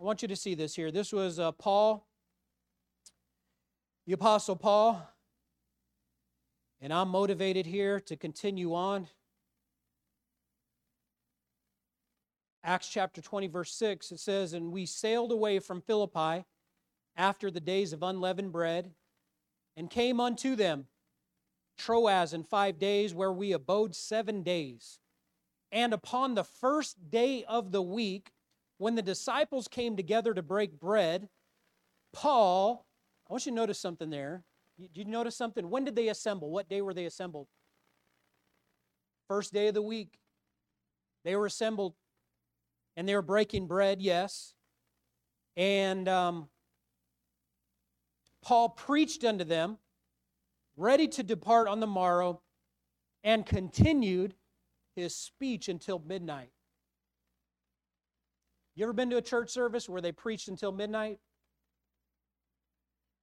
I 0.00 0.04
want 0.04 0.22
you 0.22 0.28
to 0.28 0.36
see 0.36 0.54
this 0.54 0.74
here. 0.74 0.90
This 0.90 1.12
was 1.12 1.38
uh, 1.38 1.52
Paul, 1.52 2.06
the 4.06 4.14
Apostle 4.14 4.56
Paul, 4.56 5.06
and 6.80 6.92
I'm 6.92 7.08
motivated 7.08 7.66
here 7.66 8.00
to 8.00 8.16
continue 8.16 8.74
on. 8.74 9.06
Acts 12.64 12.88
chapter 12.88 13.20
20, 13.20 13.48
verse 13.48 13.72
6, 13.74 14.12
it 14.12 14.20
says, 14.20 14.54
And 14.54 14.72
we 14.72 14.86
sailed 14.86 15.30
away 15.30 15.58
from 15.58 15.82
Philippi 15.82 16.44
after 17.16 17.50
the 17.50 17.60
days 17.60 17.92
of 17.92 18.02
unleavened 18.02 18.52
bread, 18.52 18.92
and 19.76 19.90
came 19.90 20.20
unto 20.20 20.56
them, 20.56 20.86
Troas, 21.76 22.32
in 22.32 22.44
five 22.44 22.78
days, 22.78 23.14
where 23.14 23.32
we 23.32 23.52
abode 23.52 23.94
seven 23.94 24.42
days. 24.42 25.00
And 25.70 25.92
upon 25.92 26.34
the 26.34 26.44
first 26.44 27.10
day 27.10 27.44
of 27.44 27.72
the 27.72 27.82
week, 27.82 28.30
when 28.78 28.94
the 28.94 29.02
disciples 29.02 29.68
came 29.68 29.96
together 29.96 30.34
to 30.34 30.42
break 30.42 30.78
bread, 30.78 31.28
Paul, 32.12 32.86
I 33.28 33.32
want 33.32 33.46
you 33.46 33.52
to 33.52 33.56
notice 33.56 33.78
something 33.78 34.10
there. 34.10 34.44
Did 34.78 34.90
you 34.94 35.04
notice 35.04 35.36
something? 35.36 35.70
When 35.70 35.84
did 35.84 35.96
they 35.96 36.08
assemble? 36.08 36.50
What 36.50 36.68
day 36.68 36.82
were 36.82 36.94
they 36.94 37.06
assembled? 37.06 37.48
First 39.28 39.52
day 39.52 39.68
of 39.68 39.74
the 39.74 39.82
week. 39.82 40.18
They 41.24 41.36
were 41.36 41.46
assembled 41.46 41.94
and 42.96 43.08
they 43.08 43.14
were 43.14 43.22
breaking 43.22 43.66
bread, 43.66 44.02
yes. 44.02 44.54
And 45.56 46.08
um, 46.08 46.48
Paul 48.42 48.70
preached 48.70 49.24
unto 49.24 49.44
them, 49.44 49.78
ready 50.76 51.08
to 51.08 51.22
depart 51.22 51.68
on 51.68 51.80
the 51.80 51.86
morrow, 51.86 52.42
and 53.24 53.46
continued 53.46 54.34
his 54.96 55.14
speech 55.14 55.68
until 55.68 56.00
midnight. 56.00 56.50
You 58.74 58.84
ever 58.84 58.92
been 58.92 59.10
to 59.10 59.16
a 59.16 59.22
church 59.22 59.50
service 59.50 59.88
where 59.88 60.00
they 60.00 60.12
preached 60.12 60.48
until 60.48 60.72
midnight? 60.72 61.18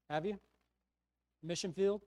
Have 0.09 0.25
you? 0.25 0.39
mission 1.43 1.73
field. 1.73 2.01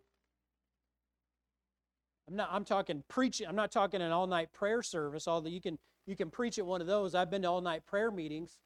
I'm 2.28 2.36
not 2.36 2.49
I'm 2.53 2.64
talking 2.64 3.03
preaching, 3.09 3.47
I'm 3.47 3.57
not 3.57 3.72
talking 3.72 4.01
an 4.01 4.12
all-night 4.12 4.53
prayer 4.53 4.82
service, 4.82 5.26
although 5.26 5.49
you 5.49 5.61
can 5.61 5.78
you 6.07 6.16
can 6.16 6.30
preach 6.30 6.59
at 6.59 6.66
one 6.66 6.80
of 6.80 6.86
those. 6.86 7.14
I've 7.14 7.30
been 7.30 7.43
to 7.43 7.49
all-night 7.49 7.86
prayer 7.86 8.11
meetings. 8.11 8.59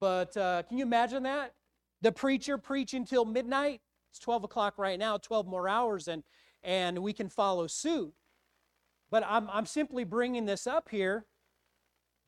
But 0.00 0.36
uh, 0.36 0.62
can 0.68 0.78
you 0.78 0.84
imagine 0.84 1.22
that? 1.22 1.54
The 2.02 2.12
preacher 2.12 2.58
preaching 2.58 3.04
till 3.04 3.24
midnight. 3.24 3.80
It's 4.10 4.18
12 4.18 4.44
o'clock 4.44 4.74
right 4.76 4.98
now, 4.98 5.16
12 5.16 5.46
more 5.46 5.68
hours, 5.68 6.08
and 6.08 6.22
and 6.62 6.98
we 6.98 7.12
can 7.12 7.28
follow 7.28 7.66
suit. 7.66 8.12
But 9.10 9.24
I'm 9.26 9.48
I'm 9.50 9.66
simply 9.66 10.04
bringing 10.04 10.46
this 10.46 10.66
up 10.66 10.88
here. 10.90 11.26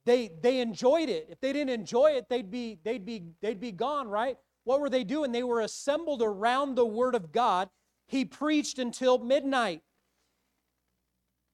They 0.07 0.31
they 0.41 0.61
enjoyed 0.61 1.11
it. 1.11 1.27
If 1.29 1.41
they 1.41 1.53
didn't 1.53 1.75
enjoy 1.75 2.13
it, 2.13 2.31
they'd 2.31 2.51
be 2.51 2.79
they'd 2.83 3.05
be 3.05 3.25
they'd 3.43 3.61
be 3.61 3.73
gone, 3.73 4.09
right? 4.09 4.39
what 4.67 4.81
were 4.81 4.91
they 4.91 5.05
doing? 5.05 5.31
They 5.31 5.45
were 5.45 5.61
assembled 5.61 6.23
around 6.23 6.75
the 6.75 6.85
Word 6.85 7.15
of 7.15 7.31
God. 7.31 7.71
He 8.09 8.25
preached 8.25 8.81
until 8.81 9.17
midnight. 9.17 9.81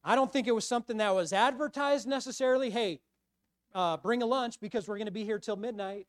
I 0.02 0.14
don't 0.14 0.32
think 0.32 0.48
it 0.48 0.54
was 0.54 0.66
something 0.66 0.96
that 0.96 1.14
was 1.14 1.30
advertised 1.30 2.08
necessarily. 2.08 2.70
Hey, 2.70 3.00
uh, 3.74 3.98
bring 3.98 4.22
a 4.22 4.26
lunch 4.26 4.58
because 4.60 4.88
we're 4.88 4.96
going 4.96 5.06
to 5.06 5.12
be 5.12 5.24
here 5.24 5.38
till 5.38 5.56
midnight. 5.56 6.06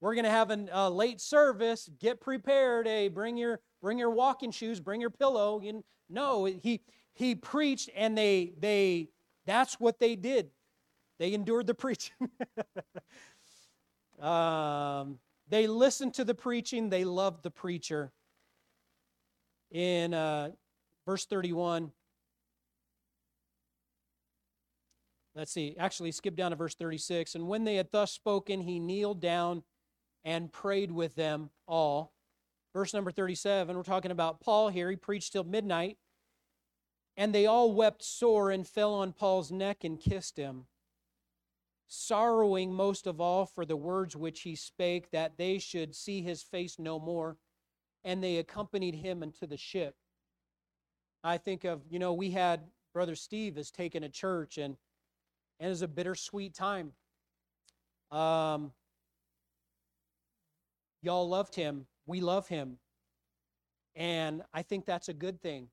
We're 0.00 0.14
going 0.14 0.24
to 0.24 0.30
have 0.30 0.50
a 0.50 0.66
uh, 0.76 0.90
late 0.90 1.20
service. 1.20 1.88
Get 2.00 2.20
prepared. 2.20 2.88
Hey, 2.88 3.06
bring 3.06 3.36
your 3.36 3.60
bring 3.80 3.96
your 3.96 4.10
walking 4.10 4.50
shoes. 4.50 4.80
Bring 4.80 5.00
your 5.00 5.10
pillow. 5.10 5.60
You, 5.62 5.84
no, 6.10 6.46
he 6.46 6.80
he 7.14 7.36
preached, 7.36 7.90
and 7.94 8.18
they 8.18 8.54
they 8.58 9.10
that's 9.46 9.78
what 9.78 10.00
they 10.00 10.16
did. 10.16 10.50
They 11.18 11.34
endured 11.34 11.66
the 11.66 11.74
preaching. 11.74 12.30
um, 14.20 15.18
they 15.48 15.66
listened 15.66 16.14
to 16.14 16.24
the 16.24 16.34
preaching. 16.34 16.90
They 16.90 17.04
loved 17.04 17.42
the 17.42 17.50
preacher. 17.50 18.12
In 19.70 20.14
uh, 20.14 20.50
verse 21.04 21.26
31, 21.26 21.92
let's 25.34 25.52
see, 25.52 25.76
actually, 25.78 26.12
skip 26.12 26.36
down 26.36 26.52
to 26.52 26.56
verse 26.56 26.74
36. 26.74 27.34
And 27.34 27.48
when 27.48 27.64
they 27.64 27.76
had 27.76 27.90
thus 27.92 28.12
spoken, 28.12 28.62
he 28.62 28.78
kneeled 28.78 29.20
down 29.20 29.62
and 30.24 30.52
prayed 30.52 30.90
with 30.90 31.14
them 31.14 31.50
all. 31.66 32.12
Verse 32.74 32.94
number 32.94 33.10
37, 33.10 33.76
we're 33.76 33.82
talking 33.82 34.10
about 34.10 34.40
Paul 34.40 34.68
here. 34.68 34.90
He 34.90 34.96
preached 34.96 35.32
till 35.32 35.44
midnight. 35.44 35.98
And 37.16 37.34
they 37.34 37.46
all 37.46 37.72
wept 37.72 38.04
sore 38.04 38.50
and 38.50 38.66
fell 38.66 38.94
on 38.94 39.12
Paul's 39.12 39.50
neck 39.50 39.82
and 39.82 39.98
kissed 39.98 40.36
him, 40.36 40.66
sorrowing 41.88 42.72
most 42.72 43.06
of 43.06 43.20
all 43.20 43.46
for 43.46 43.64
the 43.64 43.76
words 43.76 44.14
which 44.14 44.42
he 44.42 44.54
spake, 44.54 45.10
that 45.10 45.36
they 45.36 45.58
should 45.58 45.94
see 45.94 46.22
his 46.22 46.42
face 46.42 46.78
no 46.78 47.00
more. 47.00 47.36
And 48.04 48.22
they 48.22 48.36
accompanied 48.36 48.94
him 48.94 49.22
into 49.22 49.46
the 49.46 49.56
ship. 49.56 49.94
I 51.24 51.36
think 51.38 51.64
of, 51.64 51.82
you 51.90 51.98
know, 51.98 52.14
we 52.14 52.30
had 52.30 52.60
Brother 52.94 53.16
Steve 53.16 53.56
has 53.56 53.70
taken 53.70 54.04
a 54.04 54.08
church, 54.08 54.56
and, 54.56 54.76
and 55.58 55.66
it 55.66 55.70
was 55.70 55.82
a 55.82 55.88
bittersweet 55.88 56.54
time. 56.54 56.92
Um, 58.10 58.72
Y'all 61.02 61.28
loved 61.28 61.54
him. 61.54 61.86
We 62.06 62.20
love 62.20 62.48
him. 62.48 62.78
And 63.94 64.42
I 64.52 64.62
think 64.62 64.84
that's 64.84 65.08
a 65.08 65.14
good 65.14 65.40
thing. 65.40 65.68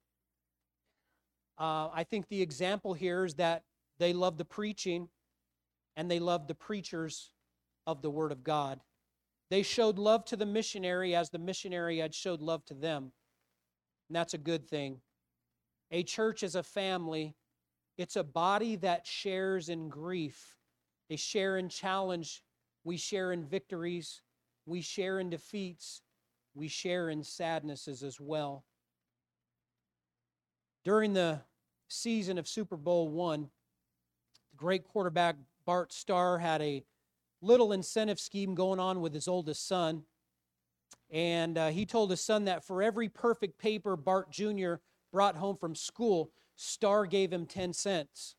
Uh, 1.58 1.90
I 1.94 2.04
think 2.04 2.28
the 2.28 2.42
example 2.42 2.94
here 2.94 3.26
is 3.26 3.36
that 3.36 3.64
they 3.98 4.14
love 4.14 4.38
the 4.38 4.46
preaching 4.46 5.10
and 5.96 6.10
they 6.10 6.20
loved 6.20 6.48
the 6.48 6.56
preachers 6.56 7.32
of 7.88 8.02
the 8.02 8.10
Word 8.10 8.32
of 8.32 8.44
God. 8.44 8.80
They 9.50 9.64
showed 9.64 10.00
love 10.00 10.26
to 10.26 10.36
the 10.36 10.46
missionary 10.46 11.16
as 11.16 11.30
the 11.30 11.40
missionary 11.40 12.00
had 12.00 12.14
showed 12.14 12.42
love 12.42 12.66
to 12.66 12.74
them. 12.74 13.12
And 14.10 14.16
that's 14.16 14.34
a 14.34 14.40
good 14.40 14.68
thing. 14.68 15.02
A 15.92 16.04
church 16.04 16.44
is 16.44 16.56
a 16.56 16.64
family, 16.64 17.36
it's 17.98 18.16
a 18.16 18.24
body 18.24 18.76
that 18.78 19.08
shares 19.08 19.70
in 19.70 19.88
grief. 19.88 20.58
They 21.10 21.16
share 21.16 21.58
in 21.58 21.70
challenge, 21.70 22.42
we 22.84 22.98
share 22.98 23.32
in 23.32 23.46
victories, 23.46 24.22
we 24.66 24.82
share 24.82 25.20
in 25.20 25.30
defeats, 25.30 26.02
we 26.56 26.68
share 26.68 27.10
in 27.10 27.24
sadnesses 27.24 28.02
as 28.02 28.20
well. 28.20 28.66
During 30.84 31.14
the 31.14 31.42
season 31.88 32.38
of 32.38 32.48
Super 32.48 32.78
Bowl 32.78 33.10
one, 33.10 33.50
the 34.52 34.58
great 34.58 34.84
quarterback 34.84 35.36
Bart 35.66 35.92
Starr 35.92 36.40
had 36.40 36.62
a 36.62 36.84
little 37.42 37.72
incentive 37.72 38.20
scheme 38.20 38.56
going 38.56 38.80
on 38.80 39.02
with 39.02 39.14
his 39.14 39.28
oldest 39.28 39.68
son. 39.68 40.04
And 41.12 41.58
uh, 41.58 41.70
he 41.70 41.86
told 41.86 42.10
his 42.10 42.22
son 42.22 42.46
that 42.46 42.64
for 42.64 42.82
every 42.82 43.10
perfect 43.10 43.60
paper 43.60 43.96
Bart 43.96 44.32
Jr. 44.32 44.76
brought 45.12 45.36
home 45.36 45.58
from 45.58 45.76
school, 45.76 46.32
Starr 46.56 47.06
gave 47.06 47.32
him 47.32 47.46
10 47.46 47.74
cents. 47.74 48.36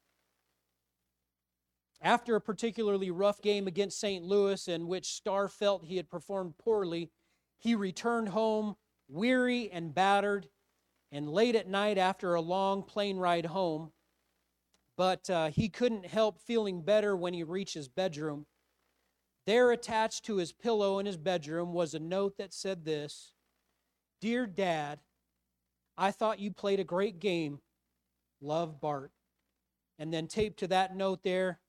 After 2.03 2.37
a 2.37 2.41
particularly 2.41 3.11
rough 3.11 3.41
game 3.41 3.66
against 3.66 3.99
St. 3.99 4.24
Louis, 4.24 4.68
in 4.68 4.87
which 4.87 5.14
Starr 5.14 5.49
felt 5.49 5.85
he 5.85 5.97
had 5.97 6.11
performed 6.11 6.59
poorly, 6.59 7.11
he 7.59 7.74
returned 7.74 8.29
home 8.29 8.77
weary 9.09 9.70
and 9.70 9.95
battered, 9.95 10.49
and 11.12 11.31
late 11.31 11.55
at 11.55 11.68
night 11.68 11.99
after 11.99 12.35
a 12.35 12.41
long 12.41 12.83
plane 12.83 13.16
ride 13.16 13.47
home. 13.47 13.93
But 14.97 15.28
uh, 15.28 15.51
he 15.51 15.68
couldn't 15.68 16.07
help 16.07 16.40
feeling 16.40 16.82
better 16.82 17.16
when 17.16 17.34
he 17.34 17.42
reached 17.42 17.74
his 17.74 17.88
bedroom. 17.88 18.47
There, 19.47 19.70
attached 19.70 20.24
to 20.24 20.36
his 20.36 20.53
pillow 20.53 20.99
in 20.99 21.07
his 21.07 21.16
bedroom, 21.16 21.72
was 21.72 21.94
a 21.94 22.01
note 22.01 22.36
that 22.38 22.53
said 22.53 22.84
this 22.84 23.32
Dear 24.20 24.47
Dad, 24.47 24.99
I 25.97 26.11
thought 26.11 26.40
you 26.40 26.51
played 26.51 26.80
a 26.80 26.84
great 26.84 27.20
game. 27.20 27.61
Love 28.40 28.80
Bart. 28.80 29.12
And 29.99 30.12
then 30.12 30.26
taped 30.26 30.59
to 30.61 30.68
that 30.68 30.94
note 30.94 31.22
there 31.22 31.61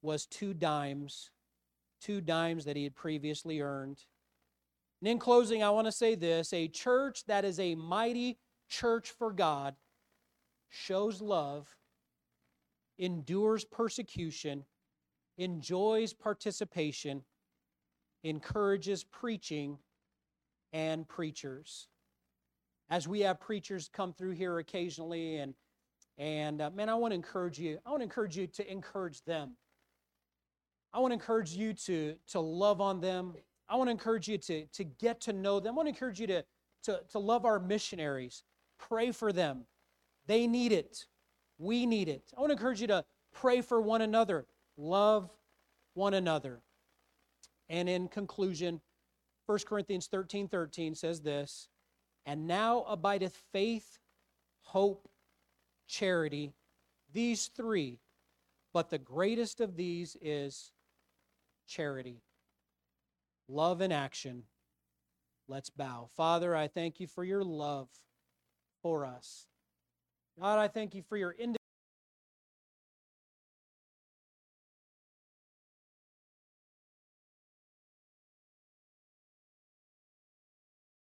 was 0.00 0.26
two 0.26 0.52
dimes, 0.52 1.30
two 2.00 2.20
dimes 2.20 2.64
that 2.64 2.76
he 2.76 2.84
had 2.84 2.96
previously 2.96 3.60
earned. 3.60 3.98
And 5.00 5.08
in 5.08 5.18
closing, 5.18 5.62
I 5.62 5.70
want 5.70 5.86
to 5.86 5.92
say 5.92 6.14
this 6.14 6.52
a 6.52 6.68
church 6.68 7.24
that 7.26 7.44
is 7.44 7.60
a 7.60 7.74
mighty 7.74 8.38
church 8.68 9.10
for 9.10 9.32
God 9.32 9.74
shows 10.70 11.20
love, 11.20 11.68
endures 12.98 13.64
persecution, 13.64 14.64
enjoys 15.38 16.12
participation, 16.12 17.22
encourages 18.24 19.04
preaching 19.04 19.78
and 20.72 21.06
preachers. 21.08 21.88
As 22.90 23.08
we 23.08 23.20
have 23.20 23.40
preachers 23.40 23.88
come 23.92 24.12
through 24.12 24.32
here 24.32 24.58
occasionally, 24.58 25.36
and 25.36 25.54
and 26.18 26.60
uh, 26.60 26.70
man, 26.70 26.88
I 26.88 26.94
want 26.94 27.12
to 27.12 27.16
encourage 27.16 27.58
you. 27.58 27.78
I 27.86 27.90
want 27.90 28.00
to 28.00 28.04
encourage 28.04 28.36
you 28.36 28.46
to 28.46 28.70
encourage 28.70 29.22
them. 29.24 29.56
I 30.92 30.98
want 30.98 31.12
to 31.12 31.14
encourage 31.14 31.52
you 31.52 31.72
to, 31.72 32.16
to 32.28 32.40
love 32.40 32.80
on 32.80 33.00
them. 33.00 33.34
I 33.68 33.76
want 33.76 33.88
to 33.88 33.92
encourage 33.92 34.28
you 34.28 34.36
to, 34.38 34.66
to 34.66 34.84
get 34.84 35.22
to 35.22 35.32
know 35.32 35.58
them. 35.58 35.74
I 35.74 35.76
want 35.76 35.86
to 35.86 35.90
encourage 35.90 36.20
you 36.20 36.26
to, 36.26 36.44
to, 36.84 37.00
to 37.12 37.18
love 37.18 37.46
our 37.46 37.58
missionaries. 37.58 38.42
Pray 38.78 39.10
for 39.10 39.32
them. 39.32 39.64
They 40.26 40.46
need 40.46 40.72
it. 40.72 41.06
We 41.58 41.86
need 41.86 42.08
it. 42.08 42.32
I 42.36 42.40
want 42.40 42.50
to 42.50 42.54
encourage 42.54 42.80
you 42.80 42.86
to 42.88 43.04
pray 43.32 43.60
for 43.60 43.80
one 43.80 44.02
another. 44.02 44.46
Love 44.76 45.30
one 45.94 46.14
another. 46.14 46.60
And 47.68 47.88
in 47.88 48.08
conclusion, 48.08 48.80
1 49.46 49.58
Corinthians 49.66 50.06
13 50.06 50.48
13 50.48 50.94
says 50.94 51.20
this 51.20 51.68
And 52.26 52.46
now 52.46 52.84
abideth 52.88 53.36
faith, 53.52 53.98
hope, 54.62 55.08
charity, 55.86 56.52
these 57.12 57.48
three, 57.48 57.98
but 58.72 58.90
the 58.90 58.98
greatest 58.98 59.60
of 59.60 59.76
these 59.76 60.16
is 60.20 60.72
charity. 61.66 62.22
Love 63.48 63.80
in 63.80 63.92
action. 63.92 64.44
Let's 65.48 65.70
bow. 65.70 66.08
Father, 66.16 66.56
I 66.56 66.68
thank 66.68 67.00
you 67.00 67.06
for 67.06 67.24
your 67.24 67.44
love 67.44 67.88
for 68.82 69.04
us. 69.04 69.46
God, 70.40 70.58
I 70.58 70.68
thank 70.68 70.94
you 70.94 71.02
for 71.08 71.16
your 71.16 71.34